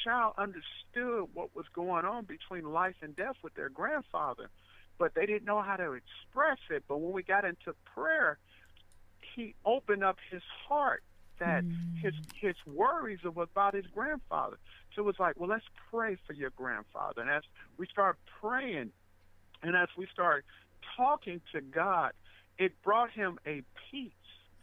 child 0.05 0.35
understood 0.39 1.29
what 1.35 1.55
was 1.57 1.67
going 1.75 2.05
on 2.05 2.25
between 2.25 2.73
life 2.73 2.97
and 3.03 3.17
death 3.17 3.37
with 3.43 3.55
their 3.55 3.69
grandfather, 3.69 4.51
but 4.99 5.15
they 5.15 5.27
didn't 5.27 5.45
know 5.45 5.63
how 5.63 5.77
to 5.77 5.93
express 5.93 6.59
it. 6.71 6.85
But 6.89 6.99
when 6.99 7.13
we 7.13 7.23
got 7.23 7.45
into 7.45 7.75
prayer, 7.95 8.39
he 9.37 9.55
opened 9.65 10.03
up 10.03 10.17
his 10.31 10.43
heart 10.67 11.03
that 11.39 11.65
mm. 11.65 11.75
his 12.01 12.15
his 12.35 12.55
worries 12.67 13.21
of 13.25 13.37
about 13.37 13.75
his 13.75 13.87
grandfather. 13.95 14.57
So 14.95 15.03
it 15.03 15.05
was 15.05 15.17
like, 15.21 15.39
well, 15.39 15.51
let's 15.51 15.67
pray 15.91 16.17
for 16.27 16.33
your 16.33 16.51
grandfather. 16.51 17.21
And 17.21 17.31
as 17.31 17.43
we 17.77 17.87
start 17.87 18.17
praying, 18.41 18.91
and 19.63 19.77
as 19.77 19.89
we 19.97 20.07
start 20.11 20.45
talking 20.97 21.43
to 21.53 21.61
God, 21.61 22.13
it 22.59 22.73
brought 22.83 23.11
him 23.11 23.39
a 23.47 23.63
peace. 23.91 24.13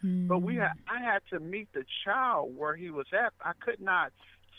Mm. 0.04 0.26
But 0.26 0.42
we 0.42 0.56
had, 0.56 0.72
I 0.88 1.00
had 1.00 1.22
to 1.30 1.38
meet 1.38 1.72
the 1.72 1.84
child 2.04 2.56
where 2.56 2.74
he 2.74 2.90
was 2.90 3.06
at. 3.12 3.32
I 3.40 3.52
could 3.60 3.80
not 3.80 4.12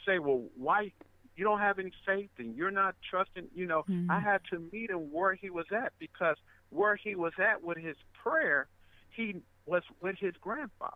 say, 0.06 0.20
well, 0.20 0.44
why 0.56 0.94
you 1.36 1.44
don't 1.44 1.60
have 1.60 1.80
any 1.80 1.92
faith 2.06 2.30
and 2.38 2.56
you're 2.56 2.72
not 2.72 2.96
trusting. 3.10 3.48
You 3.54 3.66
know, 3.66 3.84
mm. 3.90 4.10
I 4.10 4.22
had 4.22 4.42
to 4.52 4.70
meet 4.72 4.90
him 4.90 5.12
where 5.12 5.34
he 5.34 5.50
was 5.50 5.66
at 5.72 5.92
because 6.00 6.38
where 6.70 6.96
he 6.96 7.16
was 7.16 7.34
at 7.38 7.64
with 7.64 7.78
his 7.78 7.98
prayer, 8.24 8.68
he 9.16 9.42
was 9.66 9.84
with 10.02 10.16
his 10.20 10.34
grandfather. 10.42 10.94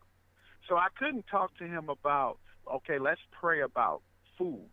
So 0.67 0.75
I 0.77 0.87
couldn't 0.97 1.25
talk 1.29 1.55
to 1.57 1.63
him 1.65 1.89
about, 1.89 2.37
okay, 2.71 2.99
let's 2.99 3.21
pray 3.31 3.61
about 3.61 4.01
food. 4.37 4.69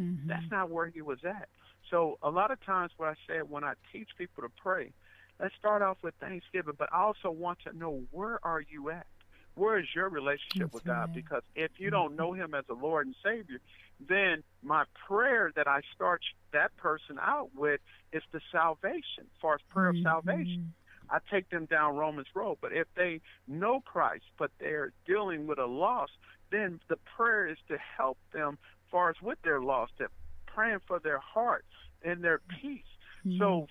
Mm-hmm. 0.00 0.28
That's 0.28 0.50
not 0.50 0.70
where 0.70 0.86
he 0.88 1.02
was 1.02 1.18
at. 1.24 1.48
So 1.90 2.18
a 2.22 2.30
lot 2.30 2.50
of 2.50 2.64
times 2.64 2.92
what 2.96 3.08
I 3.10 3.14
said 3.26 3.50
when 3.50 3.62
I 3.64 3.74
teach 3.92 4.08
people 4.16 4.42
to 4.42 4.48
pray, 4.56 4.92
let's 5.38 5.54
start 5.58 5.82
off 5.82 5.98
with 6.02 6.14
Thanksgiving, 6.20 6.74
but 6.78 6.88
I 6.92 7.02
also 7.02 7.30
want 7.30 7.58
to 7.66 7.76
know 7.76 8.02
where 8.10 8.38
are 8.44 8.62
you 8.62 8.90
at? 8.90 9.06
Where 9.54 9.78
is 9.78 9.86
your 9.94 10.08
relationship 10.08 10.62
That's 10.62 10.74
with 10.74 10.84
God? 10.84 11.08
right. 11.08 11.14
Because 11.14 11.42
if 11.54 11.72
you 11.78 11.86
Mm-hmm. 11.88 11.94
don't 11.96 12.16
know 12.16 12.32
him 12.32 12.54
as 12.54 12.64
a 12.70 12.74
Lord 12.74 13.06
and 13.06 13.14
Savior, 13.22 13.60
then 14.00 14.42
my 14.62 14.84
prayer 15.06 15.52
that 15.54 15.68
I 15.68 15.82
start 15.94 16.22
that 16.52 16.74
person 16.76 17.18
out 17.20 17.50
with 17.54 17.80
is 18.12 18.22
the 18.32 18.40
salvation, 18.50 19.30
as 19.40 19.60
prayer 19.68 19.92
Mhm. 19.92 19.98
of 19.98 20.02
salvation. 20.02 20.74
I 21.10 21.18
take 21.30 21.50
them 21.50 21.66
down 21.66 21.96
Romans 21.96 22.28
Road. 22.34 22.58
But 22.60 22.72
if 22.72 22.86
they 22.96 23.20
know 23.46 23.80
Christ, 23.80 24.24
but 24.38 24.50
they're 24.58 24.92
dealing 25.06 25.46
with 25.46 25.58
a 25.58 25.66
loss, 25.66 26.10
then 26.50 26.80
the 26.88 26.96
prayer 27.16 27.46
is 27.46 27.58
to 27.68 27.76
help 27.96 28.18
them 28.32 28.58
as 28.60 28.90
far 28.90 29.10
as 29.10 29.16
with 29.22 29.38
their 29.42 29.60
loss, 29.60 29.90
that 29.98 30.08
praying 30.46 30.80
for 30.86 30.98
their 30.98 31.18
heart 31.18 31.64
and 32.02 32.22
their 32.22 32.40
peace. 32.60 32.82
Mm-hmm. 33.26 33.38
So 33.38 33.66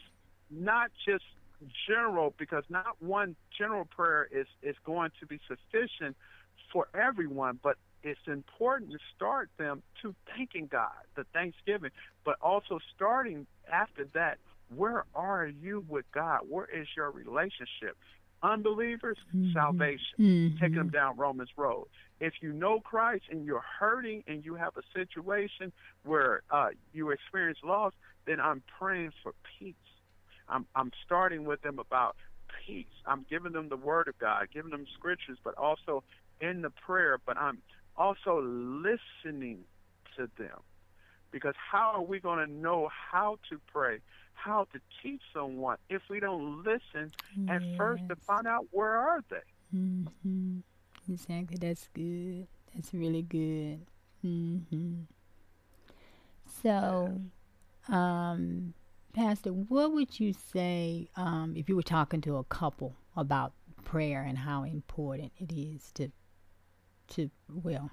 not 0.49 0.91
just 1.05 1.23
general 1.87 2.33
because 2.37 2.63
not 2.69 3.01
one 3.01 3.35
general 3.57 3.85
prayer 3.85 4.27
is 4.31 4.47
is 4.61 4.75
going 4.85 5.11
to 5.19 5.25
be 5.25 5.39
sufficient 5.47 6.17
for 6.71 6.87
everyone, 6.93 7.59
but 7.63 7.77
it's 8.03 8.19
important 8.27 8.91
to 8.91 8.97
start 9.15 9.49
them 9.57 9.81
to 10.01 10.13
thanking 10.35 10.67
God, 10.67 10.91
the 11.15 11.23
Thanksgiving, 11.33 11.91
but 12.25 12.35
also 12.41 12.79
starting 12.95 13.47
after 13.71 14.05
that, 14.13 14.39
where 14.75 15.05
are 15.15 15.47
you 15.47 15.85
with 15.87 16.05
God? 16.13 16.41
Where 16.47 16.65
is 16.65 16.87
your 16.95 17.11
relationship? 17.11 17.97
Unbelievers, 18.41 19.17
mm-hmm. 19.33 19.53
salvation. 19.53 20.17
Mm-hmm. 20.19 20.57
Take 20.63 20.75
them 20.75 20.89
down 20.89 21.17
Romans 21.17 21.49
Road. 21.55 21.87
If 22.19 22.33
you 22.41 22.51
know 22.51 22.79
Christ 22.79 23.25
and 23.31 23.45
you're 23.45 23.63
hurting 23.79 24.23
and 24.27 24.43
you 24.43 24.55
have 24.55 24.73
a 24.77 24.81
situation 24.93 25.71
where 26.03 26.41
uh, 26.51 26.69
you 26.91 27.11
experience 27.11 27.59
loss, 27.63 27.93
then 28.27 28.39
I'm 28.39 28.61
praying 28.79 29.11
for 29.21 29.33
peace. 29.59 29.75
I'm, 30.49 30.65
I'm 30.75 30.91
starting 31.05 31.45
with 31.45 31.61
them 31.61 31.79
about 31.79 32.15
peace. 32.65 32.85
I'm 33.05 33.25
giving 33.29 33.53
them 33.53 33.69
the 33.69 33.77
Word 33.77 34.07
of 34.07 34.17
God, 34.19 34.47
giving 34.53 34.71
them 34.71 34.85
scriptures, 34.93 35.37
but 35.43 35.57
also 35.57 36.03
in 36.41 36.61
the 36.61 36.69
prayer, 36.69 37.17
but 37.25 37.37
I'm 37.37 37.59
also 37.95 38.41
listening 38.41 39.59
to 40.17 40.29
them. 40.37 40.59
Because 41.31 41.55
how 41.57 41.93
are 41.95 42.03
we 42.03 42.19
going 42.19 42.45
to 42.45 42.51
know 42.51 42.89
how 43.11 43.39
to 43.49 43.59
pray, 43.71 43.99
how 44.33 44.67
to 44.73 44.79
teach 45.01 45.21
someone 45.33 45.77
if 45.89 46.01
we 46.09 46.19
don't 46.19 46.63
listen 46.63 47.11
yes. 47.37 47.49
at 47.49 47.77
first 47.77 48.03
to 48.09 48.15
find 48.15 48.47
out 48.47 48.65
where 48.71 48.95
are 48.95 49.23
they? 49.29 49.77
Mm-hmm. 49.77 50.59
Exactly. 51.11 51.57
That's 51.59 51.89
good. 51.93 52.47
That's 52.73 52.93
really 52.93 53.21
good. 53.21 53.85
Mm-hmm. 54.25 55.01
So, 56.61 57.21
um, 57.89 58.73
Pastor, 59.13 59.51
what 59.51 59.93
would 59.93 60.19
you 60.19 60.33
say 60.33 61.07
um, 61.15 61.53
if 61.55 61.69
you 61.69 61.75
were 61.75 61.83
talking 61.83 62.21
to 62.21 62.37
a 62.37 62.43
couple 62.45 62.95
about 63.15 63.53
prayer 63.83 64.23
and 64.23 64.37
how 64.37 64.63
important 64.63 65.31
it 65.37 65.51
is 65.53 65.91
to 65.93 66.09
to 67.09 67.29
well 67.49 67.91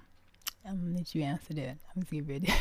I'm 0.65 0.79
gonna 0.79 0.97
let 0.97 1.15
you 1.15 1.23
answer 1.23 1.53
that. 1.55 1.77
I'm 1.95 2.03
gonna 2.09 2.23
ready. 2.27 2.53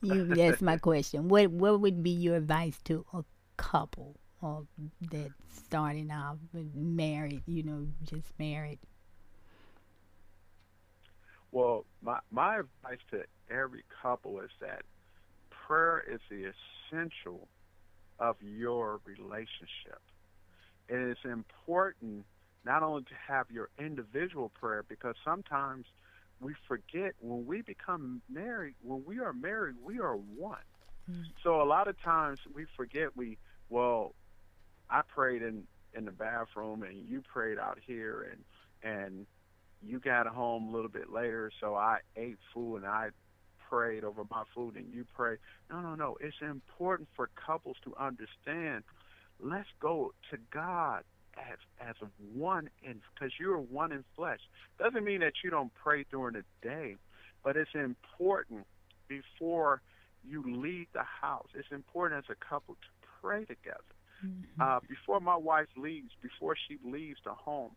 you 0.00 0.34
that's 0.34 0.62
my 0.62 0.76
question. 0.78 1.28
What 1.28 1.48
what 1.50 1.80
would 1.80 2.02
be 2.02 2.10
your 2.10 2.36
advice 2.36 2.78
to 2.84 3.04
a 3.12 3.24
couple 3.56 4.16
or 4.40 4.66
that 5.10 5.32
starting 5.48 6.10
off 6.10 6.36
married, 6.74 7.42
you 7.46 7.62
know, 7.62 7.86
just 8.04 8.32
married? 8.38 8.78
Well, 11.52 11.84
my 12.02 12.20
my 12.30 12.60
advice 12.60 12.98
to 13.10 13.24
every 13.50 13.84
couple 14.02 14.40
is 14.40 14.50
that 14.60 14.82
prayer 15.50 16.02
is 16.10 16.20
the 16.30 16.52
essential 16.92 17.48
of 18.18 18.36
your 18.40 19.00
relationship. 19.04 20.00
And 20.88 21.10
It 21.10 21.10
is 21.12 21.30
important 21.30 22.24
not 22.64 22.82
only 22.82 23.02
to 23.02 23.14
have 23.26 23.50
your 23.50 23.68
individual 23.78 24.50
prayer 24.50 24.84
because 24.88 25.14
sometimes 25.24 25.86
we 26.44 26.54
forget 26.68 27.14
when 27.20 27.46
we 27.46 27.62
become 27.62 28.20
married, 28.30 28.74
when 28.82 29.02
we 29.06 29.18
are 29.18 29.32
married, 29.32 29.76
we 29.82 29.98
are 29.98 30.14
one. 30.14 30.58
Mm-hmm. 31.10 31.22
So 31.42 31.62
a 31.62 31.64
lot 31.64 31.88
of 31.88 32.00
times 32.02 32.38
we 32.54 32.66
forget 32.76 33.16
we 33.16 33.38
well, 33.70 34.14
I 34.90 35.00
prayed 35.02 35.42
in 35.42 35.64
in 35.94 36.04
the 36.04 36.12
bathroom 36.12 36.82
and 36.82 37.08
you 37.08 37.22
prayed 37.22 37.58
out 37.58 37.78
here 37.84 38.30
and 38.30 38.92
and 38.92 39.26
you 39.82 39.98
got 39.98 40.26
home 40.26 40.68
a 40.68 40.70
little 40.70 40.90
bit 40.90 41.10
later 41.10 41.50
so 41.60 41.74
I 41.74 41.98
ate 42.16 42.36
food 42.52 42.76
and 42.76 42.86
I 42.86 43.08
prayed 43.70 44.04
over 44.04 44.24
my 44.30 44.44
food 44.54 44.76
and 44.76 44.92
you 44.92 45.06
prayed. 45.16 45.38
No, 45.70 45.80
no, 45.80 45.94
no. 45.94 46.16
It's 46.20 46.36
important 46.42 47.08
for 47.16 47.30
couples 47.34 47.76
to 47.84 47.94
understand 47.98 48.84
let's 49.40 49.68
go 49.80 50.12
to 50.30 50.36
God 50.52 51.04
as 51.36 51.58
as 51.80 51.96
one 52.34 52.70
in 52.82 53.00
because 53.14 53.32
you're 53.38 53.58
one 53.58 53.92
in 53.92 54.04
flesh. 54.16 54.40
Doesn't 54.78 55.04
mean 55.04 55.20
that 55.20 55.34
you 55.42 55.50
don't 55.50 55.72
pray 55.74 56.04
during 56.10 56.34
the 56.34 56.44
day, 56.62 56.96
but 57.42 57.56
it's 57.56 57.74
important 57.74 58.66
before 59.08 59.82
you 60.26 60.42
leave 60.46 60.86
the 60.92 61.02
house. 61.02 61.48
It's 61.54 61.70
important 61.70 62.24
as 62.24 62.36
a 62.36 62.44
couple 62.44 62.74
to 62.74 63.08
pray 63.20 63.44
together. 63.44 63.80
Mm-hmm. 64.24 64.60
Uh, 64.60 64.80
before 64.88 65.20
my 65.20 65.36
wife 65.36 65.68
leaves, 65.76 66.10
before 66.22 66.56
she 66.68 66.78
leaves 66.84 67.18
the 67.24 67.32
home, 67.32 67.72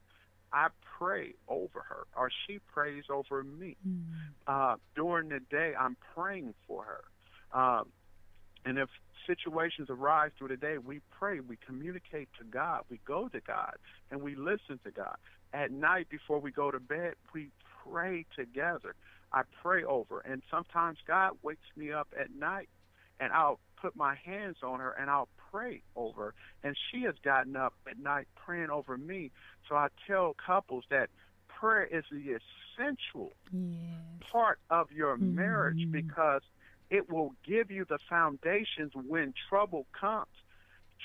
I 0.53 0.67
pray 0.97 1.33
over 1.47 1.81
her, 1.87 2.07
or 2.15 2.29
she 2.45 2.59
prays 2.73 3.03
over 3.09 3.43
me. 3.43 3.75
Mm-hmm. 3.87 4.11
Uh, 4.47 4.75
during 4.95 5.29
the 5.29 5.39
day, 5.51 5.73
I'm 5.77 5.97
praying 6.15 6.53
for 6.67 6.85
her. 6.85 7.03
Um, 7.59 7.87
and 8.65 8.77
if 8.77 8.89
situations 9.25 9.89
arise 9.89 10.31
through 10.37 10.49
the 10.49 10.57
day, 10.57 10.77
we 10.77 11.01
pray, 11.11 11.39
we 11.39 11.57
communicate 11.65 12.29
to 12.39 12.45
God, 12.45 12.83
we 12.89 12.99
go 13.05 13.27
to 13.27 13.39
God, 13.41 13.75
and 14.11 14.21
we 14.21 14.35
listen 14.35 14.79
to 14.83 14.91
God. 14.91 15.15
At 15.53 15.71
night 15.71 16.07
before 16.09 16.39
we 16.39 16.51
go 16.51 16.71
to 16.71 16.79
bed, 16.79 17.15
we 17.33 17.49
pray 17.83 18.25
together. 18.35 18.95
I 19.31 19.41
pray 19.61 19.83
over, 19.83 20.19
and 20.19 20.41
sometimes 20.49 20.97
God 21.05 21.31
wakes 21.43 21.67
me 21.75 21.91
up 21.91 22.07
at 22.19 22.33
night, 22.33 22.69
and 23.19 23.33
I'll 23.33 23.59
put 23.81 23.95
my 23.95 24.15
hands 24.15 24.57
on 24.63 24.79
her 24.79 24.91
and 24.99 25.09
I'll 25.09 25.29
pray 25.51 25.81
over. 25.95 26.33
And 26.63 26.75
she 26.91 27.03
has 27.03 27.15
gotten 27.23 27.55
up 27.55 27.73
at 27.89 27.99
night 27.99 28.27
praying 28.35 28.69
over 28.69 28.97
me. 28.97 29.31
So 29.69 29.75
I 29.75 29.87
tell 30.07 30.35
couples 30.45 30.83
that 30.89 31.09
prayer 31.47 31.85
is 31.85 32.03
the 32.11 32.37
essential 32.77 33.33
yes. 33.51 33.61
part 34.31 34.59
of 34.69 34.91
your 34.91 35.15
mm-hmm. 35.15 35.35
marriage 35.35 35.87
because 35.91 36.41
it 36.89 37.09
will 37.09 37.33
give 37.45 37.69
you 37.71 37.85
the 37.85 37.99
foundations 38.09 38.91
when 38.95 39.33
trouble 39.49 39.85
comes. 39.99 40.27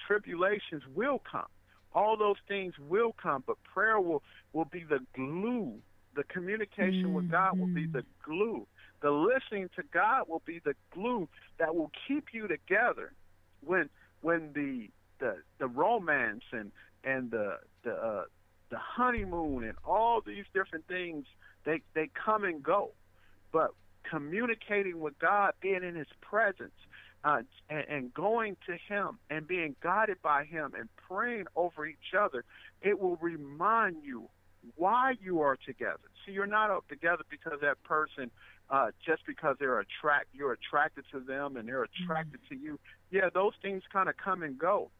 Tribulations 0.07 0.83
will 0.95 1.21
come. 1.31 1.47
All 1.95 2.17
those 2.17 2.37
things 2.49 2.75
will 2.79 3.15
come, 3.21 3.45
but 3.47 3.57
prayer 3.63 4.01
will, 4.01 4.23
will 4.53 4.65
be 4.65 4.85
the 4.89 5.01
glue. 5.15 5.75
The 6.15 6.25
communication 6.25 7.05
mm-hmm. 7.05 7.15
with 7.15 7.31
God 7.31 7.59
will 7.59 7.67
be 7.67 7.87
the 7.87 8.01
mm-hmm. 8.01 8.33
glue. 8.33 8.67
The 9.03 9.11
listening 9.11 9.69
to 9.77 9.83
God 9.93 10.25
will 10.29 10.43
be 10.47 10.61
the 10.65 10.75
glue 10.93 11.29
that 11.59 11.75
will 11.75 11.91
keep 12.07 12.27
you 12.33 12.47
together 12.49 13.13
when 13.65 13.89
when 14.21 14.53
the 14.55 14.89
the, 15.19 15.37
the 15.59 15.67
romance 15.67 16.45
and 16.53 16.71
and 17.03 17.31
the 17.31 17.57
the 17.83 17.93
uh, 17.93 18.25
the 18.71 18.79
honeymoon 18.79 19.65
and 19.65 19.75
all 19.85 20.21
these 20.25 20.45
different 20.55 20.87
things 20.87 21.27
they 21.65 21.81
they 21.95 22.09
come 22.25 22.45
and 22.45 22.63
go. 22.63 22.91
But 23.53 23.71
communicating 24.09 25.01
with 25.01 25.19
God, 25.19 25.55
being 25.61 25.83
in 25.83 25.95
His 25.95 26.09
presence, 26.21 26.73
uh, 27.25 27.43
and, 27.71 27.85
and 27.89 28.15
going 28.15 28.57
to 28.67 28.77
Him 28.89 29.19
and 29.31 29.47
being 29.47 29.77
guided 29.83 30.21
by 30.23 30.45
Him 30.45 30.73
and 30.79 30.89
praying 31.09 31.47
over 31.57 31.87
each 31.87 32.15
other, 32.19 32.45
it 32.81 32.99
will 33.01 33.17
remind 33.17 34.03
you 34.05 34.29
why 34.77 35.15
you 35.23 35.41
are 35.41 35.57
together. 35.57 35.99
See, 36.25 36.33
you're 36.33 36.47
not 36.47 36.71
together 36.89 37.25
because 37.31 37.61
that 37.63 37.83
person, 37.85 38.31
uh, 38.71 38.91
just 39.05 39.27
because 39.27 39.57
they're 39.59 39.81
attract, 39.81 40.29
you're 40.33 40.53
attracted 40.53 41.05
to 41.13 41.21
them 41.21 41.57
and 41.57 41.69
they're 41.69 41.85
attracted 41.85 42.41
mm-hmm. 42.45 42.55
to 42.57 42.61
you. 42.61 42.79
Yeah, 43.11 43.29
those 43.33 43.53
things 43.61 43.83
kind 43.93 44.09
of 44.09 44.17
come 44.17 44.43
and 44.43 44.59
go, 44.59 44.91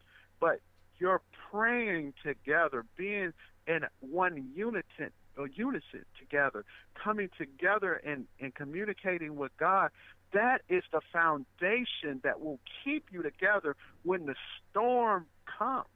but 0.41 0.61
you're 0.99 1.23
praying 1.51 2.15
together, 2.25 2.85
being 2.97 3.33
in 3.67 3.81
one 4.01 4.51
unison, 4.55 5.11
unison 5.55 6.05
together, 6.19 6.65
coming 6.95 7.31
together 7.37 7.95
and, 7.95 8.27
and 8.41 8.55
communicating 8.55 9.37
with 9.37 9.53
God, 9.59 9.91
that 10.33 10.63
is 10.69 10.83
the 10.93 11.01
foundation 11.13 12.21
that 12.23 12.41
will 12.41 12.59
keep 12.85 13.07
you 13.13 13.23
together 13.23 13.77
when 14.03 14.27
the 14.27 14.35
storm 14.71 15.27
comes. 15.59 15.87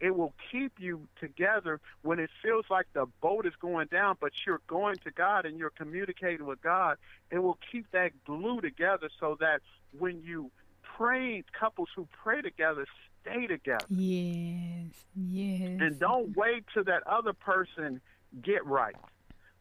It 0.00 0.16
will 0.16 0.34
keep 0.50 0.72
you 0.78 1.08
together 1.20 1.80
when 2.02 2.18
it 2.18 2.28
feels 2.42 2.66
like 2.68 2.86
the 2.92 3.06
boat 3.22 3.46
is 3.46 3.52
going 3.60 3.86
down, 3.88 4.16
but 4.20 4.32
you're 4.46 4.60
going 4.66 4.96
to 5.04 5.10
God 5.10 5.46
and 5.46 5.58
you're 5.58 5.70
communicating 5.70 6.46
with 6.46 6.60
God. 6.60 6.96
It 7.30 7.38
will 7.38 7.58
keep 7.70 7.90
that 7.92 8.10
glue 8.24 8.60
together 8.60 9.08
so 9.20 9.36
that 9.40 9.60
when 9.96 10.20
you 10.22 10.50
pray, 10.82 11.44
couples 11.58 11.88
who 11.94 12.08
pray 12.22 12.42
together 12.42 12.86
stay 13.22 13.46
together. 13.46 13.86
Yes, 13.88 15.06
yes. 15.14 15.80
And 15.80 15.98
don't 15.98 16.36
wait 16.36 16.64
till 16.72 16.84
that 16.84 17.06
other 17.06 17.32
person 17.32 18.00
get 18.42 18.64
right. 18.66 18.96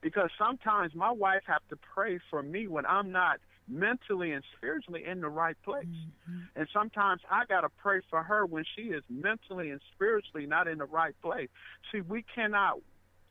Because 0.02 0.30
sometimes 0.38 0.94
my 0.94 1.12
wife 1.12 1.44
have 1.46 1.62
to 1.70 1.78
pray 1.78 2.20
for 2.30 2.44
me 2.44 2.68
when 2.68 2.86
I'm 2.86 3.12
not 3.12 3.40
mentally 3.70 4.32
and 4.32 4.44
spiritually 4.58 5.04
in 5.10 5.22
the 5.22 5.30
right 5.30 5.56
place. 5.64 5.86
Mm-hmm. 5.86 6.40
And 6.58 6.68
sometimes 6.74 7.22
I 7.32 7.46
got 7.46 7.62
to 7.62 7.70
pray 7.82 8.02
for 8.10 8.22
her 8.22 8.46
when 8.46 8.66
she 8.76 8.84
is 8.84 9.04
mentally 9.10 9.70
and 9.70 9.80
spiritually 9.96 10.46
not 10.46 10.68
in 10.68 10.80
the 10.80 10.86
right 10.86 11.16
place. 11.22 11.48
See, 11.92 12.02
we 12.02 12.26
cannot 12.36 12.80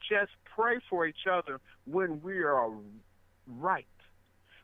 just 0.09 0.33
pray 0.57 0.81
for 0.89 1.07
each 1.07 1.27
other 1.31 1.61
when 1.87 2.23
we 2.23 2.39
are 2.39 2.71
right. 3.47 3.87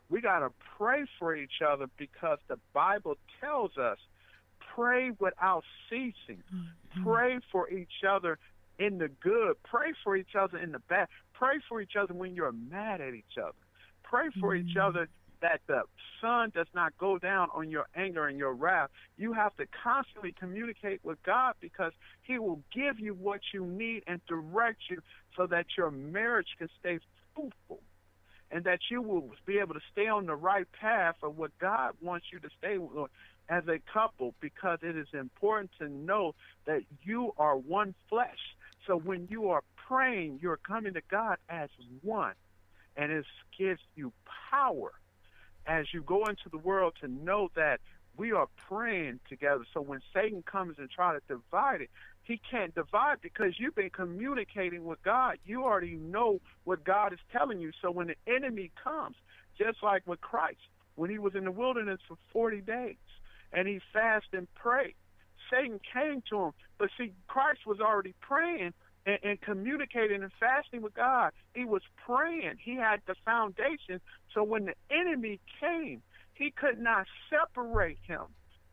We 0.09 0.21
got 0.21 0.39
to 0.39 0.49
pray 0.77 1.05
for 1.19 1.35
each 1.35 1.61
other 1.65 1.85
because 1.97 2.39
the 2.47 2.57
Bible 2.73 3.17
tells 3.39 3.77
us 3.77 3.97
pray 4.75 5.11
without 5.19 5.63
ceasing. 5.89 6.43
Pray 7.03 7.39
for 7.51 7.69
each 7.69 8.03
other 8.07 8.39
in 8.79 8.97
the 8.97 9.09
good. 9.21 9.55
Pray 9.63 9.93
for 10.03 10.15
each 10.15 10.35
other 10.39 10.57
in 10.57 10.71
the 10.71 10.79
bad. 10.79 11.07
Pray 11.33 11.55
for 11.67 11.81
each 11.81 11.95
other 11.99 12.13
when 12.13 12.33
you're 12.35 12.51
mad 12.51 13.01
at 13.01 13.13
each 13.13 13.37
other. 13.37 13.53
Pray 14.03 14.29
for 14.39 14.55
each 14.55 14.75
mm-hmm. 14.75 14.87
other 14.87 15.09
that 15.41 15.61
the 15.67 15.83
sun 16.19 16.51
does 16.53 16.67
not 16.73 16.97
go 16.97 17.17
down 17.17 17.47
on 17.53 17.69
your 17.69 17.87
anger 17.95 18.27
and 18.27 18.37
your 18.37 18.53
wrath. 18.53 18.89
You 19.17 19.33
have 19.33 19.55
to 19.55 19.65
constantly 19.83 20.33
communicate 20.37 20.99
with 21.03 21.21
God 21.23 21.53
because 21.61 21.93
He 22.23 22.39
will 22.39 22.61
give 22.73 22.99
you 22.99 23.13
what 23.13 23.41
you 23.53 23.65
need 23.65 24.03
and 24.07 24.19
direct 24.27 24.81
you 24.89 25.01
so 25.37 25.47
that 25.47 25.65
your 25.77 25.91
marriage 25.91 26.55
can 26.57 26.67
stay 26.79 26.99
fruitful 27.35 27.81
and 28.51 28.63
that 28.63 28.79
you 28.89 29.01
will 29.01 29.29
be 29.45 29.59
able 29.59 29.75
to 29.75 29.81
stay 29.91 30.07
on 30.07 30.25
the 30.25 30.35
right 30.35 30.67
path 30.79 31.15
of 31.23 31.37
what 31.37 31.51
God 31.59 31.93
wants 32.01 32.27
you 32.33 32.39
to 32.39 32.49
stay 32.57 32.77
with 32.77 33.09
as 33.49 33.63
a 33.67 33.79
couple 33.91 34.33
because 34.41 34.79
it 34.81 34.95
is 34.95 35.07
important 35.13 35.71
to 35.79 35.87
know 35.87 36.33
that 36.65 36.81
you 37.03 37.31
are 37.37 37.55
one 37.55 37.93
flesh. 38.09 38.39
So 38.87 38.97
when 38.97 39.27
you 39.29 39.49
are 39.49 39.63
praying, 39.75 40.39
you're 40.41 40.57
coming 40.57 40.93
to 40.93 41.01
God 41.09 41.37
as 41.47 41.69
one, 42.01 42.33
and 42.95 43.11
it 43.11 43.25
gives 43.57 43.81
you 43.95 44.11
power 44.51 44.91
as 45.65 45.93
you 45.93 46.01
go 46.01 46.25
into 46.25 46.49
the 46.49 46.57
world 46.57 46.93
to 47.01 47.07
know 47.07 47.49
that 47.55 47.79
we 48.17 48.31
are 48.33 48.47
praying 48.67 49.19
together. 49.29 49.63
So 49.73 49.81
when 49.81 50.01
Satan 50.13 50.43
comes 50.43 50.77
and 50.77 50.89
try 50.89 51.13
to 51.13 51.21
divide 51.27 51.81
it, 51.81 51.89
he 52.23 52.39
can't 52.51 52.75
divide 52.75 53.21
because 53.21 53.53
you've 53.57 53.75
been 53.75 53.89
communicating 53.89 54.85
with 54.85 55.01
God. 55.03 55.37
You 55.45 55.63
already 55.63 55.95
know 55.95 56.41
what 56.65 56.83
God 56.83 57.13
is 57.13 57.19
telling 57.31 57.59
you. 57.59 57.71
So 57.81 57.91
when 57.91 58.07
the 58.07 58.15
enemy 58.27 58.71
comes, 58.83 59.15
just 59.57 59.81
like 59.81 60.05
with 60.05 60.21
Christ, 60.21 60.59
when 60.95 61.09
he 61.09 61.17
was 61.17 61.33
in 61.33 61.45
the 61.45 61.51
wilderness 61.51 61.99
for 62.07 62.17
40 62.33 62.61
days 62.61 62.97
and 63.53 63.67
he 63.67 63.79
fasted 63.93 64.33
and 64.33 64.53
prayed, 64.53 64.95
Satan 65.49 65.79
came 65.93 66.21
to 66.29 66.45
him. 66.45 66.51
But 66.77 66.89
see, 66.97 67.13
Christ 67.27 67.65
was 67.65 67.79
already 67.79 68.13
praying 68.21 68.73
and, 69.05 69.19
and 69.23 69.41
communicating 69.41 70.23
and 70.23 70.31
fasting 70.39 70.81
with 70.81 70.93
God. 70.93 71.31
He 71.53 71.65
was 71.65 71.81
praying. 72.05 72.55
He 72.63 72.75
had 72.75 73.01
the 73.07 73.15
foundation. 73.25 74.01
So 74.33 74.43
when 74.43 74.65
the 74.65 74.75
enemy 74.89 75.39
came, 75.59 76.01
he 76.33 76.51
could 76.51 76.79
not 76.79 77.05
separate 77.29 77.97
him 78.07 78.25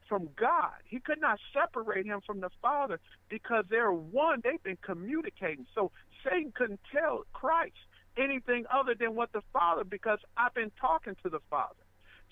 from 0.09 0.29
God. 0.37 0.75
He 0.85 1.01
could 1.01 1.21
not 1.21 1.39
separate 1.53 2.07
him 2.07 2.21
from 2.25 2.41
the 2.41 2.51
Father 2.63 3.01
because 3.29 3.65
they're 3.69 3.93
one. 3.93 4.41
They've 4.45 4.63
been 4.63 4.79
communicating. 4.81 5.67
So 5.75 5.91
Satan 6.25 6.53
couldn't 6.55 6.81
tell 6.93 7.25
Christ 7.33 7.75
anything 8.17 8.65
other 8.73 8.95
than 8.95 9.15
what 9.15 9.33
the 9.33 9.43
Father, 9.53 9.85
because 9.85 10.19
I've 10.37 10.55
been 10.55 10.71
talking 10.81 11.17
to 11.23 11.29
the 11.29 11.41
Father. 11.51 11.75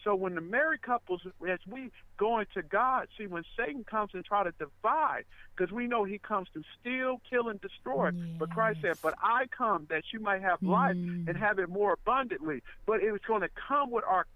So 0.05 0.15
when 0.15 0.35
the 0.35 0.43
married 0.43 0.83
couples, 0.83 1.23
as 1.49 1.59
we 1.67 1.91
go 2.19 2.39
into 2.39 2.63
God, 2.63 3.09
see 3.19 3.27
when 3.27 3.43
Satan 3.57 3.85
comes 3.85 4.11
and 4.13 4.25
try 4.25 4.45
to 4.45 4.53
divide, 4.53 5.25
because 5.57 5.73
we 5.73 5.87
know 5.87 6.05
he 6.05 6.19
comes 6.19 6.49
to 6.53 6.63
steal, 6.79 7.21
kill, 7.29 7.49
and 7.49 7.61
destroy. 7.61 8.11
Yes. 8.11 8.37
But 8.39 8.51
Christ 8.51 8.81
said, 8.83 8.99
"But 9.03 9.15
I 9.23 9.47
come 9.47 9.87
that 9.89 10.05
you 10.13 10.21
might 10.21 10.43
have 10.43 10.63
life 10.63 10.95
mm. 10.95 11.27
and 11.27 11.37
have 11.37 11.59
it 11.59 11.71
more 11.71 11.95
abundantly." 11.95 12.63
But 12.87 13.03
it 13.03 13.11
was 13.11 13.23
going 13.27 13.41
to 13.41 13.51
come 13.69 13.91
with 13.91 14.05
our 14.05 14.27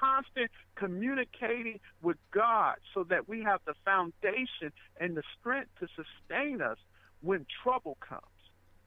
constant 0.00 0.50
communicating 0.74 1.78
with 2.02 2.16
God 2.30 2.76
so 2.94 3.04
that 3.04 3.28
we 3.28 3.42
have 3.42 3.60
the 3.66 3.74
foundation 3.84 4.72
and 4.98 5.16
the 5.16 5.22
strength 5.38 5.70
to 5.80 5.88
sustain 5.94 6.60
us 6.62 6.78
when 7.20 7.46
trouble 7.62 7.96
comes. 8.00 8.22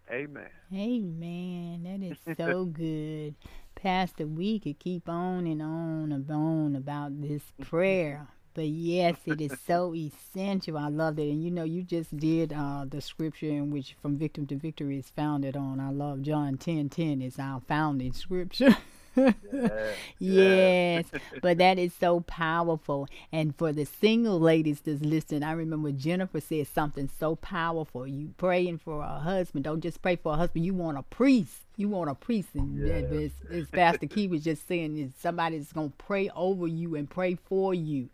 Amen. 0.10 0.50
Amen. 0.74 1.84
That 1.84 2.04
is 2.04 2.38
so 2.38 2.66
good. 2.66 3.36
Pastor, 3.76 4.28
we 4.28 4.60
could 4.60 4.80
keep 4.80 5.10
on 5.10 5.48
and 5.48 5.62
on 5.62 6.12
and 6.12 6.30
on 6.30 6.76
about 6.76 7.22
this 7.22 7.42
prayer. 7.62 8.28
But 8.54 8.68
yes, 8.68 9.16
it 9.26 9.40
is 9.40 9.54
so 9.66 9.96
essential. 9.96 10.78
I 10.78 10.90
love 10.90 11.18
it. 11.20 11.30
And 11.30 11.44
you 11.44 11.52
know, 11.52 11.64
you 11.64 11.84
just 11.84 12.16
did 12.18 12.52
uh, 12.52 12.86
the 12.88 13.00
scripture 13.00 13.48
in 13.48 13.72
which 13.72 13.96
from 14.02 14.18
victim 14.18 14.46
to 14.48 14.58
victory 14.58 14.98
is 14.98 15.10
founded 15.10 15.56
on. 15.56 15.80
I 15.80 15.90
love 15.92 16.22
John 16.22 16.58
10 16.58 16.90
10 16.90 17.22
is 17.22 17.40
our 17.40 17.62
founding 17.62 18.12
scripture. 18.14 18.76
yes, 20.20 21.06
but 21.42 21.58
that 21.58 21.78
is 21.78 21.94
so 21.94 22.22
powerful. 22.22 23.08
And 23.32 23.56
for 23.56 23.72
the 23.72 23.86
single 23.86 24.40
ladies 24.40 24.82
that's 24.82 25.02
listening, 25.02 25.44
I 25.44 25.52
remember 25.54 25.92
Jennifer 25.92 26.40
said 26.40 26.68
something 26.68 27.10
so 27.20 27.36
powerful. 27.36 28.08
You 28.08 28.34
praying 28.38 28.80
for 28.80 29.02
a 29.02 29.20
husband, 29.20 29.66
don't 29.66 29.82
just 29.82 30.02
pray 30.02 30.16
for 30.16 30.34
a 30.34 30.38
husband. 30.38 30.66
You 30.66 30.74
want 30.74 30.98
a 30.98 31.04
priest. 31.04 31.62
You 31.78 31.90
want 31.90 32.10
a 32.10 32.16
priest, 32.16 32.50
and 32.54 32.78
yes. 32.78 33.32
as, 33.52 33.68
Pastor 33.70 34.06
Key 34.06 34.28
was 34.28 34.44
just 34.44 34.68
saying, 34.68 34.98
is 34.98 35.12
somebody's 35.20 35.72
gonna 35.74 35.92
pray 35.98 36.30
over 36.36 36.68
you 36.68 36.96
and 36.96 37.10
pray 37.10 37.36
for 37.36 37.74
you. 37.74 38.10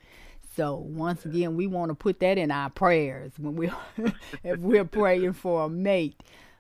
So 0.55 0.75
once 0.75 1.25
again, 1.25 1.55
we 1.55 1.67
want 1.67 1.89
to 1.89 1.95
put 1.95 2.19
that 2.21 2.37
in 2.37 2.49
our 2.49 2.69
prayers 2.69 3.31
when 3.37 3.55
we 3.55 3.69
if 4.43 4.59
we're 4.59 4.85
praying 4.85 5.33
for 5.33 5.65
a 5.65 5.69
mate. 5.69 6.15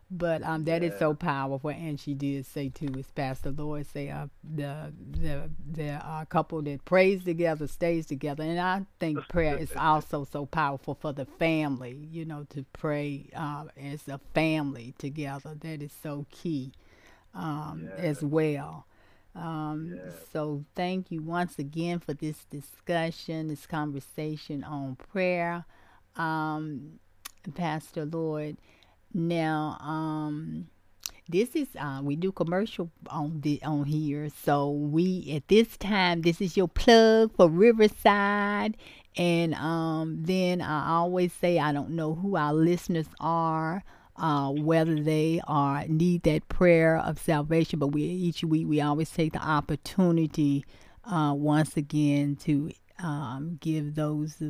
But 0.09 0.41
um, 0.43 0.63
that 0.65 0.83
yeah. 0.83 0.89
is 0.89 0.99
so 0.99 1.13
powerful, 1.13 1.69
and 1.69 1.99
she 1.99 2.13
did 2.13 2.45
say 2.45 2.69
too, 2.69 2.93
as 2.97 3.07
Pastor 3.11 3.51
Lloyd 3.51 3.87
say, 3.87 4.09
uh, 4.09 4.27
the 4.41 4.93
the 5.11 5.49
the 5.69 5.89
uh, 5.95 6.23
couple 6.25 6.61
that 6.61 6.85
prays 6.85 7.25
together 7.25 7.67
stays 7.67 8.05
together, 8.05 8.43
and 8.43 8.57
I 8.57 8.85
think 9.01 9.19
prayer 9.27 9.57
is 9.57 9.75
also 9.75 10.23
so 10.23 10.45
powerful 10.45 10.95
for 10.95 11.11
the 11.11 11.25
family. 11.25 12.07
You 12.09 12.23
know, 12.23 12.45
to 12.51 12.65
pray 12.71 13.29
uh, 13.35 13.65
as 13.75 14.07
a 14.07 14.21
family 14.33 14.93
together. 14.97 15.55
That 15.59 15.81
is 15.81 15.91
so 16.01 16.25
key 16.31 16.71
um, 17.33 17.89
yeah. 17.89 18.01
as 18.01 18.23
well. 18.23 18.85
Um, 19.35 19.93
yeah. 19.93 20.11
So 20.31 20.63
thank 20.73 21.11
you 21.11 21.21
once 21.21 21.59
again 21.59 21.99
for 21.99 22.13
this 22.13 22.45
discussion, 22.45 23.49
this 23.49 23.67
conversation 23.67 24.63
on 24.63 24.95
prayer, 24.95 25.65
um, 26.15 26.99
Pastor 27.55 28.05
Lloyd. 28.05 28.57
Now, 29.13 29.77
um, 29.81 30.67
this 31.29 31.55
is 31.55 31.67
uh, 31.79 32.01
we 32.03 32.15
do 32.15 32.31
commercial 32.31 32.91
on 33.09 33.41
the 33.41 33.61
on 33.63 33.85
here, 33.85 34.29
so 34.43 34.71
we 34.71 35.31
at 35.35 35.47
this 35.47 35.77
time 35.77 36.21
this 36.21 36.41
is 36.41 36.55
your 36.55 36.67
plug 36.67 37.31
for 37.35 37.49
Riverside, 37.49 38.77
and 39.17 39.53
um, 39.55 40.23
then 40.23 40.61
I 40.61 40.89
always 40.91 41.33
say 41.33 41.59
I 41.59 41.71
don't 41.71 41.91
know 41.91 42.15
who 42.15 42.35
our 42.37 42.53
listeners 42.53 43.07
are. 43.19 43.83
Uh, 44.19 44.49
whether 44.51 44.99
they 44.99 45.39
are 45.47 45.85
need 45.87 46.23
that 46.23 46.49
prayer 46.49 46.97
of 46.97 47.19
salvation, 47.19 47.77
but 47.77 47.89
we 47.89 48.01
each 48.01 48.43
week 48.43 48.65
we 48.67 48.81
always 48.81 49.11
take 49.11 49.33
the 49.33 49.39
opportunity 49.39 50.65
uh, 51.05 51.31
once 51.37 51.77
again 51.77 52.35
to 52.35 52.71
um, 52.99 53.57
give 53.61 53.95
those 53.95 54.41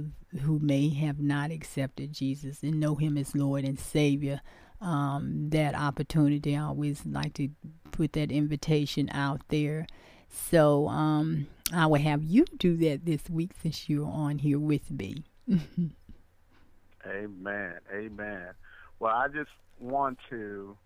who 0.42 0.60
may 0.60 0.90
have 0.90 1.20
not 1.20 1.52
accepted 1.52 2.14
Jesus 2.14 2.64
and 2.64 2.80
know 2.80 2.96
Him 2.96 3.18
as 3.18 3.36
Lord 3.36 3.64
and 3.64 3.80
Savior 3.80 4.42
um, 4.82 5.50
that 5.50 5.76
opportunity. 5.76 6.56
I 6.56 6.64
always 6.64 7.06
like 7.06 7.34
to 7.36 7.50
put 7.92 8.14
that 8.14 8.32
invitation 8.32 9.10
out 9.12 9.42
there. 9.50 9.88
So 10.30 10.88
um, 10.88 11.48
I 11.74 11.86
will 11.88 12.02
have 12.02 12.24
you 12.24 12.46
do 12.58 12.78
that 12.78 13.06
this 13.06 13.30
week 13.30 13.52
since 13.62 13.90
you're 13.90 14.06
on 14.08 14.40
here 14.40 14.60
with 14.60 14.92
me. 14.92 15.24
Amen. 17.06 17.74
Amen. 17.94 18.48
Well, 19.00 19.14
I 19.14 19.28
just 19.28 19.50
want 19.80 20.18
to 20.30 20.78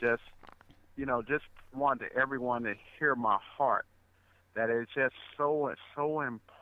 just, 0.00 0.22
you 0.96 1.06
know, 1.06 1.22
just 1.22 1.44
want 1.74 2.00
everyone 2.16 2.62
to 2.64 2.74
hear 2.98 3.14
my 3.14 3.38
heart 3.56 3.86
that 4.54 4.70
it's 4.70 4.90
just 4.94 5.14
so 5.36 5.72
so 5.94 6.20
important. 6.20 6.57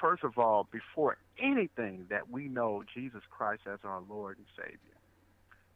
First 0.00 0.24
of 0.24 0.38
all, 0.38 0.68
before 0.70 1.16
anything, 1.38 2.06
that 2.10 2.30
we 2.30 2.48
know 2.48 2.84
Jesus 2.94 3.22
Christ 3.30 3.62
as 3.72 3.78
our 3.84 4.02
Lord 4.08 4.38
and 4.38 4.46
Savior. 4.56 4.78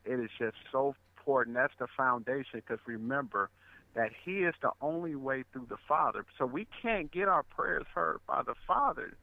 It 0.04 0.22
is 0.22 0.30
just 0.38 0.56
so 0.70 0.94
important. 1.16 1.56
That's 1.56 1.72
the 1.78 1.86
foundation 1.96 2.62
because 2.66 2.78
remember 2.86 3.50
that 3.94 4.10
He 4.24 4.40
is 4.40 4.54
the 4.62 4.70
only 4.80 5.14
way 5.14 5.44
through 5.52 5.66
the 5.68 5.78
Father. 5.88 6.24
So 6.38 6.46
we 6.46 6.66
can't 6.82 7.10
get 7.10 7.28
our 7.28 7.42
prayers 7.42 7.86
heard 7.94 8.20
by 8.26 8.42
the 8.42 8.54
Father 8.66 9.16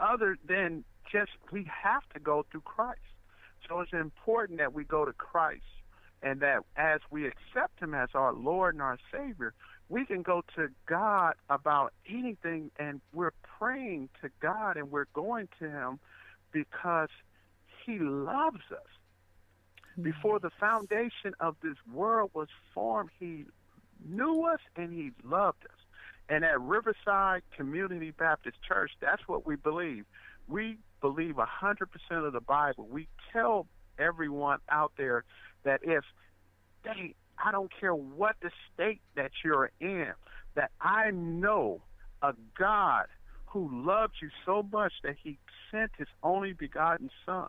other 0.00 0.36
than 0.46 0.84
just 1.10 1.30
we 1.50 1.66
have 1.82 2.02
to 2.14 2.20
go 2.20 2.44
through 2.50 2.62
Christ. 2.62 3.00
So 3.68 3.80
it's 3.80 3.92
important 3.92 4.58
that 4.58 4.72
we 4.72 4.84
go 4.84 5.04
to 5.04 5.12
Christ 5.12 5.62
and 6.22 6.40
that 6.40 6.62
as 6.76 7.00
we 7.10 7.26
accept 7.26 7.80
Him 7.80 7.94
as 7.94 8.10
our 8.14 8.32
Lord 8.32 8.74
and 8.74 8.82
our 8.82 8.98
Savior, 9.12 9.54
we 9.88 10.06
can 10.06 10.22
go 10.22 10.42
to 10.56 10.68
God 10.86 11.34
about 11.50 11.92
anything 12.08 12.70
and 12.78 13.00
we're 13.12 13.32
praying 13.58 14.08
to 14.22 14.30
God 14.40 14.76
and 14.76 14.90
we're 14.90 15.06
going 15.12 15.48
to 15.58 15.68
Him 15.68 15.98
because 16.52 17.08
He 17.84 17.98
loves 17.98 18.62
us. 18.70 18.78
Before 20.00 20.38
the 20.38 20.50
foundation 20.58 21.34
of 21.40 21.56
this 21.62 21.76
world 21.92 22.30
was 22.32 22.48
formed, 22.72 23.10
He 23.18 23.44
knew 24.08 24.44
us 24.46 24.60
and 24.76 24.92
He 24.92 25.10
loved 25.24 25.64
us. 25.64 25.78
And 26.28 26.44
at 26.44 26.58
Riverside 26.60 27.42
Community 27.56 28.10
Baptist 28.10 28.56
Church, 28.66 28.92
that's 29.00 29.26
what 29.28 29.44
we 29.44 29.56
believe. 29.56 30.06
We 30.48 30.78
believe 31.00 31.34
100% 31.34 31.86
of 32.10 32.32
the 32.32 32.40
Bible. 32.40 32.86
We 32.90 33.08
tell 33.32 33.66
everyone 33.98 34.60
out 34.70 34.92
there 34.96 35.24
that 35.64 35.80
if 35.82 36.04
they 36.84 37.14
I 37.44 37.50
don't 37.50 37.70
care 37.78 37.94
what 37.94 38.36
the 38.40 38.50
state 38.72 39.00
that 39.16 39.30
you're 39.44 39.70
in, 39.80 40.12
that 40.54 40.70
I 40.80 41.10
know 41.10 41.82
a 42.22 42.34
God 42.58 43.06
who 43.46 43.68
loved 43.72 44.14
you 44.22 44.30
so 44.46 44.66
much 44.72 44.92
that 45.02 45.16
he 45.22 45.38
sent 45.70 45.90
his 45.98 46.08
only 46.22 46.52
begotten 46.52 47.10
Son. 47.26 47.48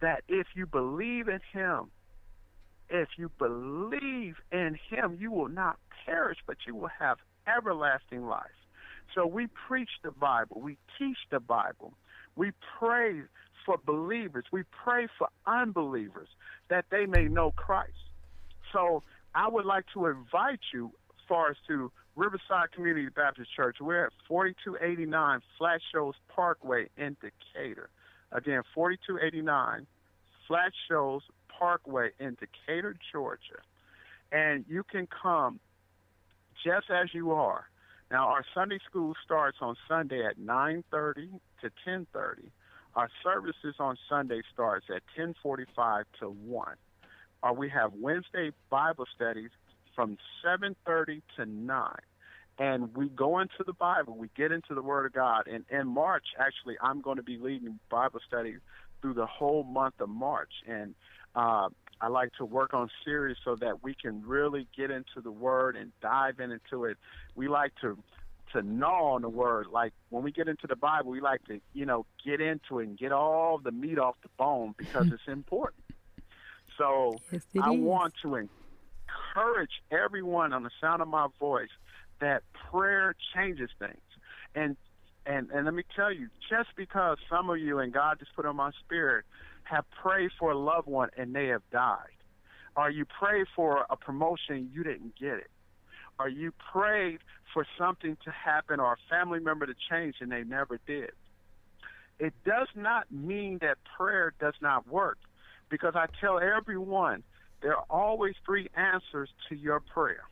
That 0.00 0.22
if 0.28 0.46
you 0.54 0.66
believe 0.66 1.28
in 1.28 1.40
him, 1.52 1.90
if 2.88 3.08
you 3.16 3.30
believe 3.38 4.36
in 4.52 4.78
him, 4.88 5.16
you 5.20 5.30
will 5.30 5.48
not 5.48 5.78
perish, 6.04 6.38
but 6.46 6.56
you 6.66 6.74
will 6.74 6.90
have 6.98 7.18
everlasting 7.46 8.26
life. 8.26 8.46
So 9.14 9.26
we 9.26 9.46
preach 9.68 9.90
the 10.02 10.10
Bible, 10.10 10.60
we 10.60 10.76
teach 10.98 11.18
the 11.30 11.40
Bible, 11.40 11.94
we 12.34 12.52
pray 12.78 13.22
for 13.66 13.76
believers, 13.84 14.44
we 14.52 14.62
pray 14.84 15.08
for 15.18 15.28
unbelievers 15.46 16.28
that 16.70 16.86
they 16.90 17.04
may 17.04 17.24
know 17.24 17.50
Christ. 17.50 17.92
So 18.72 19.02
I 19.34 19.48
would 19.48 19.66
like 19.66 19.84
to 19.94 20.06
invite 20.06 20.60
you, 20.72 20.92
as 21.10 21.28
far 21.28 21.50
as 21.50 21.56
to 21.66 21.90
Riverside 22.14 22.72
Community 22.74 23.08
Baptist 23.14 23.50
Church. 23.54 23.76
We're 23.80 24.06
at 24.06 24.12
4289 24.26 25.40
Flat 25.58 25.80
Shoals 25.92 26.16
Parkway 26.28 26.88
in 26.96 27.16
Decatur. 27.20 27.90
Again, 28.32 28.62
4289 28.74 29.86
Flat 30.48 30.72
Shoals 30.88 31.24
Parkway 31.48 32.10
in 32.18 32.36
Decatur, 32.40 32.96
Georgia. 33.12 33.60
And 34.32 34.64
you 34.68 34.82
can 34.82 35.06
come 35.06 35.60
just 36.64 36.90
as 36.90 37.12
you 37.12 37.32
are. 37.32 37.66
Now, 38.10 38.28
our 38.28 38.44
Sunday 38.54 38.78
school 38.88 39.14
starts 39.24 39.58
on 39.60 39.76
Sunday 39.88 40.24
at 40.24 40.38
9:30 40.38 41.40
to 41.60 41.70
10:30. 41.84 42.50
Our 42.96 43.10
services 43.22 43.74
on 43.78 43.98
Sunday 44.08 44.40
starts 44.52 44.86
at 44.88 45.02
10:45 45.14 46.06
to 46.20 46.30
1. 46.30 46.76
Or 47.42 47.52
we 47.52 47.68
have 47.68 47.92
Wednesday 47.92 48.52
Bible 48.70 49.06
studies 49.14 49.50
from 49.94 50.16
7:30 50.42 51.22
to 51.36 51.44
9. 51.44 51.96
And 52.58 52.96
we 52.96 53.10
go 53.10 53.40
into 53.40 53.62
the 53.64 53.74
Bible, 53.74 54.16
we 54.16 54.28
get 54.34 54.50
into 54.50 54.74
the 54.74 54.80
Word 54.80 55.04
of 55.04 55.12
God. 55.12 55.46
And 55.46 55.66
in 55.68 55.88
March, 55.88 56.28
actually, 56.38 56.78
I'm 56.80 57.02
going 57.02 57.18
to 57.18 57.22
be 57.22 57.36
leading 57.36 57.78
Bible 57.90 58.20
studies 58.26 58.60
through 59.02 59.12
the 59.12 59.26
whole 59.26 59.62
month 59.62 60.00
of 60.00 60.08
March. 60.08 60.52
And 60.66 60.94
uh, 61.34 61.68
I 62.00 62.08
like 62.08 62.32
to 62.38 62.46
work 62.46 62.72
on 62.72 62.88
series 63.04 63.36
so 63.44 63.56
that 63.56 63.82
we 63.82 63.94
can 63.94 64.22
really 64.26 64.66
get 64.74 64.90
into 64.90 65.20
the 65.22 65.30
Word 65.30 65.76
and 65.76 65.92
dive 66.00 66.40
into 66.40 66.86
it. 66.86 66.96
We 67.34 67.46
like 67.46 67.74
to 67.82 67.98
to 68.52 68.62
gnaw 68.62 69.14
on 69.14 69.22
the 69.22 69.28
word. 69.28 69.66
Like 69.72 69.92
when 70.10 70.22
we 70.22 70.32
get 70.32 70.48
into 70.48 70.66
the 70.66 70.76
Bible, 70.76 71.10
we 71.10 71.20
like 71.20 71.44
to, 71.46 71.60
you 71.74 71.86
know, 71.86 72.06
get 72.24 72.40
into 72.40 72.78
it 72.80 72.88
and 72.88 72.98
get 72.98 73.12
all 73.12 73.58
the 73.58 73.72
meat 73.72 73.98
off 73.98 74.16
the 74.22 74.28
bone 74.38 74.74
because 74.76 75.06
it's 75.12 75.26
important. 75.26 75.82
So 76.78 77.20
Yes, 77.32 77.46
I 77.60 77.70
it 77.70 77.74
is. 77.74 77.80
want 77.80 78.14
to 78.22 78.36
encourage 78.36 79.70
everyone 79.90 80.52
on 80.52 80.62
the 80.62 80.70
sound 80.80 81.02
of 81.02 81.08
my 81.08 81.28
voice 81.38 81.70
that 82.20 82.42
prayer 82.70 83.14
changes 83.34 83.70
things. 83.78 84.00
And 84.54 84.76
and 85.26 85.50
and 85.50 85.64
let 85.64 85.74
me 85.74 85.82
tell 85.94 86.12
you, 86.12 86.28
just 86.48 86.70
because 86.76 87.18
some 87.28 87.50
of 87.50 87.58
you 87.58 87.78
and 87.78 87.92
God 87.92 88.18
just 88.18 88.34
put 88.34 88.46
on 88.46 88.56
my 88.56 88.70
spirit 88.84 89.24
have 89.64 89.84
prayed 90.02 90.30
for 90.38 90.52
a 90.52 90.58
loved 90.58 90.86
one 90.86 91.08
and 91.16 91.34
they 91.34 91.48
have 91.48 91.62
died, 91.72 92.14
or 92.76 92.90
you 92.90 93.04
prayed 93.04 93.46
for 93.54 93.84
a 93.90 93.96
promotion 93.96 94.70
you 94.72 94.84
didn't 94.84 95.16
get 95.18 95.34
it, 95.34 95.50
or 96.20 96.28
you 96.28 96.52
prayed 96.72 97.18
for 97.56 97.66
something 97.78 98.18
to 98.22 98.30
happen 98.30 98.80
or 98.80 98.92
a 98.92 98.96
family 99.08 99.40
member 99.40 99.64
to 99.64 99.72
change 99.90 100.16
and 100.20 100.30
they 100.30 100.44
never 100.44 100.78
did. 100.86 101.12
It 102.18 102.34
does 102.44 102.68
not 102.74 103.10
mean 103.10 103.56
that 103.62 103.78
prayer 103.96 104.34
does 104.38 104.52
not 104.60 104.86
work 104.86 105.16
because 105.70 105.94
I 105.96 106.04
tell 106.20 106.38
everyone 106.38 107.22
there 107.62 107.74
are 107.74 107.84
always 107.88 108.34
three 108.44 108.68
answers 108.76 109.30
to 109.48 109.56
your 109.56 109.80
prayer 109.80 110.24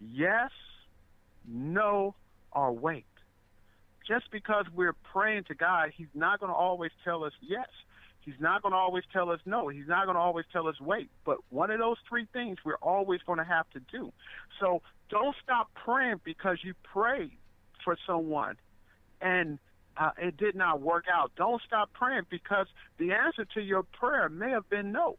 yes, 0.00 0.50
no, 1.46 2.14
or 2.52 2.72
wait. 2.72 3.04
Just 4.08 4.30
because 4.30 4.64
we're 4.74 4.96
praying 5.12 5.44
to 5.48 5.54
God, 5.54 5.90
He's 5.94 6.08
not 6.14 6.40
going 6.40 6.48
to 6.48 6.56
always 6.56 6.90
tell 7.04 7.22
us 7.22 7.34
yes. 7.42 7.68
He's 8.30 8.40
not 8.40 8.62
going 8.62 8.72
to 8.72 8.78
always 8.78 9.02
tell 9.12 9.30
us 9.30 9.40
no. 9.44 9.68
He's 9.68 9.88
not 9.88 10.04
going 10.04 10.14
to 10.14 10.20
always 10.20 10.44
tell 10.52 10.68
us 10.68 10.80
wait. 10.80 11.10
But 11.24 11.38
one 11.48 11.70
of 11.70 11.80
those 11.80 11.96
three 12.08 12.26
things 12.32 12.58
we're 12.64 12.76
always 12.76 13.20
going 13.26 13.38
to 13.38 13.44
have 13.44 13.68
to 13.70 13.80
do. 13.90 14.12
So 14.60 14.82
don't 15.08 15.34
stop 15.42 15.68
praying 15.74 16.20
because 16.24 16.58
you 16.62 16.74
prayed 16.84 17.32
for 17.84 17.96
someone 18.06 18.56
and 19.20 19.58
uh, 19.96 20.10
it 20.18 20.36
did 20.36 20.54
not 20.54 20.80
work 20.80 21.06
out. 21.12 21.32
Don't 21.36 21.60
stop 21.66 21.92
praying 21.92 22.22
because 22.30 22.66
the 22.98 23.12
answer 23.12 23.44
to 23.54 23.60
your 23.60 23.82
prayer 23.82 24.28
may 24.28 24.50
have 24.50 24.68
been 24.70 24.92
no. 24.92 25.16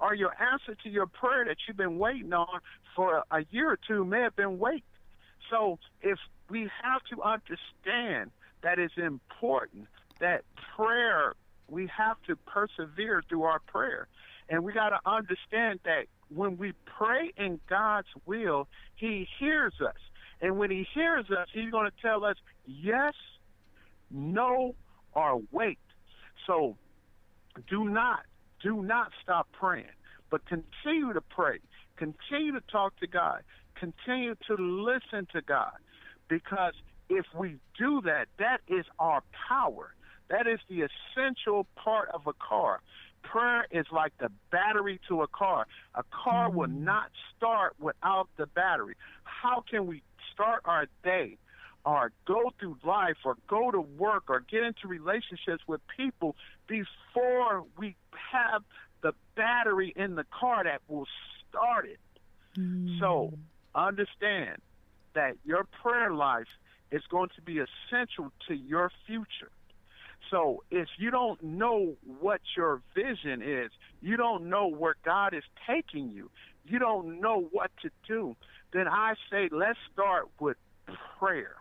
Or 0.00 0.14
your 0.14 0.32
answer 0.40 0.74
to 0.84 0.88
your 0.88 1.06
prayer 1.06 1.44
that 1.44 1.56
you've 1.66 1.76
been 1.76 1.98
waiting 1.98 2.32
on 2.32 2.60
for 2.96 3.24
a 3.30 3.44
year 3.50 3.72
or 3.72 3.78
two 3.86 4.04
may 4.04 4.20
have 4.20 4.36
been 4.36 4.58
wait. 4.58 4.84
So 5.50 5.78
if 6.00 6.18
we 6.48 6.70
have 6.82 7.02
to 7.10 7.22
understand 7.22 8.30
that 8.62 8.78
it's 8.78 8.96
important 8.96 9.86
that 10.20 10.44
prayer, 10.76 11.34
we 11.68 11.88
have 11.96 12.16
to 12.26 12.36
persevere 12.36 13.22
through 13.28 13.42
our 13.42 13.60
prayer. 13.60 14.08
And 14.48 14.64
we 14.64 14.72
got 14.72 14.90
to 14.90 15.00
understand 15.06 15.80
that 15.84 16.06
when 16.34 16.56
we 16.56 16.72
pray 16.98 17.32
in 17.36 17.60
God's 17.68 18.08
will, 18.26 18.68
He 18.96 19.28
hears 19.38 19.74
us. 19.80 19.96
And 20.40 20.58
when 20.58 20.70
He 20.70 20.86
hears 20.94 21.26
us, 21.30 21.48
He's 21.52 21.70
going 21.70 21.90
to 21.90 22.02
tell 22.02 22.24
us 22.24 22.36
yes, 22.66 23.14
no, 24.10 24.74
or 25.12 25.42
wait. 25.52 25.78
So 26.46 26.76
do 27.68 27.88
not, 27.88 28.20
do 28.62 28.82
not 28.82 29.10
stop 29.22 29.48
praying, 29.52 29.86
but 30.30 30.42
continue 30.46 31.12
to 31.12 31.20
pray. 31.20 31.58
Continue 31.96 32.52
to 32.52 32.62
talk 32.70 32.98
to 33.00 33.06
God. 33.06 33.42
Continue 33.74 34.34
to 34.46 34.54
listen 34.54 35.26
to 35.32 35.42
God. 35.42 35.72
Because 36.28 36.74
if 37.08 37.26
we 37.36 37.56
do 37.78 38.00
that, 38.04 38.28
that 38.38 38.60
is 38.68 38.84
our 38.98 39.22
power. 39.48 39.94
That 40.30 40.46
is 40.46 40.60
the 40.68 40.82
essential 40.82 41.66
part 41.76 42.08
of 42.12 42.26
a 42.26 42.32
car. 42.34 42.80
Prayer 43.22 43.66
is 43.70 43.86
like 43.90 44.12
the 44.18 44.30
battery 44.50 45.00
to 45.08 45.22
a 45.22 45.26
car. 45.26 45.66
A 45.94 46.04
car 46.04 46.50
will 46.50 46.68
mm-hmm. 46.68 46.84
not 46.84 47.10
start 47.36 47.74
without 47.78 48.28
the 48.36 48.46
battery. 48.46 48.94
How 49.24 49.64
can 49.68 49.86
we 49.86 50.02
start 50.32 50.62
our 50.64 50.86
day 51.02 51.36
or 51.84 52.12
go 52.26 52.52
through 52.58 52.76
life 52.84 53.16
or 53.24 53.36
go 53.48 53.70
to 53.70 53.80
work 53.80 54.24
or 54.28 54.40
get 54.40 54.62
into 54.62 54.86
relationships 54.86 55.62
with 55.66 55.80
people 55.96 56.36
before 56.66 57.64
we 57.76 57.96
have 58.32 58.62
the 59.02 59.12
battery 59.36 59.92
in 59.96 60.14
the 60.14 60.24
car 60.38 60.64
that 60.64 60.80
will 60.88 61.06
start 61.48 61.86
it? 61.86 61.98
Mm-hmm. 62.58 62.98
So 63.00 63.32
understand 63.74 64.60
that 65.14 65.36
your 65.44 65.66
prayer 65.82 66.12
life 66.12 66.48
is 66.90 67.02
going 67.10 67.28
to 67.36 67.42
be 67.42 67.58
essential 67.58 68.32
to 68.48 68.54
your 68.54 68.90
future. 69.06 69.50
So 70.30 70.62
if 70.70 70.88
you 70.98 71.10
don't 71.10 71.42
know 71.42 71.94
what 72.20 72.40
your 72.56 72.82
vision 72.94 73.42
is, 73.42 73.70
you 74.00 74.16
don't 74.16 74.48
know 74.48 74.68
where 74.68 74.96
God 75.04 75.34
is 75.34 75.44
taking 75.66 76.10
you, 76.10 76.30
you 76.66 76.78
don't 76.78 77.20
know 77.20 77.48
what 77.52 77.70
to 77.82 77.90
do, 78.06 78.36
then 78.72 78.86
I 78.88 79.14
say 79.30 79.48
let's 79.50 79.78
start 79.92 80.28
with 80.38 80.56
prayer. 81.18 81.56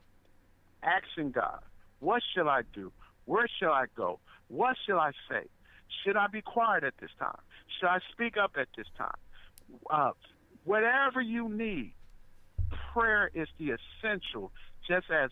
Asking 0.84 1.32
God, 1.32 1.60
what 2.00 2.22
shall 2.34 2.50
I 2.50 2.62
do? 2.74 2.92
Where 3.26 3.48
shall 3.60 3.72
I 3.72 3.86
go? 3.96 4.20
What 4.48 4.76
shall 4.86 5.00
I 5.00 5.12
say? 5.30 5.46
Should 6.04 6.18
I 6.18 6.28
be 6.28 6.42
quiet 6.42 6.84
at 6.84 6.94
this 7.00 7.10
time? 7.20 7.40
Should 7.80 7.88
I 7.88 8.00
speak 8.12 8.38
up 8.38 8.52
at 8.60 8.68
this 8.76 8.88
time? 8.98 9.12
Uh, 9.90 10.12
whatever 10.64 11.22
you 11.22 11.50
need, 11.50 11.94
prayer 12.94 13.30
is 13.34 13.48
the 13.58 13.72
essential, 13.72 14.52
just 14.88 15.10
as 15.10 15.32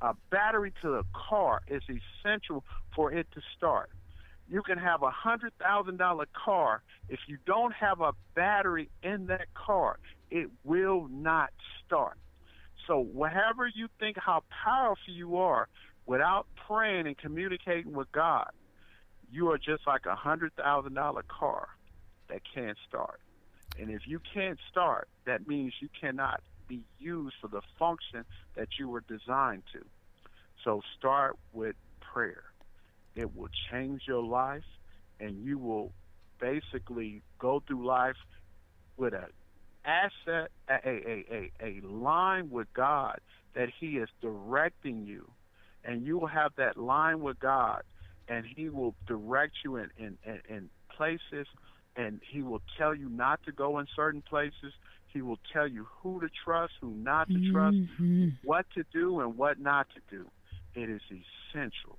a 0.00 0.14
battery 0.30 0.72
to 0.82 0.94
a 0.94 1.02
car 1.12 1.62
is 1.68 1.82
essential 1.88 2.64
for 2.94 3.12
it 3.12 3.26
to 3.32 3.40
start. 3.56 3.90
You 4.48 4.62
can 4.62 4.78
have 4.78 5.02
a 5.02 5.10
hundred 5.10 5.52
thousand 5.58 5.96
dollar 5.96 6.26
car. 6.32 6.82
If 7.08 7.20
you 7.26 7.38
don't 7.46 7.72
have 7.72 8.00
a 8.00 8.12
battery 8.34 8.88
in 9.02 9.26
that 9.26 9.52
car, 9.54 9.98
it 10.30 10.48
will 10.64 11.08
not 11.10 11.50
start. 11.84 12.18
So 12.86 13.00
whatever 13.00 13.66
you 13.66 13.88
think 13.98 14.16
how 14.18 14.44
powerful 14.64 15.12
you 15.12 15.36
are, 15.36 15.68
without 16.06 16.46
praying 16.68 17.06
and 17.06 17.18
communicating 17.18 17.92
with 17.92 18.10
God, 18.12 18.50
you 19.30 19.50
are 19.50 19.58
just 19.58 19.86
like 19.86 20.06
a 20.06 20.14
hundred 20.14 20.54
thousand 20.54 20.94
dollar 20.94 21.24
car 21.24 21.68
that 22.28 22.42
can't 22.54 22.78
start. 22.88 23.20
And 23.78 23.90
if 23.90 24.02
you 24.06 24.20
can't 24.32 24.58
start, 24.70 25.08
that 25.26 25.48
means 25.48 25.74
you 25.80 25.88
cannot 26.00 26.40
be 26.68 26.82
used 26.98 27.34
for 27.40 27.48
the 27.48 27.62
function 27.78 28.24
that 28.56 28.68
you 28.78 28.88
were 28.88 29.02
designed 29.08 29.62
to. 29.72 29.84
So 30.64 30.80
start 30.98 31.36
with 31.52 31.76
prayer. 32.00 32.44
It 33.14 33.36
will 33.36 33.48
change 33.70 34.02
your 34.06 34.22
life, 34.22 34.64
and 35.20 35.42
you 35.44 35.58
will 35.58 35.92
basically 36.40 37.22
go 37.38 37.62
through 37.66 37.86
life 37.86 38.16
with 38.96 39.14
a 39.14 39.28
asset, 39.84 40.50
a, 40.68 40.74
a, 40.84 41.24
a, 41.30 41.52
a 41.62 41.86
line 41.86 42.50
with 42.50 42.66
God 42.74 43.20
that 43.54 43.68
He 43.78 43.98
is 43.98 44.08
directing 44.20 45.06
you. 45.06 45.30
And 45.84 46.04
you 46.04 46.18
will 46.18 46.26
have 46.26 46.52
that 46.56 46.76
line 46.76 47.20
with 47.20 47.38
God, 47.38 47.82
and 48.28 48.44
He 48.44 48.68
will 48.68 48.94
direct 49.06 49.54
you 49.64 49.76
in, 49.76 49.90
in, 49.96 50.18
in, 50.24 50.40
in 50.48 50.70
places, 50.96 51.46
and 51.96 52.20
He 52.28 52.42
will 52.42 52.62
tell 52.76 52.94
you 52.94 53.08
not 53.08 53.42
to 53.44 53.52
go 53.52 53.78
in 53.78 53.86
certain 53.94 54.22
places. 54.22 54.72
He 55.16 55.22
will 55.22 55.38
tell 55.50 55.66
you 55.66 55.86
who 56.02 56.20
to 56.20 56.28
trust, 56.44 56.74
who 56.82 56.90
not 56.90 57.26
to 57.28 57.50
trust, 57.50 57.78
Mhm. 57.98 58.34
what 58.44 58.66
to 58.74 58.84
do, 58.92 59.20
and 59.20 59.34
what 59.38 59.58
not 59.58 59.88
to 59.94 60.00
do. 60.10 60.30
it 60.74 60.90
is 60.90 61.00
essential. 61.10 61.98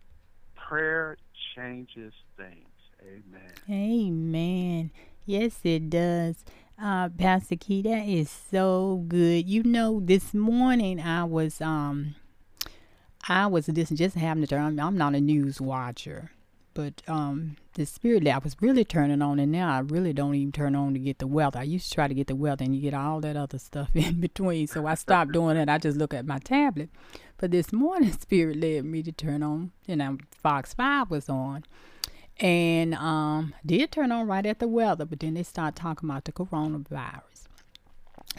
Prayer 0.53 1.18
changes 1.55 2.13
things. 2.38 2.70
Amen. 3.01 3.53
Amen. 3.68 4.91
Yes, 5.26 5.59
it 5.63 5.89
does. 5.89 6.45
Uh, 6.80 7.09
Pastor 7.09 7.55
Key, 7.55 7.82
that 7.82 8.05
is 8.07 8.30
so 8.30 9.03
good. 9.07 9.49
You 9.49 9.63
know, 9.63 9.99
this 9.99 10.36
morning 10.36 10.99
I 11.01 11.24
was 11.24 11.59
um 11.59 12.13
I 13.28 13.47
was 13.47 13.65
just 13.65 13.95
just 13.95 14.15
having 14.15 14.43
to 14.43 14.47
turn. 14.47 14.80
I'm 14.80 14.95
not 14.95 15.15
a 15.15 15.22
news 15.22 15.59
watcher, 15.59 16.30
but 16.78 17.01
um 17.07 17.57
the 17.73 17.88
spirit 17.88 18.23
that 18.25 18.36
I 18.36 18.38
was 18.38 18.55
really 18.61 18.86
turning 18.86 19.23
on, 19.23 19.39
and 19.39 19.51
now 19.51 19.75
I 19.75 19.80
really 19.80 20.13
don't 20.13 20.36
even 20.36 20.51
turn 20.51 20.75
on 20.75 20.93
to 20.93 20.99
get 20.99 21.17
the 21.17 21.25
weather. 21.25 21.57
I 21.57 21.63
used 21.63 21.89
to 21.89 21.95
try 21.95 22.07
to 22.07 22.13
get 22.13 22.28
the 22.28 22.36
weather, 22.36 22.63
and 22.63 22.75
you 22.75 22.82
get 22.82 22.93
all 22.93 23.19
that 23.21 23.36
other 23.36 23.57
stuff 23.57 23.89
in 23.95 24.19
between. 24.19 24.67
So 24.67 24.86
I 24.86 24.93
stopped 24.93 25.32
doing 25.32 25.57
it. 25.57 25.69
I 25.69 25.80
just 25.80 25.97
look 25.97 26.13
at 26.13 26.28
my 26.28 26.38
tablet. 26.38 26.89
But 27.38 27.49
this 27.49 27.73
morning, 27.73 28.11
spirit 28.21 28.57
led 28.57 28.86
me 28.86 29.01
to 29.01 29.11
turn 29.11 29.41
on. 29.41 29.71
You 29.88 29.95
know, 29.95 30.17
Fox 30.32 30.75
Five 30.75 31.09
was 31.09 31.30
on, 31.30 31.65
and 32.39 32.93
um 32.93 33.55
did 33.65 33.91
turn 33.91 34.11
on 34.11 34.28
right 34.28 34.45
at 34.45 34.59
the 34.59 34.67
weather. 34.67 35.05
But 35.05 35.21
then 35.21 35.34
they 35.34 35.43
start 35.43 35.75
talking 35.75 36.07
about 36.07 36.25
the 36.25 36.32
coronavirus. 36.32 37.47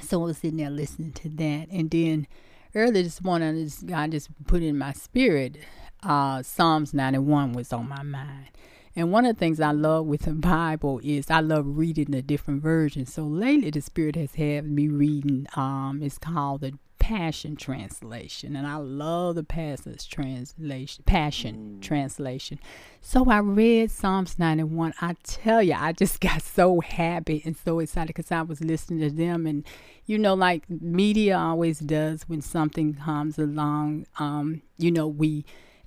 So 0.00 0.22
I 0.22 0.26
was 0.26 0.38
sitting 0.38 0.58
there 0.58 0.70
listening 0.70 1.12
to 1.14 1.28
that, 1.28 1.66
and 1.72 1.90
then 1.90 2.28
early 2.72 3.02
this 3.02 3.20
morning, 3.20 3.64
just, 3.64 3.84
God 3.84 4.12
just 4.12 4.28
put 4.46 4.62
in 4.62 4.78
my 4.78 4.92
spirit. 4.92 5.56
Uh, 6.02 6.42
Psalms 6.42 6.94
91 6.94 7.52
was 7.52 7.72
on 7.72 7.88
my 7.88 8.02
mind. 8.02 8.48
And 8.94 9.12
one 9.12 9.24
of 9.24 9.36
the 9.36 9.38
things 9.38 9.60
I 9.60 9.70
love 9.70 10.06
with 10.06 10.22
the 10.22 10.32
Bible 10.34 11.00
is 11.04 11.30
I 11.30 11.40
love 11.40 11.64
reading 11.66 12.10
the 12.10 12.22
different 12.22 12.62
versions. 12.62 13.12
So 13.12 13.22
lately, 13.22 13.70
the 13.70 13.80
Spirit 13.80 14.16
has 14.16 14.34
had 14.34 14.64
me 14.64 14.88
reading. 14.88 15.46
Um, 15.54 16.00
it's 16.02 16.18
called 16.18 16.62
the 16.62 16.78
Passion 16.98 17.56
Translation, 17.56 18.54
and 18.54 18.66
I 18.66 18.76
love 18.76 19.36
the 19.36 19.44
Passage 19.44 20.10
Translation, 20.10 21.04
Passion 21.06 21.78
Translation. 21.80 22.58
So 23.00 23.30
I 23.30 23.38
read 23.38 23.90
Psalms 23.90 24.38
91. 24.38 24.94
I 25.00 25.14
tell 25.22 25.62
you, 25.62 25.74
I 25.74 25.92
just 25.92 26.20
got 26.20 26.42
so 26.42 26.80
happy 26.80 27.40
and 27.44 27.56
so 27.56 27.78
excited 27.78 28.08
because 28.08 28.30
I 28.30 28.42
was 28.42 28.60
listening 28.60 29.00
to 29.08 29.14
them, 29.14 29.46
and 29.46 29.64
you 30.06 30.18
know, 30.18 30.34
like 30.34 30.68
media 30.68 31.38
always 31.38 31.78
does 31.78 32.28
when 32.28 32.42
something 32.42 32.94
comes 32.94 33.38
along. 33.38 34.06
Um, 34.18 34.62
you 34.76 34.90
know, 34.90 35.06
we 35.06 35.44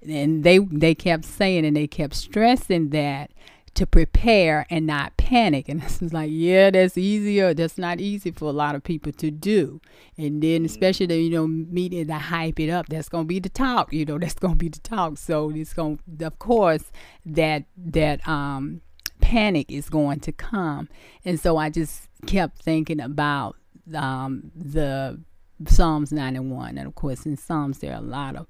and 0.07 0.43
they 0.43 0.57
they 0.57 0.95
kept 0.95 1.25
saying 1.25 1.65
and 1.65 1.75
they 1.75 1.87
kept 1.87 2.15
stressing 2.15 2.89
that 2.89 3.31
to 3.73 3.87
prepare 3.87 4.65
and 4.69 4.85
not 4.85 5.15
panic. 5.17 5.69
And 5.69 5.81
this 5.81 6.01
was 6.01 6.13
like, 6.13 6.29
yeah, 6.31 6.69
that's 6.71 6.97
easier. 6.97 7.53
That's 7.53 7.77
not 7.77 7.99
easy 7.99 8.31
for 8.31 8.45
a 8.45 8.53
lot 8.53 8.75
of 8.75 8.83
people 8.83 9.11
to 9.13 9.31
do. 9.31 9.81
And 10.17 10.41
then, 10.41 10.65
especially 10.65 11.05
the, 11.05 11.17
you 11.17 11.29
know, 11.29 11.47
media 11.47 12.05
to 12.05 12.13
hype 12.15 12.59
it 12.59 12.69
up, 12.69 12.87
that's 12.89 13.09
going 13.09 13.25
to 13.25 13.27
be 13.27 13.39
the 13.39 13.49
talk, 13.49 13.93
you 13.93 14.05
know, 14.05 14.17
that's 14.19 14.33
going 14.35 14.55
to 14.55 14.57
be 14.57 14.69
the 14.69 14.79
talk. 14.79 15.17
So 15.17 15.51
it's 15.51 15.73
going 15.73 15.99
to, 16.17 16.25
of 16.25 16.39
course, 16.39 16.91
that, 17.25 17.65
that, 17.77 18.27
um, 18.27 18.81
panic 19.21 19.71
is 19.71 19.89
going 19.89 20.19
to 20.19 20.31
come. 20.31 20.89
And 21.23 21.39
so 21.39 21.57
I 21.57 21.69
just 21.69 22.09
kept 22.25 22.61
thinking 22.61 22.99
about, 22.99 23.55
um, 23.95 24.51
the 24.55 25.21
Psalms 25.67 26.11
91. 26.11 26.77
And 26.77 26.87
of 26.87 26.95
course, 26.95 27.25
in 27.25 27.37
Psalms, 27.37 27.79
there 27.79 27.93
are 27.93 27.99
a 27.99 28.01
lot 28.01 28.35
of 28.35 28.47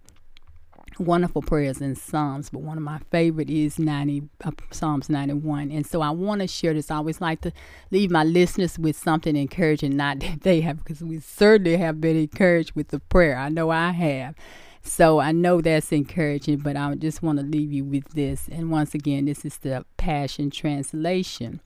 wonderful 1.01 1.41
prayers 1.41 1.81
in 1.81 1.95
Psalms, 1.95 2.49
but 2.49 2.61
one 2.61 2.77
of 2.77 2.83
my 2.83 2.99
favorite 3.11 3.49
is 3.49 3.77
90 3.77 4.23
uh, 4.43 4.51
Psalms 4.71 5.09
91. 5.09 5.71
And 5.71 5.85
so 5.85 6.01
I 6.01 6.09
want 6.11 6.41
to 6.41 6.47
share 6.47 6.73
this. 6.73 6.91
I 6.91 6.95
always 6.95 7.21
like 7.21 7.41
to 7.41 7.51
leave 7.91 8.11
my 8.11 8.23
listeners 8.23 8.79
with 8.79 8.97
something 8.97 9.35
encouraging, 9.35 9.97
not 9.97 10.19
that 10.21 10.41
they 10.41 10.61
have, 10.61 10.77
because 10.77 11.01
we 11.01 11.19
certainly 11.19 11.77
have 11.77 11.99
been 11.99 12.17
encouraged 12.17 12.73
with 12.73 12.89
the 12.89 12.99
prayer. 12.99 13.37
I 13.37 13.49
know 13.49 13.69
I 13.69 13.91
have. 13.91 14.35
So 14.83 15.19
I 15.19 15.31
know 15.31 15.61
that's 15.61 15.91
encouraging, 15.91 16.57
but 16.57 16.75
I 16.75 16.95
just 16.95 17.21
want 17.21 17.39
to 17.39 17.45
leave 17.45 17.71
you 17.71 17.83
with 17.83 18.09
this. 18.09 18.47
And 18.51 18.71
once 18.71 18.95
again, 18.95 19.25
this 19.25 19.45
is 19.45 19.57
the 19.57 19.85
Passion 19.97 20.49
Translation. 20.49 21.61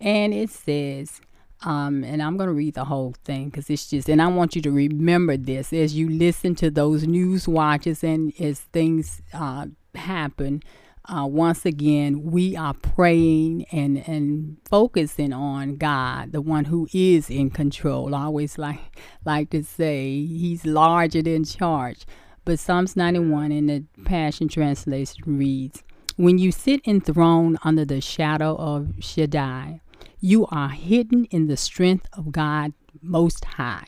And 0.00 0.34
it 0.34 0.50
says, 0.50 1.20
um, 1.62 2.04
and 2.04 2.22
I'm 2.22 2.36
going 2.36 2.48
to 2.48 2.54
read 2.54 2.74
the 2.74 2.84
whole 2.84 3.14
thing 3.24 3.46
because 3.46 3.68
it's 3.68 3.88
just, 3.88 4.08
and 4.08 4.22
I 4.22 4.28
want 4.28 4.54
you 4.54 4.62
to 4.62 4.70
remember 4.70 5.36
this 5.36 5.72
as 5.72 5.94
you 5.94 6.08
listen 6.08 6.54
to 6.56 6.70
those 6.70 7.06
news 7.06 7.48
watches 7.48 8.04
and 8.04 8.32
as 8.40 8.60
things 8.60 9.22
uh, 9.32 9.66
happen. 9.94 10.62
Uh, 11.04 11.26
once 11.26 11.64
again, 11.64 12.22
we 12.22 12.54
are 12.54 12.74
praying 12.74 13.64
and, 13.72 14.06
and 14.06 14.58
focusing 14.68 15.32
on 15.32 15.76
God, 15.76 16.32
the 16.32 16.42
one 16.42 16.66
who 16.66 16.86
is 16.92 17.30
in 17.30 17.50
control. 17.50 18.14
I 18.14 18.24
always 18.24 18.58
like 18.58 19.00
like 19.24 19.50
to 19.50 19.64
say 19.64 20.26
He's 20.26 20.66
larger 20.66 21.22
than 21.22 21.44
charge. 21.44 22.04
But 22.44 22.58
Psalms 22.58 22.94
91 22.94 23.52
in 23.52 23.66
the 23.66 23.84
Passion 24.04 24.48
Translation 24.48 25.38
reads, 25.38 25.82
"When 26.16 26.36
you 26.36 26.52
sit 26.52 26.82
enthroned 26.86 27.58
under 27.64 27.86
the 27.86 28.02
shadow 28.02 28.54
of 28.56 28.92
Shaddai." 29.00 29.80
You 30.20 30.46
are 30.46 30.70
hidden 30.70 31.26
in 31.26 31.46
the 31.46 31.56
strength 31.56 32.08
of 32.12 32.32
God 32.32 32.72
Most 33.00 33.44
High. 33.44 33.86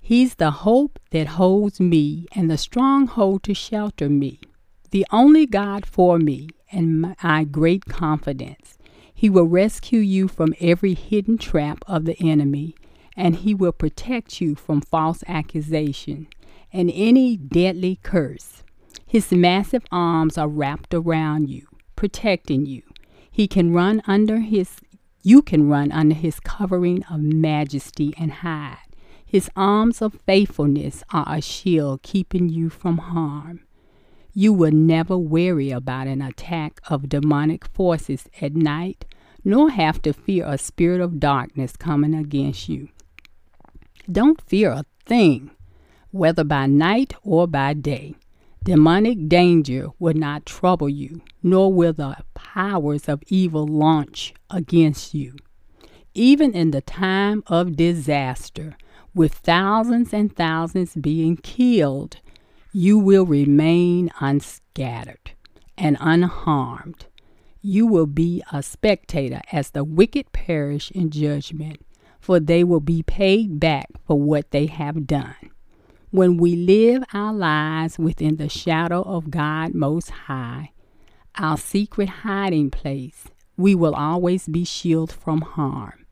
He's 0.00 0.36
the 0.36 0.52
hope 0.52 1.00
that 1.10 1.26
holds 1.26 1.80
me 1.80 2.26
and 2.32 2.48
the 2.48 2.56
stronghold 2.56 3.42
to 3.42 3.54
shelter 3.54 4.08
me, 4.08 4.38
the 4.92 5.04
only 5.10 5.44
God 5.44 5.84
for 5.84 6.20
me 6.20 6.50
and 6.70 7.16
my 7.20 7.42
great 7.42 7.86
confidence. 7.86 8.78
He 9.12 9.28
will 9.28 9.48
rescue 9.48 9.98
you 9.98 10.28
from 10.28 10.54
every 10.60 10.94
hidden 10.94 11.36
trap 11.36 11.78
of 11.88 12.04
the 12.04 12.16
enemy, 12.20 12.76
and 13.16 13.34
he 13.34 13.54
will 13.54 13.72
protect 13.72 14.40
you 14.40 14.54
from 14.54 14.80
false 14.82 15.24
accusation 15.26 16.28
and 16.72 16.92
any 16.94 17.36
deadly 17.36 17.98
curse. 18.04 18.62
His 19.04 19.32
massive 19.32 19.84
arms 19.90 20.38
are 20.38 20.46
wrapped 20.46 20.94
around 20.94 21.50
you, 21.50 21.66
protecting 21.96 22.66
you. 22.66 22.82
He 23.36 23.46
can 23.46 23.74
run 23.74 24.00
under 24.06 24.38
his 24.38 24.78
you 25.22 25.42
can 25.42 25.68
run 25.68 25.92
under 25.92 26.14
his 26.14 26.40
covering 26.40 27.04
of 27.10 27.20
majesty 27.20 28.14
and 28.16 28.32
hide. 28.32 28.88
His 29.26 29.50
arms 29.54 30.00
of 30.00 30.22
faithfulness 30.24 31.04
are 31.12 31.26
a 31.28 31.42
shield 31.42 32.00
keeping 32.00 32.48
you 32.48 32.70
from 32.70 32.96
harm. 32.96 33.60
You 34.32 34.54
will 34.54 34.72
never 34.72 35.18
worry 35.18 35.70
about 35.70 36.06
an 36.06 36.22
attack 36.22 36.80
of 36.88 37.10
demonic 37.10 37.66
forces 37.66 38.24
at 38.40 38.56
night, 38.56 39.04
nor 39.44 39.68
have 39.68 40.00
to 40.02 40.14
fear 40.14 40.46
a 40.46 40.56
spirit 40.56 41.02
of 41.02 41.20
darkness 41.20 41.76
coming 41.76 42.14
against 42.14 42.70
you. 42.70 42.88
Don't 44.10 44.40
fear 44.40 44.70
a 44.70 44.86
thing, 45.04 45.50
whether 46.10 46.42
by 46.42 46.64
night 46.64 47.12
or 47.22 47.46
by 47.46 47.74
day. 47.74 48.14
Demonic 48.66 49.28
danger 49.28 49.90
will 50.00 50.14
not 50.14 50.44
trouble 50.44 50.88
you, 50.88 51.20
nor 51.40 51.72
will 51.72 51.92
the 51.92 52.16
powers 52.34 53.08
of 53.08 53.22
evil 53.28 53.64
launch 53.64 54.34
against 54.50 55.14
you. 55.14 55.36
Even 56.14 56.52
in 56.52 56.72
the 56.72 56.80
time 56.80 57.44
of 57.46 57.76
disaster, 57.76 58.76
with 59.14 59.34
thousands 59.34 60.12
and 60.12 60.34
thousands 60.34 60.96
being 60.96 61.36
killed, 61.36 62.16
you 62.72 62.98
will 62.98 63.24
remain 63.24 64.10
unscattered 64.18 65.30
and 65.78 65.96
unharmed. 66.00 67.06
You 67.62 67.86
will 67.86 68.06
be 68.06 68.42
a 68.52 68.64
spectator 68.64 69.42
as 69.52 69.70
the 69.70 69.84
wicked 69.84 70.32
perish 70.32 70.90
in 70.90 71.10
judgment, 71.10 71.86
for 72.18 72.40
they 72.40 72.64
will 72.64 72.80
be 72.80 73.04
paid 73.04 73.60
back 73.60 73.86
for 74.04 74.20
what 74.20 74.50
they 74.50 74.66
have 74.66 75.06
done. 75.06 75.52
When 76.16 76.38
we 76.38 76.56
live 76.56 77.04
our 77.12 77.34
lives 77.34 77.98
within 77.98 78.36
the 78.36 78.48
shadow 78.48 79.02
of 79.02 79.30
God 79.30 79.74
Most 79.74 80.08
High, 80.08 80.72
our 81.34 81.58
secret 81.58 82.08
hiding 82.08 82.70
place, 82.70 83.26
we 83.58 83.74
will 83.74 83.94
always 83.94 84.48
be 84.48 84.64
shielded 84.64 85.14
from 85.14 85.42
harm. 85.42 86.06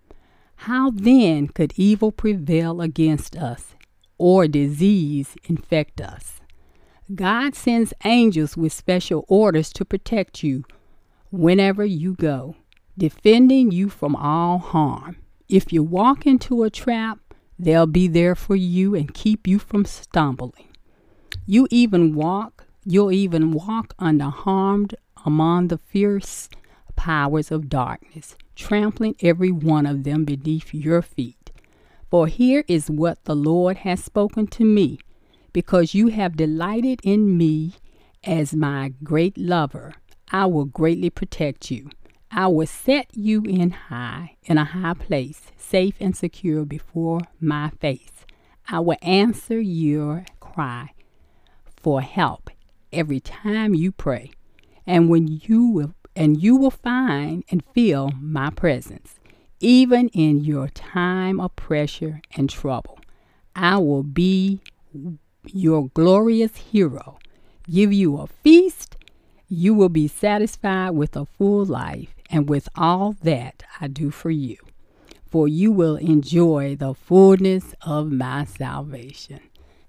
How 0.56 0.90
then 0.90 1.48
could 1.48 1.72
evil 1.76 2.12
prevail 2.12 2.82
against 2.82 3.34
us 3.34 3.76
or 4.18 4.46
disease 4.46 5.36
infect 5.44 6.02
us? 6.02 6.42
God 7.14 7.54
sends 7.54 7.94
angels 8.04 8.58
with 8.58 8.74
special 8.74 9.24
orders 9.26 9.72
to 9.72 9.86
protect 9.86 10.42
you 10.42 10.64
whenever 11.30 11.82
you 11.82 12.12
go, 12.12 12.56
defending 12.98 13.70
you 13.70 13.88
from 13.88 14.14
all 14.14 14.58
harm. 14.58 15.16
If 15.48 15.72
you 15.72 15.82
walk 15.82 16.26
into 16.26 16.62
a 16.62 16.68
trap, 16.68 17.20
They'll 17.58 17.86
be 17.86 18.08
there 18.08 18.34
for 18.34 18.56
you 18.56 18.94
and 18.94 19.14
keep 19.14 19.46
you 19.46 19.58
from 19.58 19.84
stumbling. 19.84 20.68
You 21.46 21.68
even 21.70 22.14
walk, 22.14 22.66
you'll 22.84 23.12
even 23.12 23.52
walk 23.52 23.94
unharmed 23.98 24.94
among 25.24 25.68
the 25.68 25.78
fierce 25.78 26.48
powers 26.96 27.50
of 27.50 27.68
darkness, 27.68 28.36
trampling 28.54 29.16
every 29.20 29.50
one 29.50 29.86
of 29.86 30.04
them 30.04 30.24
beneath 30.24 30.72
your 30.72 31.02
feet. 31.02 31.50
For 32.10 32.26
here 32.26 32.64
is 32.68 32.90
what 32.90 33.24
the 33.24 33.34
Lord 33.34 33.78
has 33.78 34.02
spoken 34.02 34.46
to 34.48 34.64
me, 34.64 34.98
because 35.52 35.94
you 35.94 36.08
have 36.08 36.36
delighted 36.36 37.00
in 37.02 37.36
me 37.36 37.74
as 38.22 38.54
my 38.54 38.92
great 39.02 39.36
lover. 39.36 39.94
I 40.30 40.46
will 40.46 40.64
greatly 40.64 41.10
protect 41.10 41.70
you. 41.70 41.90
I 42.36 42.48
will 42.48 42.66
set 42.66 43.16
you 43.16 43.44
in 43.44 43.70
high, 43.70 44.36
in 44.42 44.58
a 44.58 44.64
high 44.64 44.94
place, 44.94 45.52
safe 45.56 45.94
and 46.00 46.16
secure 46.16 46.64
before 46.64 47.20
my 47.40 47.70
face. 47.80 48.26
I 48.68 48.80
will 48.80 48.96
answer 49.02 49.60
your 49.60 50.24
cry 50.40 50.90
for 51.76 52.00
help 52.00 52.50
every 52.92 53.20
time 53.20 53.72
you 53.74 53.92
pray. 53.92 54.32
And 54.84 55.08
when 55.08 55.28
you 55.28 55.68
will 55.68 55.94
and 56.16 56.42
you 56.42 56.56
will 56.56 56.72
find 56.72 57.44
and 57.50 57.62
feel 57.72 58.10
my 58.20 58.50
presence, 58.50 59.20
even 59.60 60.08
in 60.08 60.40
your 60.40 60.68
time 60.68 61.38
of 61.38 61.54
pressure 61.54 62.20
and 62.36 62.50
trouble. 62.50 62.98
I 63.54 63.78
will 63.78 64.02
be 64.02 64.60
your 65.46 65.88
glorious 65.88 66.56
hero, 66.56 67.18
give 67.70 67.92
you 67.92 68.18
a 68.18 68.26
feast. 68.26 68.83
You 69.54 69.72
will 69.72 69.88
be 69.88 70.08
satisfied 70.08 70.90
with 70.90 71.16
a 71.16 71.26
full 71.26 71.64
life 71.64 72.12
and 72.28 72.48
with 72.48 72.68
all 72.74 73.14
that 73.22 73.62
I 73.80 73.86
do 73.86 74.10
for 74.10 74.30
you, 74.30 74.56
for 75.30 75.46
you 75.46 75.70
will 75.70 75.94
enjoy 75.94 76.74
the 76.74 76.92
fullness 76.92 77.72
of 77.82 78.10
my 78.10 78.46
salvation. 78.46 79.38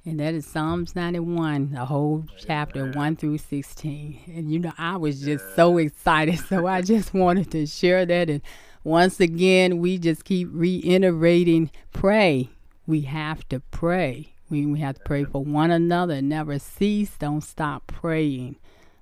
And 0.05 0.19
that 0.19 0.35
is 0.35 0.45
Psalms 0.45 0.95
91, 0.95 1.71
the 1.71 1.85
whole 1.85 2.25
chapter 2.37 2.91
1 2.91 3.15
through 3.15 3.39
16. 3.39 4.19
And 4.27 4.53
you 4.53 4.59
know, 4.59 4.73
I 4.77 4.97
was 4.97 5.21
just 5.21 5.55
so 5.55 5.79
excited. 5.79 6.37
So 6.47 6.67
I 6.67 6.83
just 6.83 7.15
wanted 7.15 7.49
to 7.51 7.65
share 7.65 8.05
that. 8.05 8.29
And 8.29 8.43
once 8.83 9.19
again, 9.19 9.79
we 9.79 9.97
just 9.97 10.25
keep 10.25 10.47
reiterating 10.51 11.71
pray. 11.91 12.49
We 12.85 13.01
have 13.01 13.49
to 13.49 13.61
pray. 13.61 14.35
We, 14.47 14.67
we 14.67 14.79
have 14.81 14.99
to 14.99 15.03
pray 15.03 15.23
for 15.23 15.43
one 15.43 15.71
another. 15.71 16.21
Never 16.21 16.59
cease. 16.59 17.17
Don't 17.17 17.41
stop 17.41 17.87
praying. 17.87 18.57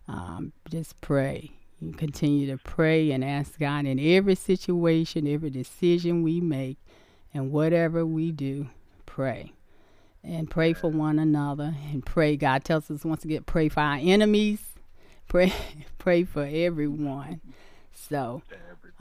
Um, 0.07 0.53
just 0.69 0.99
pray. 1.01 1.51
You 1.79 1.91
continue 1.93 2.47
to 2.47 2.57
pray 2.57 3.11
and 3.11 3.23
ask 3.23 3.59
God 3.59 3.85
in 3.85 3.99
every 3.99 4.35
situation, 4.35 5.27
every 5.27 5.49
decision 5.49 6.23
we 6.23 6.39
make, 6.39 6.77
and 7.33 7.51
whatever 7.51 8.05
we 8.05 8.31
do, 8.31 8.69
pray 9.05 9.53
and 10.23 10.49
pray 10.49 10.73
for 10.73 10.89
one 10.89 11.19
another 11.19 11.75
and 11.91 12.05
pray. 12.05 12.37
God 12.37 12.63
tells 12.63 12.89
us 12.89 13.03
once 13.03 13.25
again, 13.25 13.43
pray 13.43 13.69
for 13.69 13.81
our 13.81 13.97
enemies, 14.01 14.61
pray, 15.27 15.53
pray 15.97 16.23
for 16.23 16.47
everyone. 16.49 17.41
So, 17.91 18.41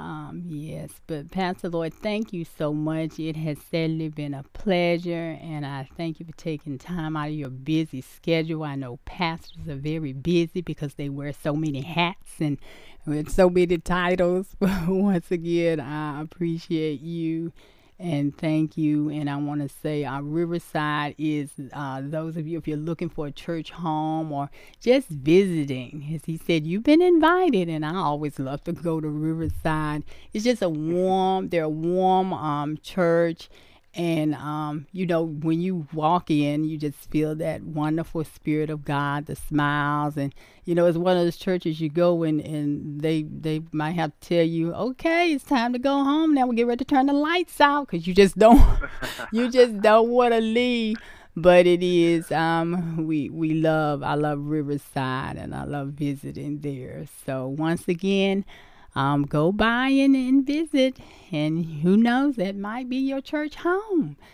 um, 0.02 0.42
yes, 0.48 0.90
but 1.06 1.30
Pastor 1.30 1.68
Lloyd, 1.68 1.94
thank 1.94 2.32
you 2.32 2.44
so 2.44 2.72
much. 2.74 3.20
It 3.20 3.36
has 3.36 3.56
certainly 3.70 4.08
been 4.08 4.34
a 4.34 4.42
pleasure, 4.52 5.38
and 5.40 5.64
I 5.64 5.88
thank 5.96 6.18
you 6.18 6.26
for 6.26 6.32
taking 6.32 6.76
time 6.76 7.16
out 7.16 7.28
of 7.28 7.34
your 7.34 7.50
busy 7.50 8.00
schedule. 8.00 8.64
I 8.64 8.74
know 8.74 8.98
pastors 9.04 9.68
are 9.68 9.76
very 9.76 10.12
busy 10.12 10.60
because 10.60 10.94
they 10.94 11.08
wear 11.08 11.32
so 11.32 11.54
many 11.54 11.82
hats 11.82 12.32
and 12.40 12.58
with 13.06 13.30
so 13.30 13.48
many 13.48 13.78
titles. 13.78 14.48
But 14.58 14.88
once 14.88 15.30
again, 15.30 15.78
I 15.78 16.20
appreciate 16.20 17.00
you 17.00 17.52
and 17.98 18.36
thank 18.36 18.76
you. 18.76 19.08
And 19.10 19.30
I 19.30 19.36
want 19.36 19.60
to 19.60 19.68
say 19.68 20.04
our 20.04 20.22
Riverside 20.22 21.14
is 21.18 21.50
uh, 21.72 22.02
those 22.02 22.36
of 22.36 22.46
you, 22.46 22.58
if 22.58 22.66
you're 22.66 22.76
looking 22.76 23.08
for 23.08 23.26
a 23.26 23.32
church 23.32 23.70
home 23.70 24.32
or 24.32 24.50
just 24.80 25.08
visiting, 25.08 26.10
as 26.14 26.24
he 26.24 26.36
said, 26.36 26.66
you've 26.66 26.82
been 26.82 27.02
invited. 27.02 27.68
And 27.68 27.84
I 27.84 27.94
always 27.94 28.38
love 28.38 28.64
to 28.64 28.72
go 28.72 29.00
to 29.00 29.08
Riverside. 29.08 30.04
It's 30.32 30.44
just 30.44 30.62
a 30.62 30.68
warm, 30.68 31.50
they're 31.50 31.64
a 31.64 31.68
warm 31.68 32.32
um, 32.32 32.78
church 32.82 33.48
and, 33.94 34.34
um, 34.36 34.86
you 34.92 35.04
know, 35.04 35.22
when 35.22 35.60
you 35.60 35.86
walk 35.92 36.30
in, 36.30 36.64
you 36.64 36.78
just 36.78 37.10
feel 37.10 37.34
that 37.34 37.62
wonderful 37.62 38.24
spirit 38.24 38.70
of 38.70 38.86
God, 38.86 39.26
the 39.26 39.36
smiles. 39.36 40.16
And, 40.16 40.34
you 40.64 40.74
know, 40.74 40.86
it's 40.86 40.96
one 40.96 41.18
of 41.18 41.24
those 41.24 41.36
churches 41.36 41.78
you 41.78 41.90
go 41.90 42.22
in 42.22 42.40
and 42.40 43.02
they, 43.02 43.24
they 43.24 43.62
might 43.70 43.92
have 43.92 44.18
to 44.18 44.28
tell 44.28 44.44
you, 44.44 44.72
okay, 44.72 45.32
it's 45.32 45.44
time 45.44 45.74
to 45.74 45.78
go 45.78 46.02
home. 46.04 46.32
Now 46.32 46.46
we 46.46 46.56
get 46.56 46.66
ready 46.66 46.82
to 46.82 46.88
turn 46.88 47.04
the 47.06 47.12
lights 47.12 47.60
out 47.60 47.88
because 47.88 48.06
you 48.06 48.14
just 48.14 48.38
don't, 48.38 48.62
you 49.32 49.50
just 49.50 49.78
don't 49.82 50.08
want 50.08 50.32
to 50.32 50.40
leave. 50.40 50.96
But 51.36 51.66
it 51.66 51.82
is, 51.82 52.32
um, 52.32 53.06
we, 53.06 53.28
we 53.28 53.54
love, 53.54 54.02
I 54.02 54.14
love 54.14 54.38
Riverside 54.40 55.36
and 55.36 55.54
I 55.54 55.64
love 55.64 55.88
visiting 55.88 56.60
there. 56.60 57.04
So 57.26 57.46
once 57.46 57.88
again, 57.88 58.46
um, 58.94 59.24
go 59.24 59.52
by 59.52 59.88
and, 59.88 60.14
and 60.14 60.46
visit. 60.46 60.98
And 61.30 61.64
who 61.82 61.96
knows, 61.96 62.36
that 62.36 62.56
might 62.56 62.88
be 62.88 62.96
your 62.96 63.20
church 63.20 63.56
home. 63.56 64.16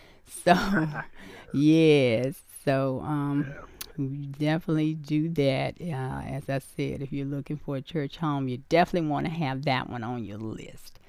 So, 0.45 0.55
yes. 1.51 2.43
So, 2.63 3.01
um, 3.03 3.55
definitely 4.37 4.93
do 4.93 5.29
that. 5.29 5.75
Uh, 5.81 6.21
as 6.27 6.49
I 6.49 6.59
said, 6.59 7.01
if 7.01 7.11
you're 7.11 7.25
looking 7.25 7.57
for 7.57 7.77
a 7.77 7.81
church 7.81 8.17
home, 8.17 8.47
you 8.47 8.57
definitely 8.69 9.09
want 9.09 9.25
to 9.25 9.31
have 9.31 9.65
that 9.65 9.89
one 9.89 10.03
on 10.03 10.23
your 10.23 10.37
list. 10.37 10.99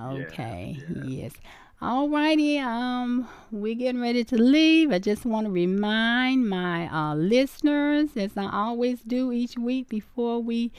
Okay. 0.00 0.82
Yeah, 0.88 0.94
yeah. 0.96 1.22
Yes. 1.22 1.32
All 1.80 2.08
righty. 2.08 2.58
Um, 2.58 3.28
we're 3.50 3.74
getting 3.74 4.00
ready 4.00 4.24
to 4.24 4.36
leave. 4.36 4.92
I 4.92 4.98
just 4.98 5.24
want 5.26 5.46
to 5.46 5.50
remind 5.52 6.48
my 6.48 6.88
uh, 6.88 7.14
listeners, 7.14 8.16
as 8.16 8.36
I 8.36 8.50
always 8.50 9.02
do 9.02 9.32
each 9.32 9.58
week 9.58 9.88
before 9.88 10.40
we 10.40 10.72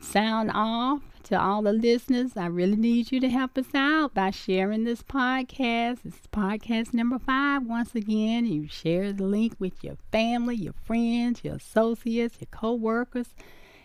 sound 0.00 0.50
off, 0.54 1.02
to 1.24 1.40
all 1.40 1.62
the 1.62 1.72
listeners, 1.72 2.36
I 2.36 2.46
really 2.46 2.76
need 2.76 3.12
you 3.12 3.20
to 3.20 3.28
help 3.28 3.56
us 3.56 3.74
out 3.74 4.14
by 4.14 4.30
sharing 4.30 4.84
this 4.84 5.02
podcast. 5.02 5.98
It's 6.04 6.26
podcast 6.32 6.92
number 6.92 7.18
five. 7.18 7.64
Once 7.64 7.94
again, 7.94 8.46
you 8.46 8.66
share 8.68 9.12
the 9.12 9.24
link 9.24 9.54
with 9.58 9.84
your 9.84 9.96
family, 10.10 10.56
your 10.56 10.74
friends, 10.84 11.44
your 11.44 11.56
associates, 11.56 12.38
your 12.40 12.48
co-workers, 12.50 13.28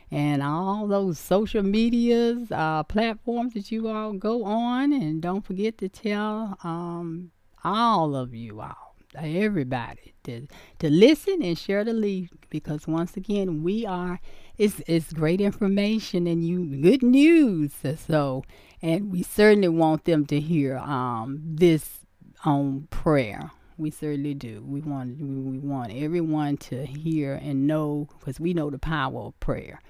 and 0.09 0.41
all 0.41 0.87
those 0.87 1.19
social 1.19 1.61
medias, 1.61 2.51
uh, 2.51 2.83
platforms 2.83 3.53
that 3.53 3.71
you 3.71 3.87
all 3.87 4.13
go 4.13 4.43
on. 4.43 4.91
And 4.91 5.21
don't 5.21 5.45
forget 5.45 5.77
to 5.79 5.89
tell 5.89 6.57
um, 6.63 7.31
all 7.63 8.15
of 8.15 8.33
you 8.33 8.61
all, 8.61 8.95
everybody, 9.15 10.13
to, 10.23 10.47
to 10.79 10.89
listen 10.89 11.43
and 11.43 11.57
share 11.57 11.83
the 11.83 11.93
link 11.93 12.29
because 12.49 12.87
once 12.87 13.15
again, 13.15 13.61
we 13.61 13.85
are 13.85 14.19
it's 14.57 14.81
it's 14.87 15.13
great 15.13 15.41
information 15.41 16.27
and 16.27 16.45
you 16.45 16.65
good 16.81 17.03
news. 17.03 17.73
So, 18.07 18.43
and 18.81 19.11
we 19.11 19.23
certainly 19.23 19.67
want 19.69 20.05
them 20.05 20.25
to 20.27 20.39
hear 20.39 20.77
um, 20.77 21.39
this 21.43 21.99
on 22.45 22.87
prayer. 22.89 23.51
We 23.77 23.91
certainly 23.91 24.33
do. 24.33 24.63
We 24.65 24.81
want 24.81 25.19
we 25.19 25.59
want 25.59 25.93
everyone 25.93 26.57
to 26.57 26.85
hear 26.85 27.33
and 27.35 27.67
know 27.67 28.09
because 28.19 28.39
we 28.39 28.53
know 28.53 28.69
the 28.69 28.79
power 28.79 29.21
of 29.21 29.39
prayer 29.39 29.81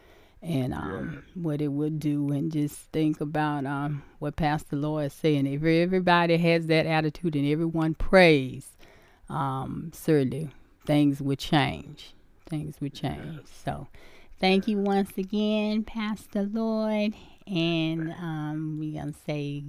and 0.42 0.74
um, 0.74 1.14
yeah. 1.14 1.42
what 1.42 1.62
it 1.62 1.70
would 1.70 2.00
do, 2.00 2.32
and 2.32 2.52
just 2.52 2.76
think 2.92 3.22
about 3.22 3.66
um, 3.66 4.04
what 4.20 4.36
Pastor 4.36 4.76
Lloyd 4.76 5.06
is 5.06 5.14
saying. 5.14 5.48
If 5.48 5.64
everybody 5.64 6.38
has 6.38 6.68
that 6.68 6.86
attitude 6.86 7.36
and 7.36 7.48
everyone 7.48 7.96
prays, 7.96 8.76
um, 9.30 9.92
certainly 9.94 10.52
things 10.86 11.22
would 11.22 11.40
change. 11.40 12.14
Things 12.50 12.80
would 12.82 12.94
change. 12.94 13.42
So 13.66 13.88
Thank 14.40 14.68
you 14.68 14.78
once 14.78 15.18
again, 15.18 15.84
Pastor 15.84 16.44
Lloyd. 16.44 17.16
And 17.48 18.12
um, 18.12 18.78
we're 18.80 19.02
going 19.02 19.14
to 19.14 19.20
say 19.26 19.64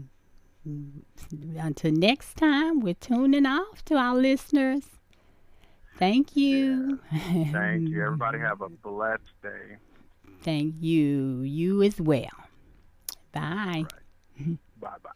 until 1.59 1.93
next 1.93 2.37
time, 2.37 2.81
we're 2.81 2.95
tuning 2.95 3.47
off 3.47 3.85
to 3.87 3.97
our 3.97 4.15
listeners. 4.15 4.83
Thank 5.99 6.37
you. 6.37 7.01
Yeah. 7.13 7.53
Thank 7.53 7.89
you. 7.89 8.05
Everybody 8.05 8.39
have 8.41 8.61
a 8.61 8.69
blessed 8.85 9.23
day. 9.43 9.77
Thank 10.43 10.77
you. 10.81 11.41
You 11.43 11.83
as 11.83 12.01
well. 12.01 12.29
Bye. 13.33 13.85
Right. 14.39 14.59
bye 14.81 14.97
bye. 15.03 15.11